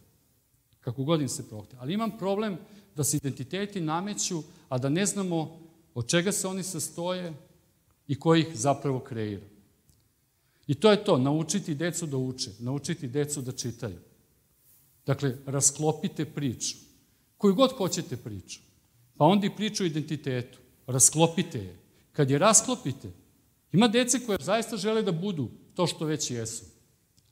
Kako 0.80 1.04
god 1.04 1.20
im 1.20 1.28
se 1.28 1.48
prohte. 1.48 1.76
Ali 1.78 1.94
imam 1.94 2.18
problem 2.18 2.56
da 2.94 3.04
se 3.04 3.16
identiteti 3.16 3.80
nameću, 3.80 4.42
a 4.68 4.78
da 4.78 4.88
ne 4.88 5.06
znamo 5.06 5.60
od 5.94 6.08
čega 6.08 6.32
se 6.32 6.48
oni 6.48 6.62
sastoje 6.62 7.34
i 8.08 8.18
ko 8.18 8.34
ih 8.34 8.46
zapravo 8.54 9.00
kreira. 9.00 9.44
I 10.66 10.74
to 10.74 10.90
je 10.90 11.04
to, 11.04 11.18
naučiti 11.18 11.74
decu 11.74 12.06
da 12.06 12.16
uče, 12.16 12.50
naučiti 12.58 13.08
decu 13.08 13.42
da 13.42 13.52
čitaju. 13.52 13.98
Dakle, 15.06 15.36
rasklopite 15.46 16.24
priču. 16.24 16.76
Koju 17.36 17.54
god 17.54 17.76
hoćete 17.76 18.16
priču. 18.16 18.60
Pa 19.16 19.24
onda 19.24 19.46
i 19.46 19.56
priču 19.56 19.82
o 19.82 19.86
identitetu. 19.86 20.58
Rasklopite 20.86 21.58
je. 21.58 21.76
Kad 22.12 22.30
je 22.30 22.38
rasklopite, 22.38 23.10
ima 23.72 23.88
dece 23.88 24.20
koje 24.26 24.38
zaista 24.40 24.76
žele 24.76 25.02
da 25.02 25.12
budu 25.12 25.50
to 25.74 25.86
što 25.86 26.04
već 26.04 26.30
jesu. 26.30 26.64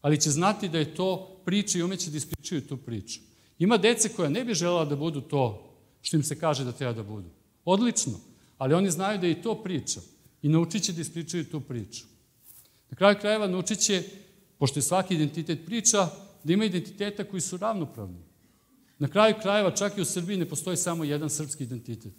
Ali 0.00 0.20
će 0.20 0.30
znati 0.30 0.68
da 0.68 0.78
je 0.78 0.94
to 0.94 1.40
priča 1.44 1.78
i 1.78 1.82
umeće 1.82 2.10
da 2.10 2.16
ispričaju 2.16 2.66
tu 2.66 2.76
priču. 2.76 3.20
Ima 3.58 3.76
dece 3.76 4.08
koja 4.08 4.28
ne 4.28 4.44
bi 4.44 4.54
želela 4.54 4.84
da 4.84 4.96
budu 4.96 5.20
to 5.20 5.70
što 6.02 6.16
im 6.16 6.22
se 6.22 6.38
kaže 6.38 6.64
da 6.64 6.72
treba 6.72 6.92
da 6.92 7.02
budu. 7.02 7.28
Odlično, 7.64 8.20
ali 8.58 8.74
oni 8.74 8.90
znaju 8.90 9.18
da 9.18 9.26
je 9.26 9.32
i 9.32 9.42
to 9.42 9.54
priča 9.62 10.00
i 10.42 10.48
naučit 10.48 10.82
će 10.82 10.92
da 10.92 11.00
ispričaju 11.00 11.44
tu 11.44 11.60
priču. 11.60 12.04
Na 12.90 12.96
kraju 12.96 13.16
krajeva 13.20 13.46
naučit 13.46 13.78
će, 13.78 14.02
pošto 14.58 14.78
je 14.78 14.82
svaki 14.82 15.14
identitet 15.14 15.66
priča, 15.66 16.08
da 16.44 16.52
ima 16.52 16.64
identiteta 16.64 17.24
koji 17.24 17.40
su 17.40 17.56
ravnopravni. 17.56 18.20
Na 18.98 19.09
kraju 19.09 19.35
krajeva, 19.42 19.70
čak 19.70 19.98
i 19.98 20.00
u 20.00 20.04
Srbiji 20.04 20.37
ne 20.37 20.48
postoji 20.48 20.76
samo 20.76 21.04
jedan 21.04 21.30
srpski 21.30 21.64
identitet. 21.64 22.12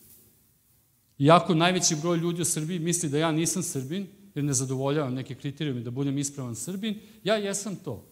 Iako 1.18 1.54
najveći 1.54 1.96
broj 1.96 2.18
ljudi 2.18 2.42
u 2.42 2.46
Srbiji 2.46 2.80
misli 2.80 3.10
da 3.10 3.18
ja 3.18 3.32
nisam 3.32 3.64
Srbin, 3.64 4.08
jer 4.36 4.44
ne 4.44 4.54
zadovoljavam 4.54 5.14
neke 5.14 5.36
kriterijume 5.36 5.82
da 5.82 5.92
budem 5.92 6.18
ispravan 6.18 6.56
Srbin, 6.56 7.00
ja 7.24 7.36
jesam 7.36 7.76
to. 7.76 8.06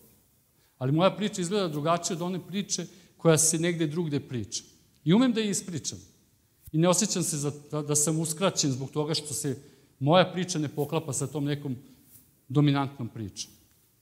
Ali 0.78 0.92
moja 0.92 1.12
priča 1.12 1.42
izgleda 1.42 1.68
drugačije 1.68 2.16
od 2.16 2.22
one 2.22 2.48
priče 2.48 2.86
koja 3.18 3.38
se 3.38 3.60
negde 3.60 3.88
drugde 3.88 4.20
priča. 4.20 4.64
I 5.04 5.14
umem 5.14 5.34
da 5.34 5.42
je 5.42 5.50
ispričam. 5.50 6.00
I 6.72 6.78
ne 6.78 6.88
osjećam 6.88 7.24
se 7.24 7.38
za, 7.38 7.52
da, 7.72 7.82
da 7.82 7.96
sam 7.96 8.20
uskraćen 8.20 8.72
zbog 8.72 8.92
toga 8.92 9.14
što 9.14 9.34
se 9.34 9.58
moja 10.00 10.32
priča 10.32 10.60
ne 10.60 10.68
poklapa 10.68 11.14
sa 11.14 11.28
tom 11.28 11.46
nekom 11.46 11.76
dominantnom 12.48 13.10
pričom. 13.10 13.52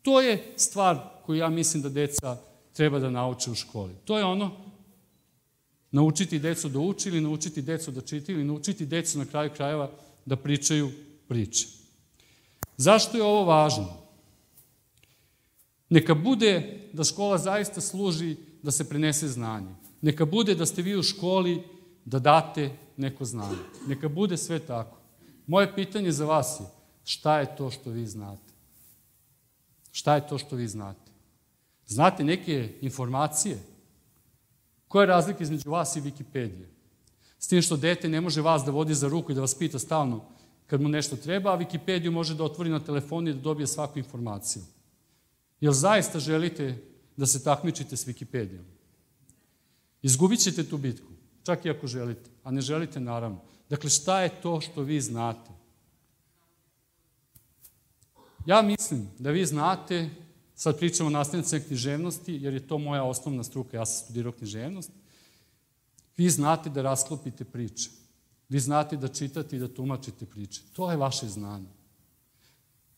To 0.02 0.22
je 0.22 0.54
stvar 0.56 0.98
koju 1.26 1.38
ja 1.38 1.50
mislim 1.50 1.84
da 1.84 1.90
deca 1.90 2.38
treba 2.74 3.00
da 3.00 3.10
nauče 3.10 3.52
u 3.52 3.56
školi. 3.56 3.94
To 4.06 4.18
je 4.18 4.26
ono, 4.26 4.52
naučiti 5.92 6.40
decu 6.40 6.70
da 6.70 6.80
uči 6.80 7.10
ili 7.10 7.22
naučiti 7.22 7.62
decu 7.62 7.92
da 7.92 8.02
čita 8.02 8.32
ili 8.32 8.44
naučiti 8.44 8.86
decu 8.86 9.18
na 9.20 9.26
kraju 9.26 9.52
krajeva 9.56 9.92
da 10.26 10.36
pričaju 10.36 10.92
priče. 11.28 11.68
Zašto 12.78 13.18
je 13.18 13.24
ovo 13.24 13.44
važno? 13.44 14.02
Neka 15.90 16.14
bude 16.16 16.80
da 16.94 17.04
škola 17.04 17.38
zaista 17.38 17.82
služi 17.82 18.36
da 18.64 18.72
se 18.72 18.90
prenese 18.90 19.28
znanje. 19.28 19.76
Neka 20.02 20.26
bude 20.26 20.56
da 20.56 20.66
ste 20.66 20.82
vi 20.82 20.96
u 20.96 21.04
školi 21.04 21.64
da 22.06 22.20
date 22.20 22.72
neko 22.98 23.26
znanje. 23.26 23.58
Neka 23.88 24.10
bude 24.10 24.38
sve 24.38 24.60
tako. 24.60 24.98
Moje 25.48 25.76
pitanje 25.76 26.12
za 26.12 26.26
vas 26.26 26.60
je 26.60 26.66
šta 27.04 27.40
je 27.40 27.56
to 27.56 27.72
što 27.72 27.90
vi 27.90 28.08
znate? 28.08 28.54
Šta 29.92 30.16
je 30.16 30.28
to 30.28 30.38
što 30.38 30.56
vi 30.56 30.68
znate? 30.68 31.11
Znate 31.92 32.24
neke 32.24 32.74
informacije? 32.82 33.60
Koja 34.88 35.04
je 35.04 35.08
razlika 35.08 35.44
između 35.44 35.72
vas 35.72 35.96
i 35.96 36.02
Wikipedije? 36.02 36.68
S 37.40 37.48
tim 37.48 37.62
što 37.62 37.78
dete 37.78 38.10
ne 38.10 38.22
može 38.22 38.42
vas 38.42 38.64
da 38.64 38.72
vodi 38.72 38.94
za 38.94 39.08
ruku 39.08 39.32
i 39.32 39.36
da 39.36 39.42
vas 39.42 39.56
pita 39.56 39.80
stalno 39.80 40.26
kad 40.68 40.82
mu 40.82 40.90
nešto 40.90 41.16
treba, 41.16 41.54
a 41.54 41.60
Wikipediju 41.60 42.12
može 42.12 42.36
da 42.36 42.44
otvori 42.44 42.70
na 42.70 42.80
telefonu 42.80 43.30
i 43.30 43.34
da 43.34 43.40
dobije 43.40 43.68
svaku 43.68 44.00
informaciju. 44.00 44.64
Jel 45.62 45.74
zaista 45.74 46.20
želite 46.20 46.78
da 47.18 47.26
se 47.26 47.44
takmičite 47.44 47.98
s 47.98 48.08
Wikipedijom? 48.08 48.64
Izgubit 50.02 50.40
ćete 50.40 50.64
tu 50.64 50.78
bitku, 50.78 51.12
čak 51.44 51.66
i 51.66 51.70
ako 51.70 51.88
želite, 51.88 52.30
a 52.44 52.52
ne 52.52 52.62
želite 52.62 53.00
naravno. 53.00 53.42
Dakle, 53.70 53.90
šta 53.90 54.22
je 54.22 54.42
to 54.42 54.62
što 54.62 54.82
vi 54.82 55.02
znate? 55.02 55.52
Ja 58.46 58.62
mislim 58.62 59.10
da 59.20 59.32
vi 59.32 59.46
znate, 59.46 60.10
sad 60.62 60.78
pričamo 60.78 61.08
o 61.08 61.12
nastavnicama 61.12 61.64
književnosti, 61.68 62.34
jer 62.34 62.54
je 62.54 62.68
to 62.68 62.78
moja 62.78 63.04
osnovna 63.04 63.44
struka, 63.44 63.78
ja 63.78 63.86
sam 63.86 64.06
studirao 64.06 64.32
književnost, 64.32 64.92
vi 66.18 66.30
znate 66.30 66.70
da 66.70 66.82
rasklopite 66.82 67.44
priče. 67.44 67.90
Vi 68.50 68.60
znate 68.60 68.98
da 68.98 69.08
čitate 69.08 69.56
i 69.56 69.60
da 69.60 69.68
tumačite 69.68 70.26
priče. 70.26 70.62
To 70.74 70.92
je 70.92 70.98
vaše 70.98 71.28
znanje. 71.28 71.72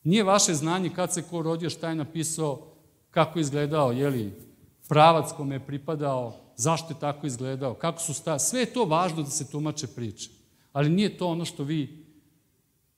Nije 0.03 0.23
vaše 0.23 0.53
znanje 0.53 0.89
kad 0.89 1.13
se 1.13 1.21
ko 1.21 1.41
rodio, 1.41 1.69
šta 1.69 1.89
je 1.89 1.95
napisao, 1.95 2.73
kako 3.11 3.39
je 3.39 3.41
izgledao, 3.41 3.91
jeli, 3.91 4.33
pravac 4.87 5.31
kome 5.31 5.55
je 5.55 5.65
pripadao, 5.65 6.35
zašto 6.55 6.93
je 6.93 6.99
tako 6.99 7.27
izgledao, 7.27 7.73
kako 7.73 8.01
su 8.01 8.13
sta... 8.13 8.39
Sve 8.39 8.59
je 8.59 8.73
to 8.73 8.85
važno 8.85 9.23
da 9.23 9.29
se 9.29 9.47
tumače 9.51 9.87
priče. 9.87 10.29
Ali 10.73 10.89
nije 10.89 11.17
to 11.17 11.27
ono 11.27 11.45
što 11.45 11.63
vi, 11.63 12.05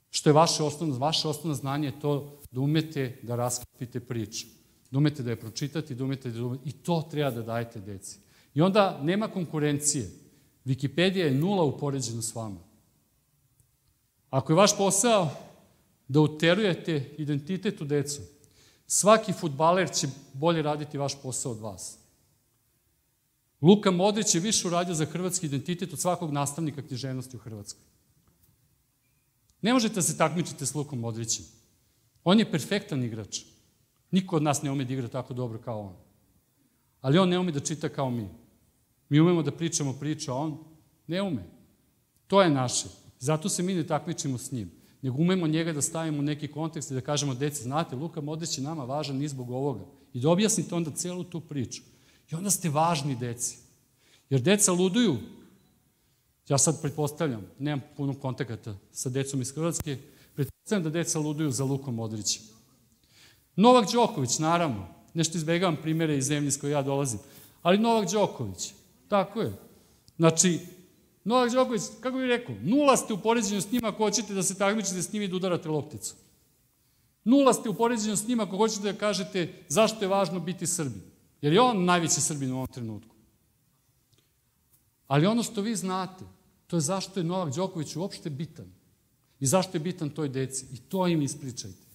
što 0.10 0.30
je 0.30 0.34
vaše 0.34 0.64
osnovno, 0.64 0.98
vaše 0.98 1.28
osnovno 1.28 1.54
znanje 1.54 1.88
je 1.88 2.00
to 2.00 2.40
da 2.56 2.62
umete 2.62 3.20
da 3.22 3.36
rasklopite 3.36 4.00
priču. 4.00 4.48
Da 4.92 4.98
umete 4.98 5.24
da 5.24 5.30
je 5.30 5.40
pročitate, 5.40 5.96
da 5.96 6.04
umete 6.04 6.30
da 6.32 6.46
umete... 6.46 6.70
I 6.70 6.72
to 6.72 7.02
treba 7.12 7.32
da 7.32 7.42
dajete 7.42 7.82
deci. 7.82 8.20
I 8.54 8.62
onda 8.62 9.00
nema 9.04 9.28
konkurencije. 9.28 10.12
Wikipedia 10.66 11.26
je 11.26 11.34
nula 11.34 11.64
u 11.64 11.78
poređenju 11.78 12.22
s 12.22 12.36
vama. 12.36 12.60
Ako 14.30 14.54
je 14.54 14.56
vaš 14.56 14.78
posao 14.78 15.30
da 16.08 16.20
uterujete 16.20 17.16
identitet 17.18 17.82
u 17.82 17.86
decu, 17.86 18.22
svaki 18.88 19.34
futbaler 19.34 19.92
će 19.92 20.08
bolje 20.34 20.62
raditi 20.62 20.98
vaš 20.98 21.22
posao 21.22 21.52
od 21.52 21.60
vas. 21.60 21.98
Luka 23.62 23.92
Modrić 23.92 24.36
je 24.36 24.42
više 24.42 24.68
uradio 24.68 24.96
za 24.96 25.06
hrvatski 25.06 25.46
identitet 25.46 25.94
od 25.94 26.00
svakog 26.00 26.32
nastavnika 26.32 26.82
književnosti 26.82 27.36
u 27.36 27.40
Hrvatskoj. 27.40 27.84
Ne 29.62 29.74
možete 29.74 29.96
da 29.96 30.02
se 30.02 30.18
takmičite 30.18 30.66
s 30.66 30.76
Lukom 30.76 31.00
Modrićem. 31.00 31.46
On 32.26 32.40
je 32.40 32.52
perfektan 32.52 33.04
igrač. 33.04 33.42
Niko 34.12 34.36
od 34.36 34.44
nas 34.44 34.62
ne 34.62 34.72
ume 34.72 34.86
da 34.86 34.94
igra 34.94 35.08
tako 35.08 35.34
dobro 35.34 35.60
kao 35.60 35.82
on. 35.82 35.94
Ali 37.02 37.18
on 37.18 37.30
ne 37.30 37.40
ume 37.40 37.52
da 37.52 37.60
čita 37.60 37.90
kao 37.90 38.10
mi. 38.10 38.28
Mi 39.10 39.20
umemo 39.20 39.44
da 39.44 39.52
pričamo 39.52 39.94
priče, 39.94 40.32
a 40.32 40.34
on 40.34 40.58
ne 41.08 41.22
ume. 41.22 41.44
To 42.28 42.42
je 42.42 42.50
naše. 42.50 42.88
Zato 43.20 43.50
se 43.50 43.64
mi 43.64 43.74
ne 43.74 43.88
takmičimo 43.88 44.38
s 44.38 44.52
njim. 44.52 44.72
Nego 45.02 45.22
umemo 45.22 45.48
njega 45.48 45.74
da 45.74 45.82
stavimo 45.82 46.20
u 46.20 46.22
neki 46.22 46.48
kontekst 46.48 46.92
i 46.92 46.94
da 46.94 47.02
kažemo, 47.02 47.34
deci, 47.34 47.64
znate, 47.64 47.96
Luka 47.96 48.22
Modrić 48.22 48.58
je 48.58 48.64
nama 48.64 48.84
važan 48.84 49.18
ni 49.18 49.28
zbog 49.28 49.52
ovoga. 49.52 49.86
I 50.14 50.20
da 50.20 50.30
objasnite 50.30 50.76
onda 50.76 50.92
celu 50.92 51.24
tu 51.24 51.42
priču. 51.42 51.82
I 52.32 52.36
onda 52.36 52.50
ste 52.50 52.70
važni 52.70 53.16
deci. 53.16 53.58
Jer 54.30 54.42
deca 54.42 54.72
luduju. 54.72 55.18
Ja 56.50 56.58
sad 56.58 56.82
pretpostavljam, 56.82 57.46
nemam 57.60 57.82
puno 57.98 58.14
kontakata 58.14 58.78
sa 58.92 59.10
decom 59.10 59.42
iz 59.42 59.52
Hrvatske, 59.52 59.98
pretpostavljam 60.36 60.84
da 60.84 60.90
deca 60.90 61.20
luduju 61.20 61.52
za 61.52 61.64
Lukom 61.64 61.96
Modrićem. 61.96 62.44
Novak 63.56 63.92
Đoković, 63.94 64.40
naravno, 64.40 64.88
nešto 65.14 65.38
izbegavam 65.38 65.78
primere 65.82 66.18
iz 66.18 66.26
zemlje 66.26 66.48
iz 66.48 66.60
koje 66.60 66.72
ja 66.72 66.82
dolazim, 66.82 67.20
ali 67.62 67.78
Novak 67.78 68.12
Đoković, 68.12 68.74
tako 69.08 69.42
je. 69.42 69.54
Znači, 70.18 70.60
Novak 71.24 71.52
Đoković, 71.52 71.82
kako 72.00 72.18
bih 72.18 72.28
rekao, 72.28 72.56
nula 72.64 72.98
ste 72.98 73.14
u 73.14 73.22
poređenju 73.22 73.62
s 73.62 73.72
njima 73.72 73.88
ako 73.88 74.04
hoćete 74.04 74.34
da 74.34 74.44
se 74.44 74.58
takmičite 74.58 75.02
s 75.02 75.14
njim 75.14 75.24
i 75.24 75.28
da 75.28 75.36
udarate 75.36 75.70
lopticu. 75.70 76.16
Nula 77.24 77.54
ste 77.54 77.70
u 77.70 77.74
poređenju 77.74 78.16
s 78.16 78.28
njima 78.28 78.44
ako 78.44 78.58
hoćete 78.58 78.92
da 78.94 79.00
kažete 79.00 79.64
zašto 79.68 80.06
je 80.06 80.10
važno 80.10 80.40
biti 80.40 80.68
Srbin. 80.68 81.02
Jer 81.42 81.54
je 81.54 81.62
on 81.62 81.86
najveći 81.86 82.22
Srbin 82.22 82.52
u 82.52 82.56
ovom 82.56 82.68
trenutku. 82.68 83.16
Ali 85.08 85.28
ono 85.28 85.44
što 85.44 85.62
vi 85.62 85.76
znate, 85.76 86.24
to 86.68 86.76
je 86.76 86.82
zašto 86.82 87.20
je 87.20 87.24
Novak 87.24 87.56
Đoković 87.56 87.96
uopšte 87.96 88.30
bitan. 88.30 88.66
I 89.40 89.46
zašto 89.46 89.78
je 89.78 89.82
bitan 89.82 90.10
toj 90.10 90.30
deci. 90.30 90.66
I 90.74 90.78
to 90.78 91.08
im 91.08 91.22
ispričajte. 91.22 91.86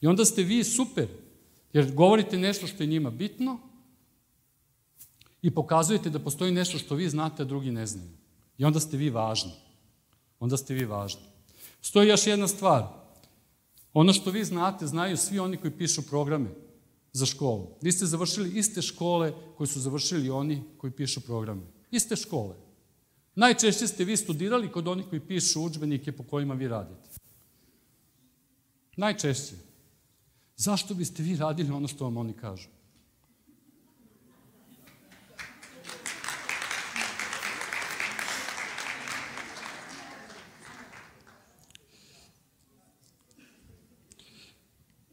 I 0.00 0.06
onda 0.06 0.24
ste 0.24 0.42
vi 0.42 0.64
super, 0.64 1.08
jer 1.72 1.92
govorite 1.94 2.38
nešto 2.38 2.66
što 2.66 2.82
je 2.82 2.86
njima 2.86 3.10
bitno 3.10 3.58
i 5.42 5.50
pokazujete 5.50 6.10
da 6.10 6.18
postoji 6.18 6.52
nešto 6.52 6.78
što 6.78 6.94
vi 6.94 7.08
znate, 7.08 7.42
a 7.42 7.46
drugi 7.46 7.70
ne 7.70 7.86
znaju. 7.86 8.10
I 8.58 8.64
onda 8.64 8.80
ste 8.80 8.96
vi 8.96 9.10
važni. 9.10 9.52
Onda 10.40 10.56
ste 10.56 10.74
vi 10.74 10.84
važni. 10.84 11.22
Stoji 11.80 12.08
još 12.08 12.26
jedna 12.26 12.48
stvar. 12.48 12.86
Ono 13.92 14.12
što 14.12 14.30
vi 14.30 14.44
znate, 14.44 14.86
znaju 14.86 15.16
svi 15.16 15.38
oni 15.38 15.56
koji 15.56 15.70
pišu 15.70 16.02
programe 16.02 16.50
za 17.12 17.26
školu. 17.26 17.68
Vi 17.82 17.92
ste 17.92 18.06
završili 18.06 18.58
iste 18.58 18.82
škole 18.82 19.32
koje 19.56 19.66
su 19.66 19.80
završili 19.80 20.30
oni 20.30 20.62
koji 20.78 20.90
pišu 20.90 21.20
programe. 21.20 21.62
Iste 21.90 22.16
škole. 22.16 22.54
Najčešće 23.34 23.86
ste 23.86 24.04
vi 24.04 24.16
studirali 24.16 24.72
kod 24.72 24.88
onih 24.88 25.06
koji 25.08 25.20
pišu 25.20 25.62
učbenike 25.62 26.12
po 26.12 26.22
kojima 26.22 26.54
vi 26.54 26.68
radite. 26.68 27.08
Najčešće. 28.96 29.54
Zašto 30.56 30.94
biste 30.94 31.22
vi 31.22 31.36
radili 31.36 31.70
ono 31.70 31.88
što 31.88 32.04
vam 32.04 32.16
oni 32.16 32.32
kažu? 32.32 32.68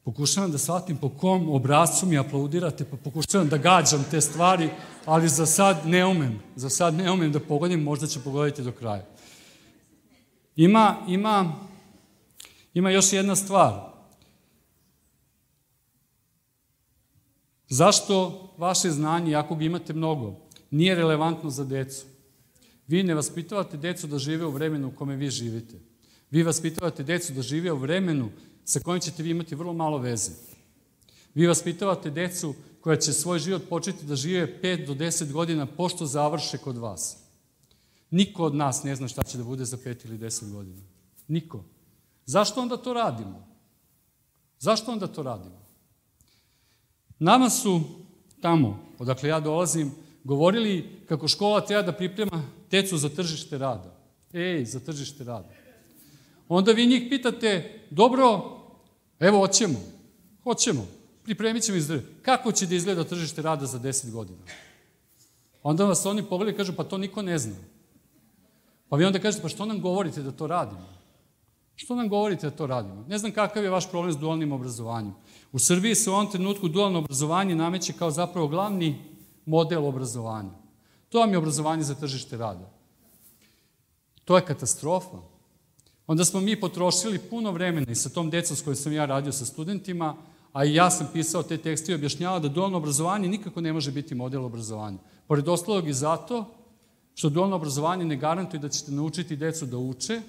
Pokušavam 0.04 0.52
da 0.52 0.58
shvatim 0.58 0.98
po 0.98 1.10
kom 1.10 1.50
obrazcu 1.50 2.06
mi 2.06 2.18
aplaudirate, 2.18 2.86
pa 2.86 2.98
pokušavam 2.98 3.50
da 3.50 3.58
gađam 3.58 4.06
te 4.12 4.22
stvari, 4.22 4.70
ali 5.06 5.30
za 5.30 5.46
sad 5.46 5.86
ne 5.86 6.06
umem. 6.06 6.40
Za 6.56 6.70
sad 6.70 6.94
ne 6.94 7.12
umem 7.12 7.32
da 7.32 7.40
pogodim, 7.40 7.84
možda 7.84 8.08
će 8.08 8.20
pogoditi 8.20 8.64
do 8.64 8.72
kraja. 8.72 9.06
Ima, 10.56 10.98
ima, 11.08 11.54
ima 12.74 12.90
još 12.90 13.14
jedna 13.14 13.36
stvar. 13.36 13.92
Zašto 17.70 18.48
vaše 18.58 18.92
znanje, 18.92 19.36
ako 19.36 19.56
ga 19.56 19.66
imate 19.66 19.94
mnogo, 19.94 20.36
nije 20.72 20.96
relevantno 20.96 21.50
za 21.50 21.64
decu? 21.64 22.06
Vi 22.88 23.04
ne 23.04 23.16
vaspitavate 23.16 23.78
decu 23.78 24.08
da 24.08 24.20
žive 24.20 24.46
u 24.46 24.52
vremenu 24.52 24.88
u 24.88 24.92
kome 24.92 25.16
vi 25.16 25.30
živite. 25.30 25.91
Vi 26.32 26.44
vaspitavate 26.44 27.04
decu 27.04 27.34
da 27.34 27.42
žive 27.42 27.72
u 27.72 27.78
vremenu 27.78 28.30
sa 28.66 28.80
kojim 28.80 29.02
ćete 29.02 29.24
vi 29.24 29.30
imati 29.30 29.56
vrlo 29.56 29.74
malo 29.74 29.98
veze. 29.98 30.32
Vi 31.34 31.48
vaspitavate 31.48 32.10
decu 32.10 32.56
koja 32.82 32.98
će 32.98 33.14
svoj 33.14 33.40
život 33.40 33.70
početi 33.70 34.06
da 34.06 34.16
žive 34.16 34.60
5 34.62 34.86
do 34.88 34.94
10 34.94 35.32
godina 35.32 35.66
pošto 35.66 36.06
završe 36.06 36.58
kod 36.58 36.78
vas. 36.78 37.18
Niko 38.12 38.44
od 38.44 38.56
nas 38.56 38.84
ne 38.84 38.96
zna 38.96 39.08
šta 39.08 39.24
će 39.24 39.38
da 39.38 39.44
bude 39.44 39.66
za 39.66 39.78
5 39.78 40.06
ili 40.06 40.18
10 40.18 40.52
godina. 40.52 40.82
Niko. 41.28 41.64
Zašto 42.26 42.62
onda 42.62 42.78
to 42.78 42.94
radimo? 42.94 43.48
Zašto 44.60 44.92
onda 44.92 45.08
to 45.08 45.24
radimo? 45.24 45.62
Nama 47.20 47.50
su 47.50 47.82
tamo, 48.42 48.80
odakle 49.00 49.30
ja 49.30 49.40
dolazim, 49.40 49.92
govorili 50.24 51.00
kako 51.08 51.28
škola 51.28 51.66
treba 51.66 51.84
da 51.84 51.92
priprema 51.92 52.44
decu 52.72 52.98
za 52.98 53.10
tržište 53.10 53.58
rada. 53.58 53.98
Ej, 54.34 54.66
za 54.66 54.80
tržište 54.80 55.24
rada. 55.24 55.50
Onda 56.54 56.72
vi 56.72 56.88
njih 56.88 57.04
pitate, 57.10 57.80
dobro, 57.90 58.42
evo, 59.20 59.40
hoćemo, 59.40 59.80
hoćemo, 60.44 60.88
pripremit 61.24 61.64
ćemo 61.64 61.78
izgled. 61.78 62.02
Kako 62.22 62.52
će 62.52 62.68
da 62.68 62.76
izgleda 62.76 63.04
tržište 63.04 63.42
rada 63.42 63.66
za 63.66 63.80
10 63.80 64.12
godina? 64.12 64.40
Onda 65.64 65.86
vas 65.86 66.06
oni 66.06 66.24
pogledaju 66.24 66.56
i 66.56 66.58
kažu, 66.58 66.74
pa 66.74 66.84
to 66.84 66.98
niko 66.98 67.22
ne 67.22 67.38
zna. 67.38 67.56
Pa 68.90 68.96
vi 68.96 69.06
onda 69.06 69.20
kažete, 69.20 69.42
pa 69.42 69.50
što 69.50 69.66
nam 69.66 69.82
govorite 69.82 70.22
da 70.22 70.32
to 70.32 70.48
radimo? 70.48 70.88
Što 71.76 71.96
nam 71.96 72.10
govorite 72.10 72.50
da 72.50 72.56
to 72.56 72.68
radimo? 72.68 73.06
Ne 73.08 73.18
znam 73.18 73.32
kakav 73.32 73.64
je 73.64 73.70
vaš 73.70 73.90
problem 73.90 74.14
s 74.14 74.18
dualnim 74.18 74.52
obrazovanjem. 74.52 75.14
U 75.52 75.60
Srbiji 75.60 75.96
se 75.96 76.10
u 76.10 76.14
ovom 76.14 76.32
trenutku 76.32 76.68
dualno 76.68 77.00
obrazovanje 77.00 77.56
nameće 77.56 77.94
kao 77.94 78.12
zapravo 78.12 78.48
glavni 78.48 79.00
model 79.46 79.86
obrazovanja. 79.86 80.52
To 81.10 81.20
vam 81.20 81.32
je 81.32 81.38
obrazovanje 81.38 81.84
za 81.84 81.96
tržište 81.96 82.38
rada. 82.38 82.72
To 84.26 84.36
je 84.36 84.46
katastrofa 84.46 85.31
onda 86.12 86.26
smo 86.26 86.40
mi 86.40 86.60
potrošili 86.60 87.20
puno 87.20 87.52
vremena 87.52 87.92
i 87.92 87.96
sa 87.96 88.10
tom 88.10 88.30
decom 88.30 88.56
s 88.56 88.62
kojom 88.62 88.76
sam 88.76 88.94
ja 88.94 89.06
radio 89.06 89.32
sa 89.32 89.46
studentima, 89.46 90.16
a 90.54 90.66
i 90.66 90.74
ja 90.74 90.90
sam 90.90 91.08
pisao 91.14 91.44
te 91.44 91.58
tekste 91.58 91.92
i 91.92 91.96
objašnjavao 91.96 92.40
da 92.40 92.50
dualno 92.50 92.78
obrazovanje 92.78 93.28
nikako 93.28 93.62
ne 93.62 93.74
može 93.74 93.92
biti 93.92 94.16
model 94.16 94.46
obrazovanja. 94.46 94.98
Pored 95.28 95.48
ostalog 95.48 95.88
i 95.88 95.94
zato 95.94 96.46
što 97.16 97.30
dualno 97.30 97.56
obrazovanje 97.56 98.06
ne 98.06 98.16
garantuje 98.16 98.60
da 98.60 98.70
ćete 98.70 98.92
naučiti 98.92 99.36
decu 99.36 99.66
da 99.66 99.78
uče, 99.78 100.22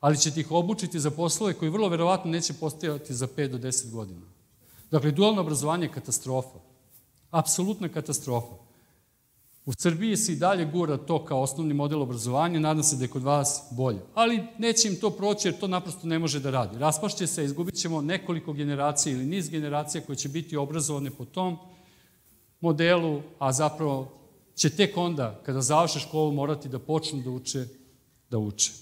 ali 0.00 0.18
ćete 0.18 0.40
ih 0.40 0.52
obučiti 0.52 1.00
za 1.00 1.10
poslove 1.10 1.54
koji 1.54 1.70
vrlo 1.70 1.88
verovatno 1.88 2.30
neće 2.30 2.52
postojati 2.52 3.14
za 3.14 3.26
5 3.26 3.48
do 3.48 3.58
10 3.58 3.90
godina. 3.90 4.26
Dakle, 4.90 5.10
dualno 5.10 5.40
obrazovanje 5.40 5.86
je 5.86 5.92
katastrofa. 5.92 6.58
Apsolutna 7.30 7.88
katastrofa. 7.88 8.65
U 9.66 9.72
Srbiji 9.72 10.16
se 10.16 10.32
i 10.32 10.36
dalje 10.36 10.64
gura 10.64 10.96
to 10.96 11.24
kao 11.24 11.42
osnovni 11.42 11.74
model 11.74 12.02
obrazovanja, 12.02 12.60
nadam 12.60 12.82
se 12.82 12.96
da 12.96 13.04
je 13.04 13.08
kod 13.08 13.22
vas 13.22 13.62
bolje. 13.70 13.98
Ali 14.14 14.42
neće 14.58 14.88
im 14.88 14.96
to 14.96 15.10
proći 15.10 15.48
jer 15.48 15.58
to 15.58 15.68
naprosto 15.68 16.06
ne 16.06 16.18
može 16.18 16.40
da 16.40 16.50
radi. 16.50 16.78
Raspašće 16.78 17.26
se, 17.26 17.44
izgubit 17.44 17.74
ćemo 17.74 18.02
nekoliko 18.02 18.52
generacija 18.52 19.12
ili 19.12 19.26
niz 19.26 19.50
generacija 19.50 20.02
koje 20.06 20.16
će 20.16 20.28
biti 20.28 20.56
obrazovane 20.56 21.10
po 21.10 21.24
tom 21.24 21.58
modelu, 22.60 23.22
a 23.38 23.52
zapravo 23.52 24.12
će 24.54 24.70
tek 24.70 24.96
onda, 24.96 25.40
kada 25.46 25.60
završe 25.60 25.98
školu, 25.98 26.32
morati 26.32 26.68
da 26.68 26.78
počnu 26.78 27.22
da 27.22 27.30
uče, 27.30 27.66
da 28.30 28.38
uče. 28.38 28.72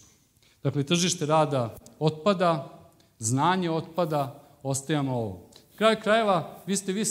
Dakle, 0.63 0.83
tržište 0.83 1.27
rada 1.27 1.77
otpada, 1.99 2.79
znanje 3.19 3.71
otpada, 3.71 4.43
ostajamo 4.63 5.15
ovo. 5.17 5.51
Kraj 5.77 6.01
krajeva, 6.01 6.63
vi 6.67 6.77
ste, 6.77 6.93
vi, 6.93 7.05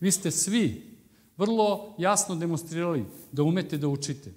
vi 0.00 0.10
ste 0.10 0.30
svi 0.30 0.91
vrlo 1.36 1.94
jasno 1.98 2.34
demonstrirali 2.36 3.04
da 3.32 3.42
umete 3.42 3.78
da 3.78 3.88
učite. 3.88 4.32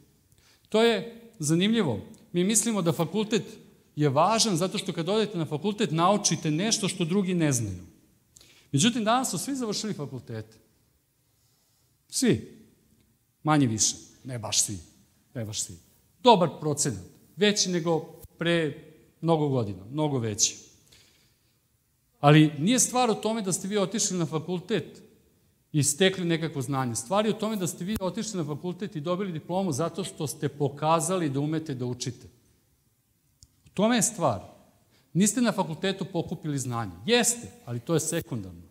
To 0.69 0.83
je 0.83 1.21
zanimljivo. 1.39 1.99
Mi 2.31 2.43
mislimo 2.43 2.81
da 2.81 2.93
fakultet 2.93 3.43
je 3.95 4.09
važan 4.09 4.55
zato 4.55 4.77
što 4.77 4.93
kad 4.93 5.09
odete 5.09 5.37
na 5.37 5.45
fakultet 5.45 5.91
naučite 5.91 6.51
nešto 6.51 6.87
što 6.87 7.05
drugi 7.05 7.33
ne 7.33 7.51
znaju. 7.51 7.83
Međutim, 8.71 9.03
danas 9.03 9.31
su 9.31 9.37
svi 9.37 9.55
završili 9.55 9.93
fakultete. 9.93 10.57
Svi. 12.09 12.57
Manje 13.43 13.67
više. 13.67 13.95
Ne 14.23 14.39
baš 14.39 14.61
svi. 14.61 14.77
Ne 15.33 15.45
baš 15.45 15.61
svi. 15.61 15.75
Dobar 16.23 16.49
procenat. 16.59 17.03
Veći 17.35 17.69
nego 17.69 17.99
pre 18.37 18.83
mnogo 19.21 19.47
godina. 19.47 19.85
Mnogo 19.91 20.19
veći. 20.19 20.57
Ali 22.19 22.51
nije 22.59 22.79
stvar 22.79 23.09
u 23.09 23.15
tome 23.15 23.41
da 23.41 23.53
ste 23.53 23.67
vi 23.67 23.77
otišli 23.77 24.17
na 24.17 24.25
fakultet 24.25 25.01
i 25.75 25.83
stekli 25.83 26.25
nekako 26.25 26.61
znanje. 26.61 26.95
Stvar 26.95 27.25
je 27.25 27.31
u 27.31 27.39
tome 27.39 27.55
da 27.55 27.67
ste 27.67 27.83
vi 27.85 27.97
otišli 27.99 28.37
na 28.37 28.45
fakultet 28.45 28.95
i 28.95 29.01
dobili 29.01 29.31
diplomu 29.31 29.71
zato 29.71 30.03
što 30.03 30.27
ste 30.27 30.49
pokazali 30.49 31.29
da 31.29 31.39
umete 31.39 31.73
da 31.73 31.85
učite. 31.85 32.27
U 33.65 33.69
tome 33.73 33.95
je 33.95 34.01
stvar. 34.01 34.39
Niste 35.13 35.41
na 35.41 35.51
fakultetu 35.51 36.05
pokupili 36.05 36.59
znanje. 36.59 36.91
Jeste, 37.05 37.47
ali 37.65 37.79
to 37.79 37.93
je 37.93 37.99
sekundarno. 37.99 38.61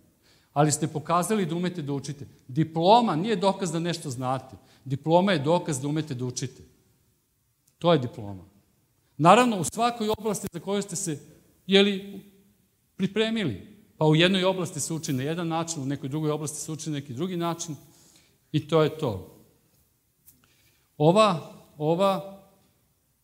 Ali 0.52 0.72
ste 0.72 0.88
pokazali 0.88 1.46
da 1.46 1.54
umete 1.54 1.82
da 1.82 1.92
učite. 1.92 2.26
Diploma 2.48 3.16
nije 3.16 3.36
dokaz 3.36 3.72
da 3.72 3.78
nešto 3.78 4.10
znate. 4.10 4.56
Diploma 4.84 5.32
je 5.32 5.38
dokaz 5.38 5.80
da 5.80 5.88
umete 5.88 6.14
da 6.14 6.24
učite. 6.24 6.62
To 7.78 7.92
je 7.92 7.98
diploma. 7.98 8.44
Naravno, 9.16 9.60
u 9.60 9.64
svakoj 9.64 10.08
oblasti 10.18 10.48
za 10.52 10.60
koju 10.60 10.82
ste 10.82 10.96
se 10.96 11.18
jeli, 11.66 12.24
pripremili, 12.96 13.73
Pa 14.04 14.08
u 14.08 14.16
jednoj 14.16 14.44
oblasti 14.44 14.80
se 14.80 14.94
uči 14.94 15.12
na 15.12 15.22
jedan 15.22 15.48
način, 15.48 15.82
u 15.82 15.86
nekoj 15.86 16.08
drugoj 16.08 16.30
oblasti 16.30 16.58
se 16.60 16.72
uči 16.72 16.90
na 16.90 16.94
neki 16.94 17.14
drugi 17.14 17.36
način 17.36 17.76
i 18.52 18.68
to 18.68 18.82
je 18.82 18.98
to. 18.98 19.36
Ova, 20.98 21.52
ova, 21.78 22.40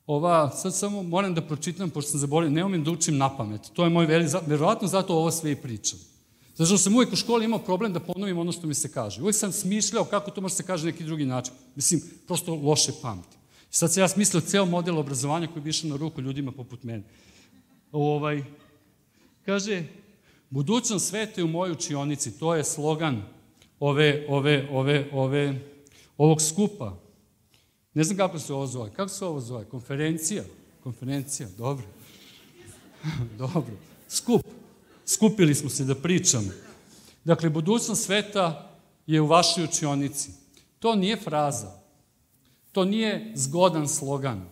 ova, 0.06 0.50
sad 0.50 0.74
samo 0.74 1.02
moram 1.02 1.34
da 1.34 1.42
pročitam, 1.42 1.90
pošto 1.90 2.10
sam 2.10 2.20
zaboravio, 2.20 2.54
ne 2.54 2.64
umem 2.64 2.84
da 2.84 2.90
učim 2.90 3.16
na 3.16 3.36
pamet. 3.36 3.60
To 3.72 3.84
je 3.84 3.90
moj 3.90 4.06
veli, 4.06 4.28
verovatno 4.46 4.88
zato 4.88 5.14
ovo 5.14 5.30
sve 5.30 5.52
i 5.52 5.56
pričam. 5.56 5.98
Zato 6.56 6.66
što 6.66 6.78
sam 6.78 6.94
uvijek 6.94 7.12
u 7.12 7.16
školi 7.16 7.44
imao 7.44 7.58
problem 7.58 7.92
da 7.92 8.00
ponovim 8.00 8.38
ono 8.38 8.52
što 8.52 8.66
mi 8.66 8.74
se 8.74 8.92
kaže. 8.92 9.20
Uvijek 9.20 9.36
sam 9.36 9.52
smišljao 9.52 10.04
kako 10.04 10.30
to 10.30 10.40
može 10.40 10.54
se 10.54 10.62
kaže 10.62 10.86
neki 10.86 11.04
drugi 11.04 11.26
način. 11.26 11.54
Mislim, 11.74 12.00
prosto 12.26 12.54
loše 12.54 12.92
pamtim. 13.02 13.40
Sad 13.70 13.92
se 13.92 14.00
ja 14.00 14.08
smislio 14.08 14.40
ceo 14.40 14.64
model 14.64 14.98
obrazovanja 14.98 15.46
koji 15.46 15.62
bi 15.62 15.70
išao 15.70 15.90
na 15.90 15.96
ruku 15.96 16.20
ljudima 16.20 16.52
poput 16.52 16.82
mene. 16.82 17.04
Ovaj, 17.92 18.44
kaže, 19.44 19.84
Budućnost 20.50 21.08
sveta 21.08 21.40
je 21.40 21.44
u 21.44 21.48
mojoj 21.48 21.72
učionici, 21.72 22.38
to 22.38 22.54
je 22.54 22.64
slogan 22.64 23.22
ove, 23.80 24.26
ove, 24.28 24.68
ove, 24.70 25.08
ove, 25.12 25.60
ovog 26.18 26.42
skupa. 26.42 26.96
Ne 27.94 28.04
znam 28.04 28.16
kako 28.16 28.38
se 28.38 28.52
ovo 28.54 28.66
zove. 28.66 28.90
Kako 28.92 29.08
se 29.08 29.24
ovo 29.24 29.40
zove? 29.40 29.64
Konferencija? 29.64 30.44
Konferencija, 30.82 31.48
dobro. 31.58 31.86
dobro. 33.38 33.72
Skup. 34.08 34.42
Skupili 35.06 35.54
smo 35.54 35.70
se 35.70 35.84
da 35.84 35.94
pričamo. 35.94 36.48
Dakle, 37.24 37.50
budućnost 37.50 38.04
sveta 38.04 38.76
je 39.06 39.20
u 39.20 39.26
vašoj 39.26 39.64
učionici. 39.64 40.30
To 40.78 40.94
nije 40.94 41.16
fraza. 41.16 41.80
To 42.72 42.84
nije 42.84 43.32
zgodan 43.34 43.88
slogan. 43.88 44.48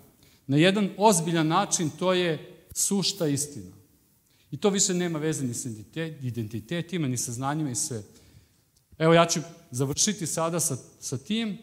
Na 0.47 0.57
jedan 0.57 0.91
ozbiljan 0.97 1.49
način 1.49 1.91
to 1.91 2.13
je 2.13 2.63
sušta 2.73 3.27
istina. 3.27 3.78
I 4.51 4.57
to 4.57 4.71
više 4.71 4.95
nema 4.95 5.19
veze 5.19 5.45
ni 5.45 5.55
sa 5.55 5.69
identitetima, 6.23 7.09
ni 7.09 7.17
sa 7.17 7.33
znanjima 7.33 7.71
i 7.71 7.75
sve. 7.75 8.03
Evo 8.99 9.15
ja 9.15 9.27
ću 9.27 9.41
završiti 9.71 10.27
sada 10.27 10.61
sa, 10.61 10.77
sa 11.01 11.19
tim. 11.19 11.59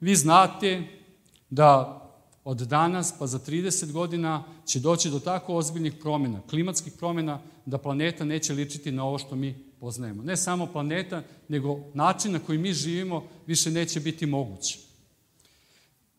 Vi 0.00 0.16
znate 0.16 0.82
da 1.50 1.94
od 2.44 2.58
danas 2.58 3.14
pa 3.18 3.26
za 3.26 3.38
30 3.38 3.92
godina 3.92 4.44
će 4.66 4.80
doći 4.80 5.10
do 5.10 5.20
tako 5.20 5.54
ozbiljnih 5.54 5.94
promjena, 6.00 6.40
klimatskih 6.50 6.92
promjena, 6.98 7.40
da 7.66 7.78
planeta 7.78 8.24
neće 8.24 8.52
ličiti 8.52 8.92
na 8.92 9.04
ovo 9.04 9.18
što 9.18 9.36
mi 9.36 9.54
poznajemo. 9.80 10.22
Ne 10.22 10.36
samo 10.36 10.66
planeta, 10.66 11.22
nego 11.48 11.80
način 11.94 12.32
na 12.32 12.38
koji 12.38 12.58
mi 12.58 12.72
živimo 12.72 13.28
više 13.46 13.70
neće 13.70 14.00
biti 14.00 14.26
moguće. 14.26 14.87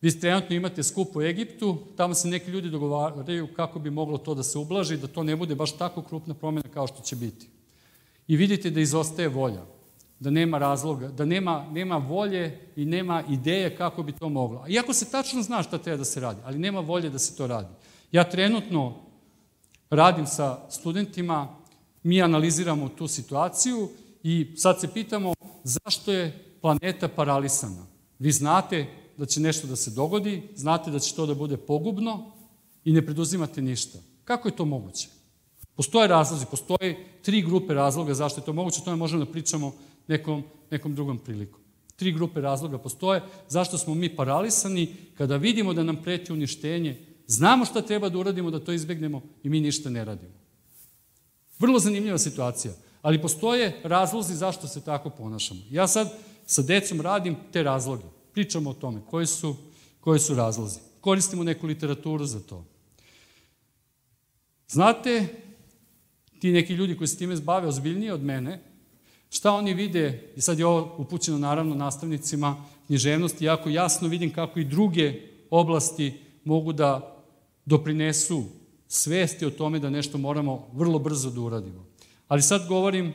Vi 0.00 0.20
trenutno 0.20 0.56
imate 0.56 0.82
skup 0.82 1.16
u 1.16 1.22
Egiptu, 1.22 1.78
tamo 1.96 2.14
se 2.14 2.28
neki 2.28 2.50
ljudi 2.50 2.70
dogovaraju 2.70 3.48
kako 3.56 3.78
bi 3.78 3.90
moglo 3.90 4.18
to 4.18 4.34
da 4.34 4.42
se 4.42 4.58
ublaži, 4.58 4.96
da 4.96 5.06
to 5.06 5.22
ne 5.22 5.36
bude 5.36 5.54
baš 5.54 5.76
tako 5.76 6.02
krupna 6.02 6.34
promjena 6.34 6.68
kao 6.74 6.86
što 6.86 7.02
će 7.02 7.16
biti. 7.16 7.48
I 8.26 8.36
vidite 8.36 8.70
da 8.70 8.80
izostaje 8.80 9.28
volja, 9.28 9.62
da 10.20 10.30
nema 10.30 10.58
razloga, 10.58 11.08
da 11.08 11.24
nema, 11.24 11.66
nema 11.70 11.96
volje 11.96 12.60
i 12.76 12.84
nema 12.84 13.22
ideje 13.28 13.76
kako 13.76 14.02
bi 14.02 14.12
to 14.12 14.28
moglo. 14.28 14.64
Iako 14.68 14.92
se 14.92 15.10
tačno 15.10 15.42
zna 15.42 15.62
šta 15.62 15.78
treba 15.78 15.96
da 15.96 16.04
se 16.04 16.20
radi, 16.20 16.40
ali 16.44 16.58
nema 16.58 16.80
volje 16.80 17.10
da 17.10 17.18
se 17.18 17.36
to 17.36 17.46
radi. 17.46 17.68
Ja 18.12 18.24
trenutno 18.24 18.94
radim 19.90 20.26
sa 20.26 20.58
studentima, 20.70 21.56
mi 22.02 22.22
analiziramo 22.22 22.88
tu 22.88 23.08
situaciju 23.08 23.88
i 24.22 24.54
sad 24.56 24.80
se 24.80 24.92
pitamo 24.92 25.34
zašto 25.64 26.12
je 26.12 26.44
planeta 26.60 27.08
paralisana. 27.08 27.86
Vi 28.18 28.32
znate 28.32 28.86
da 29.20 29.26
će 29.26 29.40
nešto 29.40 29.66
da 29.66 29.76
se 29.76 29.90
dogodi, 29.90 30.42
znate 30.56 30.90
da 30.90 30.98
će 30.98 31.14
to 31.14 31.26
da 31.26 31.34
bude 31.34 31.56
pogubno 31.56 32.32
i 32.84 32.92
ne 32.92 33.02
preduzimate 33.06 33.62
ništa. 33.62 33.98
Kako 34.24 34.48
je 34.48 34.56
to 34.56 34.64
moguće? 34.64 35.08
Postoje 35.74 36.08
razlozi, 36.08 36.46
postoje 36.50 37.20
tri 37.22 37.42
grupe 37.42 37.74
razloga 37.74 38.14
zašto 38.14 38.40
je 38.40 38.44
to 38.44 38.52
moguće, 38.52 38.80
o 38.80 38.84
tome 38.84 38.96
možemo 38.96 39.24
da 39.24 39.32
pričamo 39.32 39.72
nekom, 40.08 40.42
nekom 40.70 40.94
drugom 40.94 41.18
prilikom. 41.18 41.60
Tri 41.96 42.12
grupe 42.12 42.40
razloga 42.40 42.78
postoje 42.78 43.22
zašto 43.48 43.78
smo 43.78 43.94
mi 43.94 44.08
paralisani 44.16 44.94
kada 45.18 45.36
vidimo 45.36 45.74
da 45.74 45.82
nam 45.82 46.00
preti 46.02 46.32
uništenje, 46.32 46.96
znamo 47.26 47.64
šta 47.64 47.82
treba 47.82 48.08
da 48.08 48.18
uradimo 48.18 48.50
da 48.50 48.60
to 48.64 48.72
izbegnemo 48.72 49.20
i 49.42 49.48
mi 49.48 49.60
ništa 49.60 49.90
ne 49.90 50.04
radimo. 50.04 50.32
Vrlo 51.58 51.78
zanimljiva 51.78 52.18
situacija, 52.18 52.72
ali 53.02 53.22
postoje 53.22 53.80
razlozi 53.84 54.34
zašto 54.34 54.68
se 54.68 54.80
tako 54.80 55.10
ponašamo. 55.10 55.60
Ja 55.70 55.86
sad 55.86 56.08
sa 56.46 56.62
decom 56.62 57.00
radim 57.00 57.36
te 57.52 57.62
razloge. 57.62 58.19
Pričamo 58.32 58.70
o 58.70 58.74
tome, 58.74 59.00
koji 59.10 59.26
su, 59.26 59.56
koji 60.00 60.20
su 60.20 60.34
razlozi. 60.34 60.80
Koristimo 61.00 61.44
neku 61.44 61.66
literaturu 61.66 62.26
za 62.26 62.40
to. 62.40 62.64
Znate, 64.68 65.26
ti 66.40 66.52
neki 66.52 66.72
ljudi 66.72 66.96
koji 66.96 67.08
se 67.08 67.18
time 67.18 67.36
zbave 67.36 67.68
ozbiljnije 67.68 68.14
od 68.14 68.22
mene, 68.22 68.60
šta 69.30 69.52
oni 69.52 69.74
vide, 69.74 70.32
i 70.36 70.40
sad 70.40 70.58
je 70.58 70.66
ovo 70.66 70.94
upućeno 70.98 71.38
naravno 71.38 71.74
nastavnicima 71.74 72.64
književnosti, 72.86 73.44
jako 73.44 73.68
jasno 73.68 74.08
vidim 74.08 74.32
kako 74.32 74.60
i 74.60 74.64
druge 74.64 75.14
oblasti 75.50 76.20
mogu 76.44 76.72
da 76.72 77.16
doprinesu 77.64 78.44
svesti 78.88 79.46
o 79.46 79.50
tome 79.50 79.78
da 79.78 79.90
nešto 79.90 80.18
moramo 80.18 80.68
vrlo 80.72 80.98
brzo 80.98 81.30
da 81.30 81.40
uradimo. 81.40 81.86
Ali 82.28 82.42
sad 82.42 82.68
govorim 82.68 83.14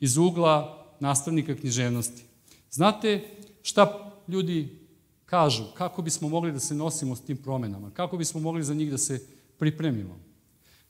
iz 0.00 0.16
ugla 0.16 0.86
nastavnika 1.00 1.54
književnosti. 1.54 2.22
Znate 2.70 3.20
šta 3.62 4.05
ljudi 4.28 4.78
kažu 5.24 5.64
kako 5.74 6.02
bismo 6.02 6.28
mogli 6.28 6.52
da 6.52 6.60
se 6.60 6.74
nosimo 6.74 7.16
s 7.16 7.20
tim 7.20 7.36
promenama, 7.36 7.90
kako 7.90 8.16
bismo 8.16 8.40
mogli 8.40 8.64
za 8.64 8.74
njih 8.74 8.90
da 8.90 8.98
se 8.98 9.26
pripremimo. 9.58 10.18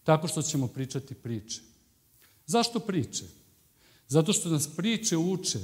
Tako 0.05 0.29
što 0.29 0.42
ćemo 0.42 0.68
pričati 0.68 1.14
priče. 1.14 1.62
Zašto 2.46 2.79
priče? 2.81 3.25
Zato 4.09 4.33
što 4.33 4.49
nas 4.49 4.77
priče 4.77 5.16
uče, 5.16 5.59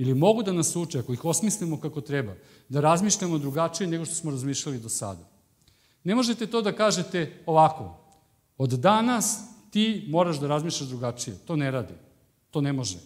ili 0.00 0.14
mogu 0.14 0.42
da 0.42 0.52
nas 0.52 0.76
uče, 0.76 0.98
ako 0.98 1.12
ih 1.12 1.24
osmislimo 1.24 1.80
kako 1.80 2.00
treba, 2.00 2.34
da 2.68 2.80
razmišljamo 2.80 3.38
drugačije 3.38 3.86
nego 3.86 4.04
što 4.04 4.14
smo 4.14 4.30
razmišljali 4.30 4.78
do 4.78 4.88
sada. 4.88 5.28
Ne 6.04 6.14
možete 6.14 6.46
to 6.46 6.62
da 6.62 6.72
kažete 6.72 7.42
ovako, 7.46 7.96
od 8.58 8.70
danas 8.70 9.38
ti 9.70 10.06
moraš 10.08 10.40
da 10.40 10.48
razmišljaš 10.48 10.88
drugačije. 10.88 11.36
To 11.46 11.56
ne 11.56 11.70
radi. 11.70 11.94
To 12.50 12.60
ne 12.60 12.72
može. 12.72 12.98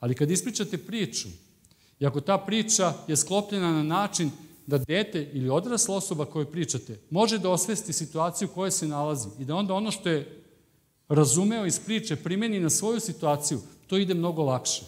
Ali 0.00 0.14
kad 0.14 0.30
ispričate 0.30 0.78
priču, 0.78 1.28
I 2.04 2.06
ako 2.06 2.20
ta 2.20 2.38
priča 2.38 2.92
je 3.08 3.16
sklopljena 3.16 3.72
na 3.72 3.82
način 3.82 4.30
da 4.66 4.78
dete 4.78 5.30
ili 5.32 5.48
odrasla 5.48 5.96
osoba 5.96 6.24
koju 6.24 6.46
pričate 6.46 7.00
može 7.10 7.38
da 7.38 7.50
osvesti 7.50 7.92
situaciju 7.92 8.48
u 8.48 8.54
kojoj 8.54 8.70
se 8.70 8.88
nalazi 8.88 9.28
i 9.38 9.44
da 9.44 9.54
onda 9.56 9.74
ono 9.74 9.90
što 9.90 10.08
je 10.08 10.42
razumeo 11.08 11.66
iz 11.66 11.80
priče 11.80 12.16
primeni 12.16 12.60
na 12.60 12.70
svoju 12.70 13.00
situaciju, 13.00 13.60
to 13.86 13.96
ide 13.96 14.14
mnogo 14.14 14.42
lakše. 14.42 14.82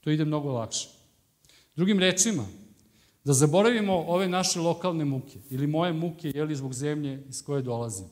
To 0.00 0.10
ide 0.10 0.24
mnogo 0.24 0.52
lakše. 0.52 0.88
Drugim 1.76 1.98
rečima, 1.98 2.46
da 3.24 3.32
zaboravimo 3.32 3.94
ove 3.94 4.28
naše 4.28 4.60
lokalne 4.60 5.04
muke 5.04 5.38
ili 5.50 5.66
moje 5.66 5.92
muke, 5.92 6.32
jeli, 6.34 6.56
zbog 6.56 6.74
zemlje 6.74 7.24
iz 7.28 7.44
koje 7.44 7.62
dolazim. 7.62 8.06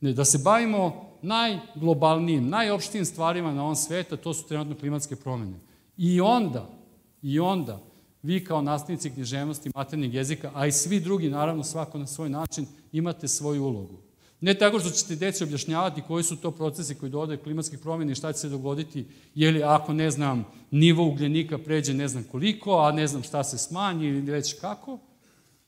Ne, 0.00 0.12
da 0.12 0.24
se 0.24 0.38
bavimo 0.38 1.10
najglobalnijim, 1.22 2.48
najopštijim 2.48 3.04
stvarima 3.04 3.54
na 3.54 3.62
ovom 3.62 3.76
sveta, 3.76 4.16
to 4.16 4.34
su 4.34 4.48
trenutno 4.48 4.78
klimatske 4.78 5.16
promene. 5.16 5.60
I 5.96 6.20
onda, 6.20 6.81
i 7.22 7.40
onda, 7.40 7.80
vi 8.22 8.44
kao 8.44 8.62
nastavnici 8.62 9.10
književnosti 9.10 9.70
maternih 9.74 10.14
jezika, 10.14 10.50
a 10.54 10.66
i 10.66 10.72
svi 10.72 11.00
drugi, 11.00 11.28
naravno 11.28 11.64
svako 11.64 11.98
na 11.98 12.06
svoj 12.06 12.28
način, 12.28 12.66
imate 12.92 13.28
svoju 13.28 13.64
ulogu. 13.64 13.98
Ne 14.40 14.54
tako 14.54 14.80
što 14.80 14.90
ćete 14.90 15.16
deci 15.16 15.44
objašnjavati 15.44 16.02
koji 16.08 16.24
su 16.24 16.36
to 16.36 16.50
procesi 16.50 16.94
koji 16.94 17.10
dodaju 17.10 17.38
klimatskih 17.38 17.78
promjena 17.78 18.12
i 18.12 18.14
šta 18.14 18.32
će 18.32 18.38
se 18.38 18.48
dogoditi, 18.48 19.06
li 19.34 19.62
ako, 19.62 19.92
ne 19.92 20.10
znam, 20.10 20.44
nivo 20.70 21.06
ugljenika 21.06 21.58
pređe 21.58 21.94
ne 21.94 22.08
znam 22.08 22.24
koliko, 22.24 22.78
a 22.78 22.92
ne 22.92 23.06
znam 23.06 23.22
šta 23.22 23.44
se 23.44 23.58
smanji 23.58 24.06
ili 24.06 24.20
već 24.20 24.60
kako. 24.60 24.98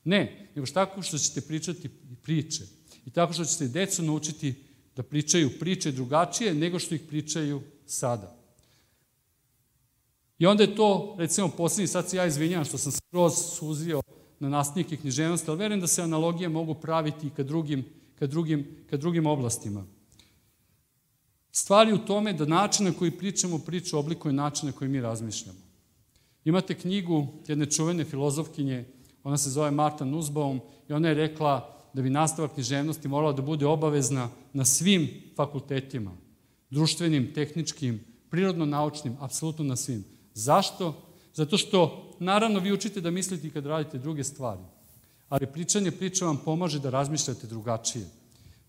Ne, 0.03 0.49
nego 0.55 0.67
tako 0.67 1.01
što 1.01 1.17
ćete 1.17 1.41
pričati 1.41 1.89
priče. 2.23 2.63
I 3.05 3.09
tako 3.09 3.33
što 3.33 3.45
ćete 3.45 3.67
decu 3.67 4.03
naučiti 4.03 4.55
da 4.95 5.03
pričaju 5.03 5.59
priče 5.59 5.91
drugačije 5.91 6.53
nego 6.53 6.79
što 6.79 6.95
ih 6.95 7.01
pričaju 7.09 7.61
sada. 7.85 8.35
I 10.39 10.45
onda 10.45 10.63
je 10.63 10.75
to, 10.75 11.15
recimo, 11.17 11.49
posljednji, 11.49 11.87
sad 11.87 12.09
se 12.09 12.17
ja 12.17 12.25
izvinjam 12.25 12.65
što 12.65 12.77
sam 12.77 12.91
skroz 12.91 13.33
suzio 13.57 14.01
na 14.39 14.49
nastavnike 14.49 14.97
književnosti, 14.97 15.49
ali 15.49 15.59
verujem 15.59 15.81
da 15.81 15.87
se 15.87 16.01
analogije 16.01 16.49
mogu 16.49 16.73
praviti 16.73 17.27
i 17.27 17.29
ka 17.29 17.43
drugim, 17.43 17.85
ka 18.19 18.27
drugim, 18.27 18.85
ka 18.89 18.97
drugim 18.97 19.25
oblastima. 19.25 19.85
Stvari 21.51 21.93
u 21.93 22.05
tome 22.05 22.33
da 22.33 22.45
način 22.45 22.85
na 22.85 22.93
koji 22.93 23.11
pričamo 23.11 23.59
priču 23.59 23.97
oblikuje 23.97 24.33
način 24.33 24.65
na 24.67 24.71
koji 24.71 24.89
mi 24.89 25.01
razmišljamo. 25.01 25.59
Imate 26.45 26.73
knjigu 26.73 27.27
jedne 27.47 27.65
čuvene 27.65 28.03
filozofkinje, 28.03 28.85
ona 29.23 29.37
se 29.37 29.49
zove 29.49 29.71
Marta 29.71 30.05
Nussbaum, 30.05 30.61
i 30.89 30.93
ona 30.93 31.07
je 31.07 31.13
rekla 31.13 31.75
da 31.93 32.01
bi 32.01 32.09
nastavak 32.09 32.53
književnosti 32.53 33.07
morala 33.07 33.33
da 33.33 33.41
bude 33.41 33.65
obavezna 33.65 34.29
na 34.53 34.65
svim 34.65 35.09
fakultetima, 35.35 36.11
društvenim, 36.69 37.33
tehničkim, 37.33 37.99
prirodno-naučnim, 38.29 39.15
apsolutno 39.19 39.65
na 39.65 39.75
svim. 39.75 40.03
Zašto? 40.35 41.01
Zato 41.33 41.57
što, 41.57 42.11
naravno, 42.19 42.59
vi 42.59 42.71
učite 42.71 43.01
da 43.01 43.11
mislite 43.11 43.49
kad 43.49 43.65
radite 43.65 43.97
druge 43.97 44.23
stvari, 44.23 44.61
ali 45.29 45.47
pričanje 45.47 45.91
priča 45.91 46.25
vam 46.25 46.37
pomaže 46.45 46.79
da 46.79 46.89
razmišljate 46.89 47.47
drugačije. 47.47 48.05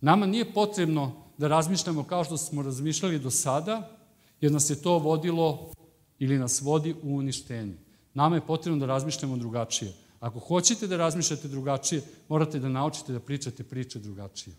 Nama 0.00 0.26
nije 0.26 0.52
potrebno 0.52 1.12
da 1.38 1.48
razmišljamo 1.48 2.04
kao 2.04 2.24
što 2.24 2.36
smo 2.36 2.62
razmišljali 2.62 3.18
do 3.18 3.30
sada, 3.30 3.98
jer 4.40 4.52
nas 4.52 4.70
je 4.70 4.82
to 4.82 4.98
vodilo 4.98 5.72
ili 6.18 6.38
nas 6.38 6.60
vodi 6.60 6.94
u 7.02 7.16
uništenje. 7.16 7.76
Nama 8.14 8.36
je 8.36 8.46
potrebno 8.46 8.80
da 8.80 8.86
razmišljamo 8.86 9.36
drugačije. 9.36 9.92
Ako 10.20 10.38
hoćete 10.38 10.86
da 10.86 10.96
razmišljate 10.96 11.48
drugačije, 11.48 12.02
morate 12.28 12.58
da 12.58 12.68
naučite 12.68 13.12
da 13.12 13.20
pričate 13.20 13.64
priče 13.64 13.98
drugačije. 13.98 14.56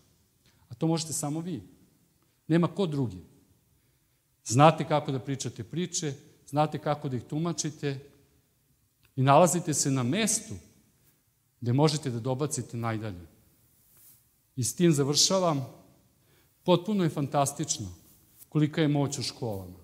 A 0.68 0.74
to 0.74 0.86
možete 0.86 1.12
samo 1.12 1.40
vi. 1.40 1.62
Nema 2.48 2.68
ko 2.68 2.86
drugi. 2.86 3.18
Znate 4.44 4.84
kako 4.84 5.12
da 5.12 5.18
pričate 5.18 5.64
priče, 5.64 6.14
znate 6.48 6.78
kako 6.78 7.08
da 7.08 7.16
ih 7.16 7.22
tumačite 7.22 8.00
i 9.16 9.22
nalazite 9.22 9.74
se 9.74 9.90
na 9.90 10.02
mestu 10.02 10.54
gde 11.60 11.72
možete 11.72 12.10
da 12.10 12.20
dobacite 12.20 12.76
najdalje. 12.76 13.26
I 14.56 14.64
s 14.64 14.74
tim 14.74 14.92
završavam. 14.92 15.66
Potpuno 16.64 17.04
je 17.04 17.10
fantastično 17.10 17.88
kolika 18.48 18.82
je 18.82 18.88
moć 18.88 19.18
u 19.18 19.22
školama. 19.22 19.78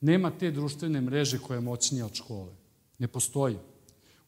Nema 0.00 0.30
te 0.30 0.50
društvene 0.50 1.00
mreže 1.00 1.38
koja 1.38 1.56
je 1.56 1.60
moćnija 1.60 2.06
od 2.06 2.14
škole. 2.14 2.52
Ne 2.98 3.08
postoji. 3.08 3.56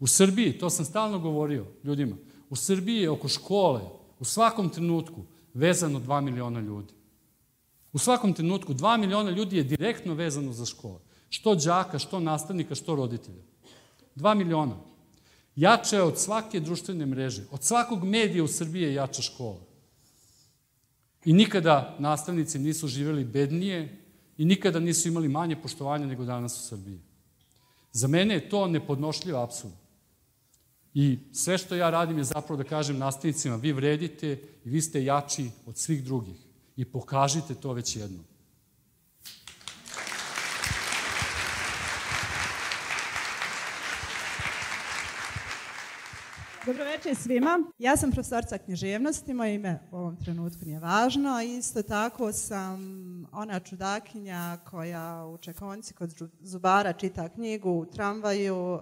U 0.01 0.07
Srbiji, 0.07 0.59
to 0.59 0.71
sam 0.71 0.85
stalno 0.85 1.19
govorio 1.19 1.67
ljudima, 1.85 2.17
u 2.51 2.57
Srbiji 2.57 3.03
je 3.03 3.11
oko 3.11 3.29
škole 3.29 3.81
u 4.19 4.25
svakom 4.25 4.69
trenutku 4.71 5.25
vezano 5.55 6.01
2 6.01 6.21
miliona 6.21 6.61
ljudi. 6.61 6.95
U 7.93 7.99
svakom 7.99 8.33
trenutku 8.33 8.75
2 8.75 8.99
miliona 9.01 9.31
ljudi 9.31 9.57
je 9.57 9.65
direktno 9.65 10.15
vezano 10.15 10.53
za 10.53 10.67
škole. 10.67 11.01
Što 11.35 11.55
đaka, 11.55 11.99
što 11.99 12.21
nastavnika, 12.21 12.75
što 12.75 12.95
roditelja. 12.95 13.43
2 14.17 14.35
miliona. 14.35 14.77
Jače 15.57 15.97
je 15.97 16.03
od 16.03 16.19
svake 16.19 16.61
društvene 16.61 17.07
mreže, 17.07 17.43
od 17.51 17.63
svakog 17.63 18.05
medija 18.05 18.45
u 18.45 18.49
Srbiji 18.49 18.83
je 18.83 18.95
jača 18.95 19.23
škola. 19.23 19.61
I 21.25 21.33
nikada 21.33 21.97
nastavnici 21.99 22.59
nisu 22.59 22.89
živeli 22.89 23.25
bednije 23.25 23.99
i 24.39 24.45
nikada 24.45 24.81
nisu 24.81 25.09
imali 25.09 25.29
manje 25.29 25.57
poštovanja 25.57 26.07
nego 26.07 26.25
danas 26.25 26.59
u 26.59 26.69
Srbiji. 26.69 27.01
Za 27.93 28.09
mene 28.09 28.35
je 28.35 28.49
to 28.49 28.69
nepodnošljivo 28.69 29.43
apsurd. 29.43 29.75
I 30.95 31.19
sve 31.33 31.59
što 31.59 31.75
ja 31.75 31.91
radim 31.91 32.19
je 32.19 32.25
zapravo 32.31 32.63
da 32.63 32.69
kažem 32.69 32.99
nastavnicima, 32.99 33.57
vi 33.57 33.73
vredite 33.73 34.39
i 34.65 34.71
vi 34.71 34.83
ste 34.83 35.05
jači 35.05 35.51
od 35.67 35.79
svih 35.79 36.05
drugih. 36.05 36.37
I 36.77 36.85
pokažite 36.85 37.55
to 37.55 37.73
već 37.73 37.97
jednom. 37.97 38.34
Dobroveče 46.67 47.15
svima. 47.15 47.59
Ja 47.79 47.97
sam 47.97 48.11
profesorca 48.11 48.59
književnosti, 48.59 49.35
moje 49.35 49.55
ime 49.55 49.79
u 49.93 49.97
ovom 49.97 50.17
trenutku 50.17 50.65
nije 50.65 50.81
važno. 50.81 51.43
Isto 51.43 51.83
tako 51.83 52.33
sam 52.33 52.79
ona 53.33 53.61
čudakinja 53.61 54.59
koja 54.71 55.27
u 55.27 55.39
čekonci 55.39 55.95
kod 55.95 56.15
zubara 56.41 56.93
čita 56.93 57.29
knjigu 57.29 57.71
u 57.71 57.87
tramvaju, 57.87 58.75
uh, 58.75 58.81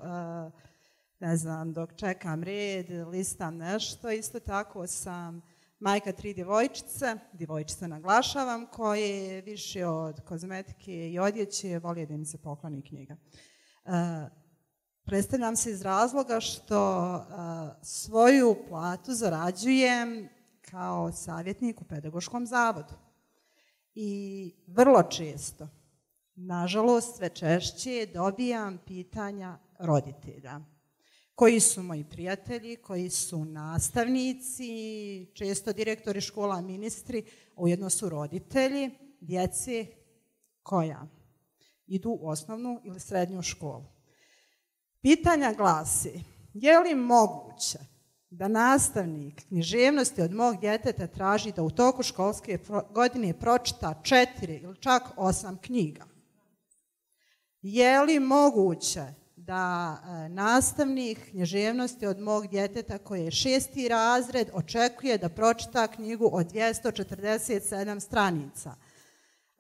ne 1.20 1.36
znam, 1.36 1.72
dok 1.72 1.96
čekam 1.96 2.42
red, 2.42 2.90
listam 2.90 3.56
nešto. 3.56 4.10
Isto 4.10 4.40
tako 4.40 4.86
sam 4.86 5.42
majka 5.78 6.12
tri 6.12 6.34
djevojčice, 6.34 7.16
djevojčice 7.32 7.88
naglašavam, 7.88 8.66
koje 8.66 9.40
više 9.40 9.86
od 9.86 10.20
kozmetike 10.20 11.10
i 11.10 11.18
odjeće 11.18 11.78
volije 11.78 12.06
da 12.06 12.14
im 12.14 12.24
se 12.24 12.38
pokloni 12.38 12.82
knjiga. 12.82 13.16
Predstavljam 15.04 15.56
se 15.56 15.70
iz 15.70 15.82
razloga 15.82 16.40
što 16.40 17.24
svoju 17.82 18.56
platu 18.68 19.14
zarađujem 19.14 20.28
kao 20.60 21.12
savjetnik 21.12 21.80
u 21.80 21.84
pedagoškom 21.84 22.46
zavodu. 22.46 22.94
I 23.94 24.54
vrlo 24.66 25.02
često, 25.02 25.68
nažalost 26.34 27.16
sve 27.16 27.28
češće, 27.28 28.06
dobijam 28.14 28.78
pitanja 28.86 29.58
roditelja 29.78 30.60
koji 31.34 31.60
su 31.60 31.82
moji 31.82 32.04
prijatelji, 32.04 32.76
koji 32.76 33.10
su 33.10 33.44
nastavnici, 33.44 35.26
često 35.34 35.72
direktori 35.72 36.20
škola, 36.20 36.60
ministri, 36.60 37.24
ujedno 37.56 37.90
su 37.90 38.08
roditelji, 38.08 38.90
djeci 39.20 39.86
koja 40.62 41.06
idu 41.86 42.10
u 42.10 42.28
osnovnu 42.28 42.80
ili 42.84 43.00
srednju 43.00 43.42
školu. 43.42 43.91
Pitanja 45.02 45.52
glasi, 45.52 46.24
je 46.54 46.78
li 46.78 46.94
moguće 46.94 47.78
da 48.30 48.48
nastavnik 48.48 49.42
književnosti 49.48 50.22
od 50.22 50.32
mog 50.32 50.60
djeteta 50.60 51.06
traži 51.06 51.52
da 51.52 51.62
u 51.62 51.70
toku 51.70 52.02
školske 52.02 52.58
godine 52.90 53.38
pročita 53.38 54.00
četiri 54.02 54.56
ili 54.56 54.76
čak 54.80 55.02
osam 55.16 55.58
knjiga? 55.62 56.04
Je 57.62 58.00
li 58.00 58.20
moguće 58.20 59.04
da 59.36 59.96
e, 60.04 60.28
nastavnik 60.28 61.30
književnosti 61.30 62.06
od 62.06 62.18
mog 62.18 62.46
djeteta 62.46 62.98
koji 62.98 63.24
je 63.24 63.30
šesti 63.30 63.88
razred 63.88 64.48
očekuje 64.52 65.18
da 65.18 65.28
pročita 65.28 65.86
knjigu 65.86 66.30
od 66.32 66.52
247 66.52 68.00
stranica. 68.00 68.74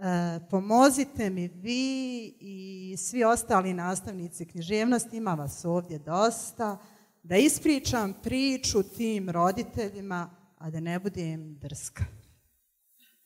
E, 0.02 0.40
pomozite 0.50 1.30
mi 1.30 1.48
vi 1.48 2.34
i 2.40 2.96
svi 2.96 3.24
ostali 3.24 3.74
nastavnici 3.74 4.46
književnosti, 4.46 5.16
ima 5.16 5.34
vas 5.34 5.64
ovdje 5.64 5.98
dosta, 5.98 6.78
da 7.22 7.36
ispričam 7.36 8.14
priču 8.22 8.82
tim 8.82 9.30
roditeljima, 9.30 10.30
a 10.58 10.70
da 10.70 10.80
ne 10.80 10.98
budem 10.98 11.58
drska. 11.58 12.04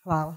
Hvala. 0.03 0.37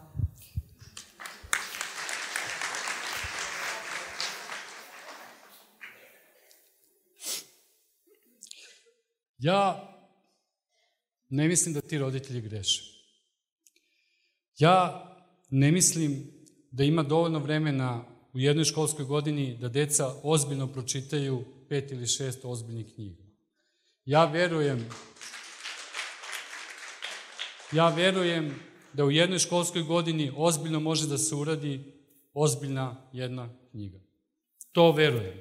Ja 9.37 9.89
ne 11.29 11.47
mislim 11.47 11.73
da 11.73 11.81
ti 11.81 11.97
roditelji 11.97 12.41
greše. 12.41 12.83
Ja 14.57 15.08
ne 15.49 15.71
mislim 15.71 16.31
da 16.71 16.83
ima 16.83 17.03
dovoljno 17.03 17.39
vremena 17.39 18.05
u 18.33 18.39
jednoj 18.39 18.65
školskoj 18.65 19.05
godini 19.05 19.57
da 19.57 19.69
deca 19.69 20.15
ozbiljno 20.23 20.67
pročitaju 20.67 21.45
pet 21.69 21.91
ili 21.91 22.07
šest 22.07 22.39
ozbiljnih 22.43 22.93
knjiga. 22.95 23.23
Ja 24.05 24.25
verujem 24.25 24.89
ja 27.71 27.89
verujem 27.89 28.55
da 28.93 29.05
u 29.05 29.11
jednoj 29.11 29.39
školskoj 29.39 29.81
godini 29.81 30.31
ozbiljno 30.35 30.79
može 30.79 31.07
da 31.07 31.17
se 31.17 31.35
uradi 31.35 31.83
ozbiljna 32.33 33.09
jedna 33.13 33.49
knjiga. 33.71 33.99
To 34.71 34.91
verujem. 34.91 35.37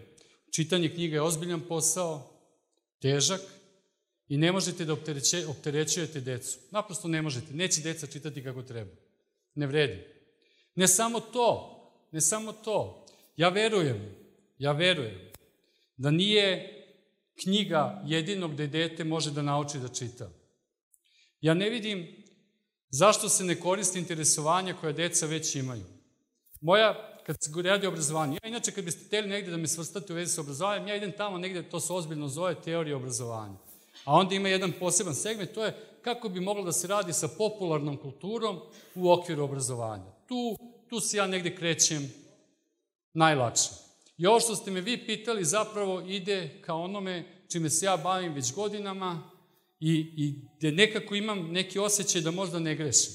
Čitanje 0.50 0.88
knjiga 0.88 1.14
je 1.14 1.22
ozbiljan 1.22 1.60
posao, 1.60 2.40
težak 3.00 3.40
i 4.28 4.36
ne 4.36 4.52
možete 4.52 4.84
da 4.84 4.96
opterećujete 5.48 6.20
decu. 6.20 6.58
Naprosto 6.70 7.08
ne 7.08 7.22
možete. 7.22 7.54
Neće 7.54 7.80
deca 7.80 8.06
čitati 8.06 8.44
kako 8.44 8.62
treba. 8.62 8.90
Ne 9.58 9.66
vredi. 9.66 10.04
Ne 10.74 10.88
samo 10.88 11.20
to, 11.20 11.78
ne 12.12 12.20
samo 12.20 12.52
to. 12.52 13.06
Ja 13.36 13.48
verujem, 13.48 14.14
ja 14.58 14.72
verujem 14.72 15.18
da 15.96 16.10
nije 16.10 16.74
knjiga 17.42 18.02
jedino 18.06 18.48
gde 18.48 18.66
dete 18.66 19.04
može 19.04 19.30
da 19.30 19.42
nauči 19.42 19.78
da 19.78 19.88
čita. 19.88 20.30
Ja 21.40 21.54
ne 21.54 21.70
vidim 21.70 22.24
zašto 22.90 23.28
se 23.28 23.44
ne 23.44 23.60
koristi 23.60 23.98
interesovanja 23.98 24.74
koja 24.80 24.92
deca 24.92 25.26
već 25.26 25.54
imaju. 25.54 25.84
Moja, 26.60 27.18
kad 27.26 27.36
se 27.40 27.62
radi 27.62 27.86
o 27.86 27.90
obrazovanju, 27.90 28.38
ja 28.42 28.48
inače 28.48 28.72
kad 28.72 28.84
biste 28.84 29.04
hteli 29.06 29.28
negde 29.28 29.50
da 29.50 29.56
me 29.56 29.66
svrstate 29.66 30.12
u 30.12 30.16
vezi 30.16 30.34
sa 30.34 30.40
obrazovanjem, 30.40 30.88
ja 30.88 30.96
idem 30.96 31.12
tamo 31.12 31.38
negde, 31.38 31.62
to 31.62 31.80
se 31.80 31.92
ozbiljno 31.92 32.28
zove 32.28 32.54
teorija 32.54 32.96
obrazovanja. 32.96 33.58
A 34.04 34.12
onda 34.14 34.34
ima 34.34 34.48
jedan 34.48 34.72
poseban 34.72 35.14
segment, 35.14 35.52
to 35.52 35.64
je 35.64 35.87
kako 36.02 36.28
bi 36.28 36.40
moglo 36.40 36.64
da 36.64 36.72
se 36.72 36.86
radi 36.86 37.12
sa 37.12 37.28
popularnom 37.28 37.96
kulturom 37.96 38.60
u 38.94 39.10
okviru 39.12 39.44
obrazovanja. 39.44 40.12
Tu, 40.28 40.56
tu 40.88 41.00
se 41.00 41.16
ja 41.16 41.26
negde 41.26 41.56
krećem 41.56 42.12
najlakše. 43.12 43.70
I 44.18 44.26
ovo 44.26 44.40
što 44.40 44.56
ste 44.56 44.70
me 44.70 44.80
vi 44.80 45.06
pitali 45.06 45.44
zapravo 45.44 46.00
ide 46.00 46.60
ka 46.62 46.74
onome 46.74 47.24
čime 47.48 47.70
se 47.70 47.86
ja 47.86 47.96
bavim 47.96 48.32
već 48.32 48.54
godinama 48.54 49.30
i, 49.80 49.92
i 50.16 50.34
gde 50.58 50.72
nekako 50.72 51.14
imam 51.14 51.52
neki 51.52 51.78
osjećaj 51.78 52.20
da 52.20 52.30
možda 52.30 52.58
ne 52.58 52.74
grešim. 52.74 53.12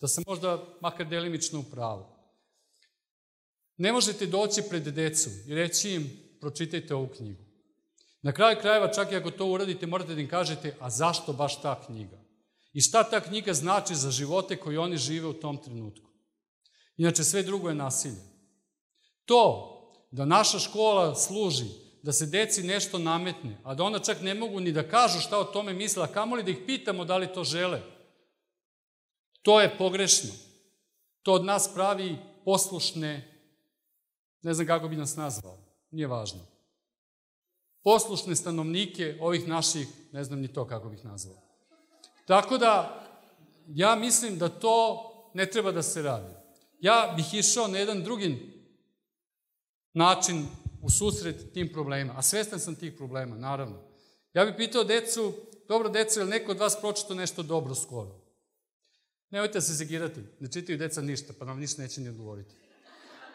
Da 0.00 0.08
sam 0.08 0.24
možda 0.26 0.64
makar 0.80 1.08
delimično 1.08 1.60
u 1.60 1.64
pravu. 1.70 2.04
Ne 3.76 3.92
možete 3.92 4.26
doći 4.26 4.62
pred 4.70 4.82
decu 4.82 5.30
i 5.46 5.54
reći 5.54 5.90
im 5.90 6.10
pročitajte 6.40 6.94
ovu 6.94 7.08
knjigu. 7.16 7.47
Na 8.22 8.32
kraju 8.32 8.56
krajeva, 8.60 8.92
čak 8.92 9.12
i 9.12 9.16
ako 9.16 9.30
to 9.30 9.46
uradite, 9.46 9.86
morate 9.86 10.14
da 10.14 10.20
im 10.20 10.28
kažete, 10.28 10.76
a 10.80 10.90
zašto 10.90 11.32
baš 11.32 11.62
ta 11.62 11.80
knjiga? 11.86 12.18
I 12.72 12.80
šta 12.80 13.04
ta 13.04 13.20
knjiga 13.20 13.54
znači 13.54 13.94
za 13.94 14.10
živote 14.10 14.56
koji 14.56 14.76
oni 14.76 14.96
žive 14.96 15.26
u 15.26 15.32
tom 15.32 15.56
trenutku? 15.62 16.08
Inače, 16.96 17.24
sve 17.24 17.42
drugo 17.42 17.68
je 17.68 17.74
nasilje. 17.74 18.22
To 19.24 19.74
da 20.10 20.24
naša 20.24 20.58
škola 20.58 21.14
služi 21.14 21.66
da 22.02 22.12
se 22.12 22.26
deci 22.26 22.62
nešto 22.62 22.98
nametne, 22.98 23.60
a 23.64 23.74
da 23.74 23.84
ona 23.84 23.98
čak 23.98 24.20
ne 24.20 24.34
mogu 24.34 24.60
ni 24.60 24.72
da 24.72 24.88
kažu 24.88 25.20
šta 25.20 25.38
o 25.38 25.44
tome 25.44 25.72
misle, 25.72 26.04
a 26.04 26.12
kamoli 26.12 26.42
da 26.42 26.50
ih 26.50 26.58
pitamo 26.66 27.04
da 27.04 27.16
li 27.16 27.32
to 27.32 27.44
žele. 27.44 27.82
To 29.42 29.60
je 29.60 29.78
pogrešno. 29.78 30.30
To 31.22 31.32
od 31.32 31.44
nas 31.44 31.74
pravi 31.74 32.16
poslušne, 32.44 33.40
ne 34.42 34.54
znam 34.54 34.66
kako 34.66 34.88
bi 34.88 34.96
nas 34.96 35.16
nazvao, 35.16 35.58
nije 35.90 36.06
važno. 36.06 36.57
Poslušne 37.88 38.36
stanovnike 38.36 39.16
ovih 39.20 39.48
naših, 39.48 39.88
ne 40.12 40.24
znam 40.24 40.40
ni 40.40 40.48
to 40.48 40.66
kako 40.66 40.88
bih 40.88 41.04
nazvao. 41.04 41.36
Tako 42.26 42.58
da, 42.58 43.04
ja 43.68 43.96
mislim 43.96 44.38
da 44.38 44.48
to 44.48 45.04
ne 45.34 45.46
treba 45.46 45.72
da 45.72 45.82
se 45.82 46.02
radi. 46.02 46.34
Ja 46.80 47.12
bih 47.16 47.34
išao 47.34 47.68
na 47.68 47.78
jedan 47.78 48.02
drugi 48.02 48.52
način 49.94 50.46
u 50.82 50.90
susret 50.90 51.52
tim 51.54 51.72
problemima. 51.72 52.14
A 52.16 52.22
svestan 52.22 52.60
sam 52.60 52.74
tih 52.74 52.92
problema, 52.92 53.36
naravno. 53.36 53.78
Ja 54.34 54.44
bih 54.44 54.54
pitao 54.56 54.84
decu, 54.84 55.32
dobro 55.68 55.88
decu, 55.88 56.20
je 56.20 56.24
li 56.24 56.30
neko 56.30 56.52
od 56.52 56.58
vas 56.58 56.80
pročito 56.80 57.14
nešto 57.14 57.42
dobro 57.42 57.74
skoro? 57.74 58.20
Nemojte 59.30 59.60
se 59.60 59.72
zegirati, 59.72 60.20
ne 60.40 60.52
čitaju 60.52 60.78
deca 60.78 61.00
ništa, 61.00 61.32
pa 61.38 61.44
nam 61.44 61.60
ništa 61.60 61.82
neće 61.82 62.00
ni 62.00 62.08
odgovoriti. 62.08 62.54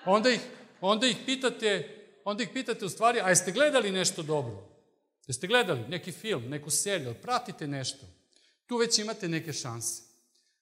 Onda 0.06 0.30
ih, 0.30 0.42
onda 0.82 1.08
ih 1.08 1.18
pitate, 1.26 2.03
onda 2.26 2.44
ih 2.44 2.50
pitate 2.54 2.86
u 2.86 2.90
stvari, 2.90 3.22
a 3.22 3.30
jeste 3.30 3.52
gledali 3.52 3.92
nešto 3.92 4.24
dobro? 4.24 4.70
Jeste 5.28 5.48
gledali 5.48 5.88
neki 5.88 6.12
film, 6.12 6.50
neku 6.50 6.70
seriju, 6.70 7.16
pratite 7.22 7.68
nešto? 7.68 8.06
Tu 8.66 8.78
već 8.78 9.00
imate 9.00 9.30
neke 9.30 9.54
šanse. 9.54 10.04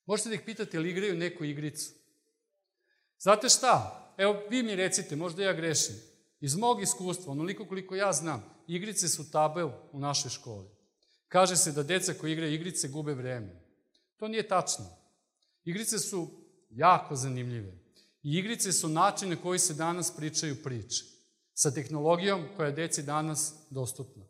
Možete 0.06 0.28
da 0.28 0.34
ih 0.34 0.42
pitate 0.46 0.76
ili 0.76 0.90
igraju 0.90 1.14
neku 1.14 1.44
igricu. 1.44 1.90
Znate 3.18 3.48
šta? 3.48 3.98
Evo, 4.18 4.42
vi 4.50 4.62
mi 4.62 4.76
recite, 4.76 5.16
možda 5.16 5.42
ja 5.42 5.52
grešim. 5.52 5.94
Iz 6.40 6.56
mog 6.56 6.82
iskustva, 6.82 7.32
onoliko 7.32 7.66
koliko 7.66 7.94
ja 7.94 8.12
znam, 8.12 8.44
igrice 8.66 9.08
su 9.08 9.30
tabel 9.30 9.70
u 9.92 9.98
našoj 10.00 10.30
školi. 10.30 10.68
Kaže 11.28 11.56
se 11.56 11.72
da 11.72 11.82
deca 11.82 12.14
koji 12.14 12.32
igraju 12.32 12.54
igrice 12.54 12.88
gube 12.88 13.14
vreme. 13.14 13.62
To 14.16 14.28
nije 14.28 14.48
tačno. 14.48 14.86
Igrice 15.64 15.98
su 15.98 16.30
jako 16.70 17.16
zanimljive. 17.16 17.72
I 18.22 18.38
igrice 18.38 18.72
su 18.72 18.88
način 18.88 19.28
na 19.28 19.36
koji 19.36 19.58
se 19.58 19.74
danas 19.74 20.16
pričaju 20.16 20.62
priče. 20.62 21.04
Sa 21.54 21.70
tehnologijom 21.70 22.48
koja 22.56 22.66
je 22.66 22.72
deci 22.72 23.02
danas 23.02 23.54
dostupna. 23.70 24.24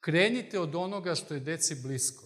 Krenite 0.00 0.60
od 0.60 0.74
onoga 0.74 1.14
što 1.14 1.34
je 1.34 1.40
deci 1.40 1.74
blisko. 1.82 2.24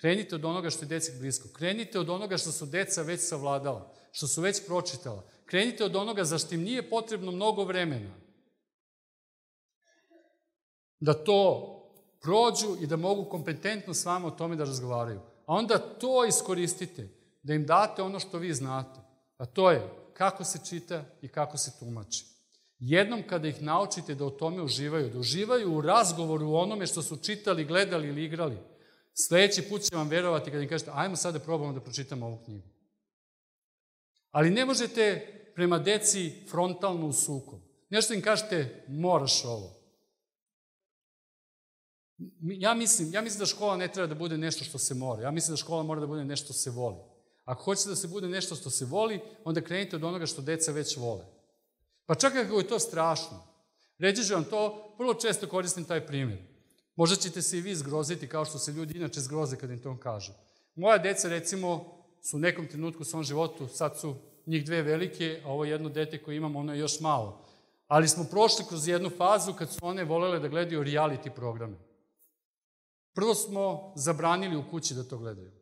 Krenite 0.00 0.34
od 0.34 0.44
onoga 0.44 0.70
što 0.70 0.84
je 0.84 0.88
deci 0.88 1.12
blisko. 1.18 1.48
Krenite 1.52 1.98
od 1.98 2.10
onoga 2.10 2.36
što 2.36 2.52
su 2.52 2.66
deca 2.66 3.02
već 3.02 3.20
savladala, 3.20 3.94
što 4.12 4.26
su 4.26 4.42
već 4.42 4.66
pročitala. 4.66 5.24
Krenite 5.46 5.84
od 5.84 5.96
onoga 5.96 6.24
za 6.24 6.38
što 6.38 6.54
im 6.54 6.62
nije 6.62 6.90
potrebno 6.90 7.32
mnogo 7.32 7.64
vremena. 7.64 8.14
Da 11.00 11.24
to 11.24 11.72
prođu 12.20 12.76
i 12.80 12.86
da 12.86 12.96
mogu 12.96 13.30
kompetentno 13.30 13.94
s 13.94 14.04
vama 14.04 14.26
o 14.26 14.30
tome 14.30 14.56
da 14.56 14.64
razgovaraju. 14.64 15.20
A 15.46 15.54
onda 15.54 15.78
to 15.78 16.24
iskoristite, 16.24 17.08
da 17.42 17.54
im 17.54 17.66
date 17.66 18.02
ono 18.02 18.20
što 18.20 18.38
vi 18.38 18.54
znate. 18.54 19.00
A 19.36 19.46
to 19.46 19.70
je 19.70 19.90
kako 20.14 20.44
se 20.44 20.58
čita 20.68 21.04
i 21.22 21.28
kako 21.28 21.58
se 21.58 21.78
tumači. 21.78 22.35
Jednom 22.78 23.22
kada 23.28 23.48
ih 23.48 23.62
naučite 23.62 24.14
da 24.14 24.24
o 24.24 24.30
tome 24.30 24.62
uživaju, 24.62 25.10
da 25.10 25.18
uživaju 25.18 25.74
u 25.74 25.80
razgovoru 25.80 26.50
o 26.50 26.60
onome 26.60 26.86
što 26.86 27.02
su 27.02 27.16
čitali, 27.16 27.64
gledali 27.64 28.08
ili 28.08 28.24
igrali, 28.24 28.58
sledeći 29.14 29.62
put 29.62 29.82
će 29.82 29.96
vam 29.96 30.08
verovati 30.08 30.50
kada 30.50 30.62
im 30.62 30.68
kažete 30.68 30.90
ajmo 30.94 31.16
sad 31.16 31.34
da 31.34 31.40
probamo 31.40 31.72
da 31.72 31.80
pročitamo 31.80 32.26
ovu 32.26 32.44
knjigu. 32.44 32.68
Ali 34.30 34.50
ne 34.50 34.64
možete 34.64 35.32
prema 35.54 35.78
deci 35.78 36.46
frontalno 36.50 37.06
u 37.06 37.12
sukob. 37.12 37.60
Nešto 37.90 38.14
im 38.14 38.22
kažete, 38.22 38.84
moraš 38.88 39.44
ovo. 39.44 39.76
Ja 42.40 42.74
mislim, 42.74 43.12
ja 43.12 43.22
mislim 43.22 43.38
da 43.38 43.46
škola 43.46 43.76
ne 43.76 43.88
treba 43.88 44.06
da 44.06 44.14
bude 44.14 44.38
nešto 44.38 44.64
što 44.64 44.78
se 44.78 44.94
mora. 44.94 45.22
Ja 45.22 45.30
mislim 45.30 45.52
da 45.52 45.56
škola 45.56 45.82
mora 45.82 46.00
da 46.00 46.06
bude 46.06 46.24
nešto 46.24 46.44
što 46.44 46.52
se 46.52 46.70
voli. 46.70 46.96
Ako 47.44 47.62
hoćete 47.62 47.88
da 47.88 47.96
se 47.96 48.08
bude 48.08 48.28
nešto 48.28 48.54
što 48.54 48.70
se 48.70 48.84
voli, 48.84 49.20
onda 49.44 49.60
krenite 49.60 49.96
od 49.96 50.04
onoga 50.04 50.26
što 50.26 50.42
deca 50.42 50.72
već 50.72 50.96
vole. 50.96 51.35
Pa 52.06 52.14
čak 52.14 52.34
ako 52.34 52.58
je 52.58 52.68
to 52.68 52.78
strašno. 52.78 53.46
Reći 53.98 54.24
ću 54.24 54.34
vam 54.34 54.44
to, 54.44 54.94
vrlo 54.98 55.14
često 55.14 55.48
koristim 55.48 55.84
taj 55.84 56.06
primjer. 56.06 56.38
Možda 56.96 57.16
ćete 57.16 57.42
se 57.42 57.58
i 57.58 57.60
vi 57.60 57.74
zgroziti 57.74 58.28
kao 58.28 58.44
što 58.44 58.58
se 58.58 58.72
ljudi 58.72 58.98
inače 58.98 59.20
zgroze 59.20 59.56
kad 59.56 59.70
im 59.70 59.82
to 59.82 59.98
kažu. 60.00 60.32
Moja 60.74 60.98
deca, 60.98 61.28
recimo, 61.28 61.96
su 62.22 62.36
u 62.36 62.40
nekom 62.40 62.66
trenutku 62.66 63.02
u 63.02 63.04
svom 63.04 63.22
životu, 63.22 63.68
sad 63.68 63.98
su 63.98 64.14
njih 64.46 64.64
dve 64.64 64.82
velike, 64.82 65.42
a 65.44 65.48
ovo 65.48 65.64
jedno 65.64 65.88
dete 65.88 66.22
koje 66.22 66.36
imam, 66.36 66.56
ono 66.56 66.72
je 66.72 66.78
još 66.78 67.00
malo. 67.00 67.44
Ali 67.86 68.08
smo 68.08 68.24
prošli 68.24 68.64
kroz 68.68 68.88
jednu 68.88 69.10
fazu 69.10 69.52
kad 69.52 69.72
su 69.72 69.78
one 69.82 70.04
volele 70.04 70.38
da 70.38 70.48
gledaju 70.48 70.84
reality 70.84 71.30
programe. 71.30 71.76
Prvo 73.14 73.34
smo 73.34 73.92
zabranili 73.96 74.56
u 74.56 74.70
kući 74.70 74.94
da 74.94 75.04
to 75.04 75.18
gledaju. 75.18 75.52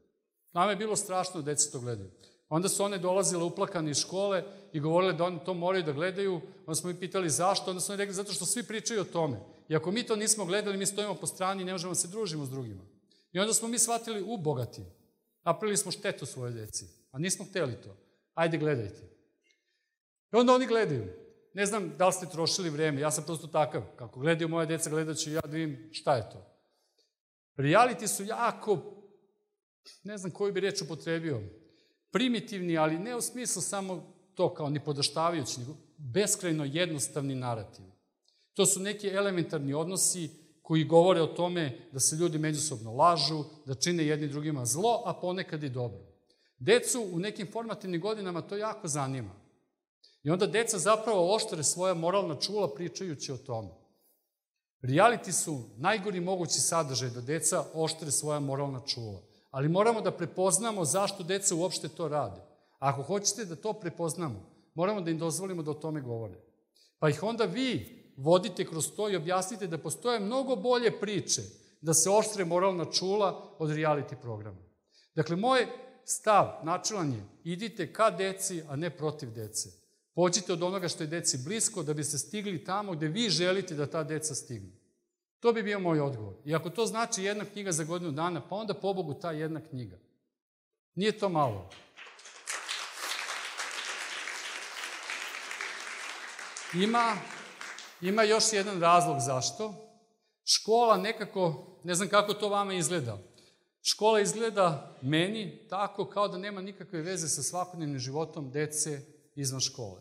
Nama 0.52 0.70
je 0.70 0.76
bilo 0.76 0.96
strašno 0.96 1.40
da 1.40 1.44
deca 1.44 1.70
to 1.70 1.80
gledaju. 1.80 2.10
Onda 2.54 2.68
su 2.68 2.84
one 2.84 2.98
dolazile 2.98 3.44
uplakane 3.44 3.90
iz 3.90 3.98
škole 3.98 4.44
i 4.72 4.80
govorile 4.80 5.12
da 5.12 5.24
oni 5.24 5.38
to 5.44 5.54
moraju 5.54 5.82
da 5.82 5.92
gledaju. 5.92 6.40
Onda 6.66 6.74
smo 6.74 6.90
ih 6.90 6.96
pitali 7.00 7.30
zašto. 7.30 7.70
Onda 7.70 7.80
su 7.80 7.92
oni 7.92 7.98
rekli 7.98 8.14
zato 8.14 8.32
što 8.32 8.46
svi 8.46 8.62
pričaju 8.62 9.00
o 9.00 9.04
tome. 9.04 9.40
I 9.68 9.76
ako 9.76 9.90
mi 9.90 10.06
to 10.06 10.16
nismo 10.16 10.44
gledali, 10.44 10.76
mi 10.76 10.86
stojimo 10.86 11.14
po 11.14 11.26
strani 11.26 11.62
i 11.62 11.64
ne 11.64 11.72
možemo 11.72 11.90
da 11.90 11.94
se 11.94 12.08
družimo 12.08 12.46
s 12.46 12.50
drugima. 12.50 12.82
I 13.32 13.38
onda 13.38 13.54
smo 13.54 13.68
mi 13.68 13.78
shvatili 13.78 14.22
u 14.22 14.36
bogati. 14.36 14.82
Napravili 15.44 15.76
smo 15.76 15.92
štetu 15.92 16.26
svoje 16.26 16.52
deci. 16.52 16.86
A 17.10 17.18
nismo 17.18 17.44
hteli 17.44 17.80
to. 17.82 17.96
Ajde, 18.34 18.58
gledajte. 18.58 19.02
I 20.32 20.36
onda 20.36 20.54
oni 20.54 20.66
gledaju. 20.66 21.12
Ne 21.54 21.66
znam 21.66 21.92
da 21.98 22.06
li 22.06 22.12
ste 22.12 22.26
trošili 22.26 22.70
vreme, 22.70 23.00
ja 23.00 23.10
sam 23.10 23.24
prosto 23.24 23.46
takav. 23.46 23.82
Kako 23.96 24.20
gledaju 24.20 24.48
moje 24.48 24.66
deca, 24.66 24.90
gledat 24.90 25.16
ću 25.16 25.30
ja 25.30 25.40
da 25.40 25.52
vidim 25.52 25.90
šta 25.92 26.16
je 26.16 26.30
to. 26.30 26.46
Reality 27.56 28.06
su 28.06 28.24
jako, 28.24 28.78
ne 30.02 30.18
znam 30.18 30.32
koju 30.32 30.52
bi 30.52 30.60
reč 30.60 30.82
upotrebio, 30.82 31.42
primitivni, 32.14 32.78
ali 32.78 32.98
ne 32.98 33.16
u 33.16 33.20
smislu 33.20 33.62
samo 33.62 34.02
to 34.34 34.54
kao 34.54 34.70
ni 34.70 34.80
podaštavajući, 34.80 35.60
nego 35.60 35.72
beskrajno 35.96 36.64
jednostavni 36.64 37.34
narativ. 37.34 37.84
To 38.52 38.66
su 38.66 38.80
neki 38.80 39.08
elementarni 39.08 39.74
odnosi 39.74 40.30
koji 40.62 40.84
govore 40.84 41.22
o 41.22 41.26
tome 41.26 41.78
da 41.92 42.00
se 42.00 42.16
ljudi 42.16 42.38
međusobno 42.38 42.92
lažu, 42.92 43.44
da 43.66 43.74
čine 43.74 44.06
jedni 44.06 44.28
drugima 44.28 44.66
zlo, 44.66 45.02
a 45.06 45.14
ponekad 45.14 45.62
i 45.62 45.68
dobro. 45.68 46.00
Decu 46.58 47.08
u 47.12 47.18
nekim 47.18 47.52
formativnim 47.52 48.00
godinama 48.00 48.40
to 48.40 48.56
jako 48.56 48.88
zanima. 48.88 49.34
I 50.22 50.30
onda 50.30 50.46
deca 50.46 50.78
zapravo 50.78 51.34
oštre 51.34 51.62
svoja 51.62 51.94
moralna 51.94 52.36
čula 52.40 52.74
pričajući 52.74 53.32
o 53.32 53.36
tome. 53.36 53.70
Reality 54.82 55.32
su 55.32 55.62
najgori 55.76 56.20
mogući 56.20 56.60
sadržaj 56.60 57.10
da 57.10 57.20
deca 57.20 57.64
oštre 57.74 58.10
svoja 58.10 58.40
moralna 58.40 58.80
čula. 58.86 59.33
Ali 59.54 59.68
moramo 59.68 60.00
da 60.00 60.10
prepoznamo 60.10 60.84
zašto 60.84 61.22
deca 61.22 61.54
uopšte 61.54 61.88
to 61.88 62.08
rade. 62.08 62.40
Ako 62.78 63.02
hoćete 63.02 63.44
da 63.44 63.56
to 63.56 63.72
prepoznamo, 63.72 64.50
moramo 64.74 65.00
da 65.00 65.10
im 65.10 65.18
dozvolimo 65.18 65.62
da 65.62 65.70
o 65.70 65.74
tome 65.74 66.00
govore. 66.00 66.34
Pa 66.98 67.08
ih 67.08 67.22
onda 67.22 67.44
vi 67.44 68.02
vodite 68.16 68.66
kroz 68.66 68.90
to 68.96 69.08
i 69.10 69.16
objasnite 69.16 69.66
da 69.66 69.78
postoje 69.78 70.20
mnogo 70.20 70.56
bolje 70.56 71.00
priče 71.00 71.42
da 71.80 71.94
se 71.94 72.10
oštre 72.10 72.44
moralna 72.44 72.84
čula 72.84 73.54
od 73.58 73.70
reality 73.70 74.14
programa. 74.22 74.58
Dakle, 75.14 75.36
moj 75.36 75.66
stav 76.04 76.60
načelan 76.62 77.12
je, 77.12 77.24
idite 77.44 77.92
ka 77.92 78.10
deci, 78.10 78.62
a 78.68 78.76
ne 78.76 78.90
protiv 78.90 79.30
dece. 79.30 79.68
Pođite 80.14 80.52
od 80.52 80.62
onoga 80.62 80.88
što 80.88 81.02
je 81.02 81.06
deci 81.06 81.38
blisko 81.44 81.82
da 81.82 81.94
biste 81.94 82.18
stigli 82.18 82.64
tamo 82.64 82.92
gde 82.92 83.08
vi 83.08 83.30
želite 83.30 83.74
da 83.74 83.86
ta 83.86 84.04
deca 84.04 84.34
stignu. 84.34 84.72
To 85.44 85.52
bi 85.52 85.62
bio 85.62 85.78
moj 85.78 86.00
odgovor. 86.00 86.34
I 86.44 86.54
ako 86.54 86.70
to 86.70 86.86
znači 86.86 87.22
jedna 87.22 87.44
knjiga 87.44 87.72
za 87.72 87.84
godinu 87.84 88.12
dana, 88.12 88.48
pa 88.48 88.56
onda 88.56 88.74
pobogu 88.74 89.14
ta 89.14 89.30
jedna 89.30 89.60
knjiga. 89.60 89.98
Nije 90.94 91.18
to 91.18 91.28
malo. 91.28 91.70
Ima, 96.74 97.16
ima 98.00 98.22
još 98.22 98.52
jedan 98.52 98.80
razlog 98.80 99.16
zašto. 99.20 99.74
Škola 100.44 100.96
nekako, 100.96 101.66
ne 101.82 101.94
znam 101.94 102.08
kako 102.08 102.34
to 102.34 102.48
vama 102.48 102.74
izgleda, 102.74 103.18
škola 103.82 104.20
izgleda 104.20 104.96
meni 105.02 105.66
tako 105.70 106.06
kao 106.08 106.28
da 106.28 106.38
nema 106.38 106.60
nikakve 106.60 107.02
veze 107.02 107.28
sa 107.28 107.42
svakodnevnim 107.42 107.98
životom 107.98 108.50
dece 108.50 109.00
izvan 109.34 109.60
škole. 109.60 110.00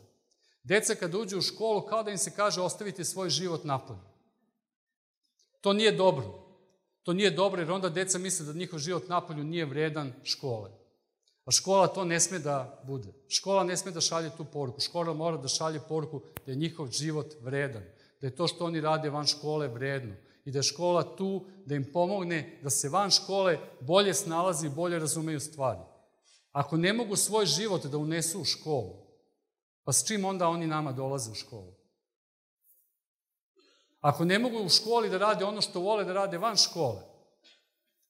Deca 0.64 0.96
kada 0.96 1.18
uđu 1.18 1.38
u 1.38 1.42
školu, 1.42 1.82
kao 1.82 2.04
da 2.04 2.12
im 2.12 2.18
se 2.18 2.32
kaže 2.36 2.62
ostavite 2.62 3.04
svoj 3.04 3.30
život 3.30 3.64
napolju. 3.64 4.13
To 5.64 5.74
nije 5.74 5.92
dobro. 5.92 6.44
To 7.04 7.14
nije 7.14 7.32
dobro 7.32 7.62
jer 7.62 7.72
onda 7.72 7.90
deca 7.90 8.18
misle 8.18 8.46
da 8.46 8.54
njihov 8.54 8.80
život 8.80 9.08
napolju 9.08 9.44
nije 9.44 9.66
vredan 9.66 10.14
škole. 10.24 10.72
A 11.46 11.52
škola 11.52 11.88
to 11.88 12.06
ne 12.06 12.20
sme 12.20 12.40
da 12.40 12.84
bude. 12.88 13.14
Škola 13.28 13.64
ne 13.64 13.78
sme 13.78 13.92
da 13.92 14.02
šalje 14.02 14.32
tu 14.38 14.46
poruku. 14.46 14.82
Škola 14.82 15.14
mora 15.14 15.38
da 15.38 15.48
šalje 15.48 15.80
poruku 15.90 16.22
da 16.46 16.52
je 16.52 16.56
njihov 16.56 16.92
život 16.92 17.36
vredan. 17.42 17.84
Da 18.22 18.28
je 18.28 18.36
to 18.36 18.48
što 18.48 18.66
oni 18.66 18.82
rade 18.82 19.10
van 19.10 19.26
škole 19.26 19.68
vredno. 19.68 20.16
I 20.46 20.52
da 20.52 20.60
je 20.60 20.64
škola 20.64 21.16
tu 21.16 21.46
da 21.66 21.76
im 21.76 21.92
pomogne 21.94 22.60
da 22.64 22.70
se 22.70 22.90
van 22.90 23.12
škole 23.12 23.60
bolje 23.80 24.14
snalazi 24.14 24.68
i 24.68 24.76
bolje 24.76 25.00
razumeju 25.00 25.40
stvari. 25.40 25.80
Ako 26.52 26.78
ne 26.78 26.94
mogu 26.94 27.16
svoj 27.16 27.46
život 27.46 27.86
da 27.86 27.98
unesu 27.98 28.42
u 28.42 28.46
školu, 28.46 28.94
pa 29.84 29.94
s 29.94 30.08
čim 30.08 30.26
onda 30.26 30.48
oni 30.48 30.68
nama 30.68 30.92
dolaze 30.92 31.32
u 31.32 31.36
školu? 31.36 31.83
Ako 34.04 34.26
ne 34.26 34.40
mogu 34.40 34.58
u 34.58 34.70
školi 34.70 35.10
da 35.10 35.18
rade 35.18 35.46
ono 35.46 35.62
što 35.62 35.80
vole 35.80 36.04
da 36.04 36.14
rade 36.14 36.38
van 36.38 36.58
škole, 36.58 37.02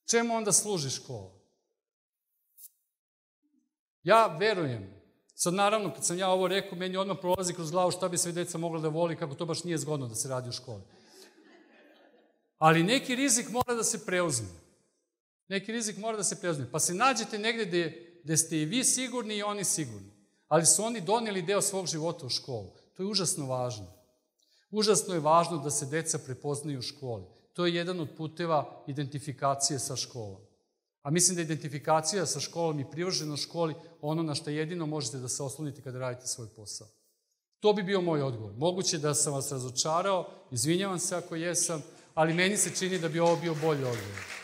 čemu 0.10 0.36
onda 0.36 0.52
služi 0.52 0.90
škola? 0.90 1.32
Ja 4.04 4.28
verujem, 4.28 5.02
sad 5.36 5.54
naravno 5.54 5.94
kad 5.94 6.06
sam 6.06 6.18
ja 6.18 6.30
ovo 6.30 6.48
rekao, 6.48 6.78
meni 6.78 6.98
odmah 6.98 7.18
prolazi 7.22 7.54
kroz 7.54 7.72
glavu 7.72 7.92
šta 7.92 8.10
bi 8.10 8.18
sve 8.18 8.32
deca 8.32 8.58
mogla 8.58 8.82
da 8.82 8.88
voli, 8.88 9.18
kako 9.18 9.36
to 9.36 9.46
baš 9.46 9.64
nije 9.64 9.78
zgodno 9.78 10.08
da 10.08 10.16
se 10.16 10.30
radi 10.30 10.50
u 10.50 10.52
školi. 10.52 10.82
Ali 12.58 12.84
neki 12.84 13.16
rizik 13.16 13.50
mora 13.50 13.74
da 13.74 13.84
se 13.84 14.06
preuzme. 14.06 14.50
Neki 15.48 15.72
rizik 15.72 15.98
mora 15.98 16.18
da 16.18 16.24
se 16.24 16.40
preuzme. 16.40 16.72
Pa 16.72 16.80
se 16.80 16.94
nađete 16.94 17.40
negde 17.40 17.66
gde, 17.66 18.20
gde 18.24 18.38
ste 18.38 18.58
i 18.58 18.66
vi 18.66 18.84
sigurni 18.84 19.36
i 19.36 19.44
oni 19.44 19.64
sigurni. 19.64 20.12
Ali 20.48 20.66
su 20.66 20.84
oni 20.84 21.02
doneli 21.02 21.42
deo 21.42 21.62
svog 21.62 21.88
života 21.88 22.26
u 22.26 22.30
školu. 22.30 22.74
To 22.98 23.04
je 23.04 23.08
užasno 23.08 23.46
važno. 23.46 24.03
Užasno 24.74 25.14
je 25.14 25.20
važno 25.20 25.58
da 25.62 25.70
se 25.72 25.86
deca 25.86 26.18
prepoznaju 26.18 26.80
u 26.80 26.82
školi. 26.82 27.24
To 27.54 27.66
je 27.66 27.76
jedan 27.76 28.00
od 28.00 28.10
puteva 28.18 28.84
identifikacije 28.88 29.80
sa 29.80 29.96
školom. 29.96 30.42
A 31.02 31.12
mislim 31.12 31.36
da 31.36 31.42
identifikacija 31.42 32.26
sa 32.26 32.40
školom 32.40 32.80
i 32.80 32.90
privrženo 32.92 33.38
školi 33.38 33.76
ono 34.02 34.24
na 34.24 34.36
što 34.36 34.50
jedino 34.50 34.86
možete 34.86 35.18
da 35.18 35.28
se 35.28 35.44
oslonite 35.44 35.82
kada 35.82 36.00
radite 36.00 36.28
svoj 36.28 36.48
posao. 36.56 36.88
To 37.60 37.74
bi 37.74 37.84
bio 37.84 38.02
moj 38.02 38.22
odgovor. 38.22 38.54
Moguće 38.58 38.98
da 38.98 39.14
sam 39.14 39.34
vas 39.34 39.52
razočarao, 39.52 40.30
izvinjavam 40.52 41.00
se 41.00 41.16
ako 41.16 41.36
jesam, 41.36 41.84
ali 42.14 42.34
meni 42.34 42.58
se 42.58 42.76
čini 42.76 43.00
da 43.00 43.10
bi 43.10 43.20
ovo 43.20 43.36
bio 43.36 43.56
bolji 43.62 43.84
odgovor. 43.84 44.43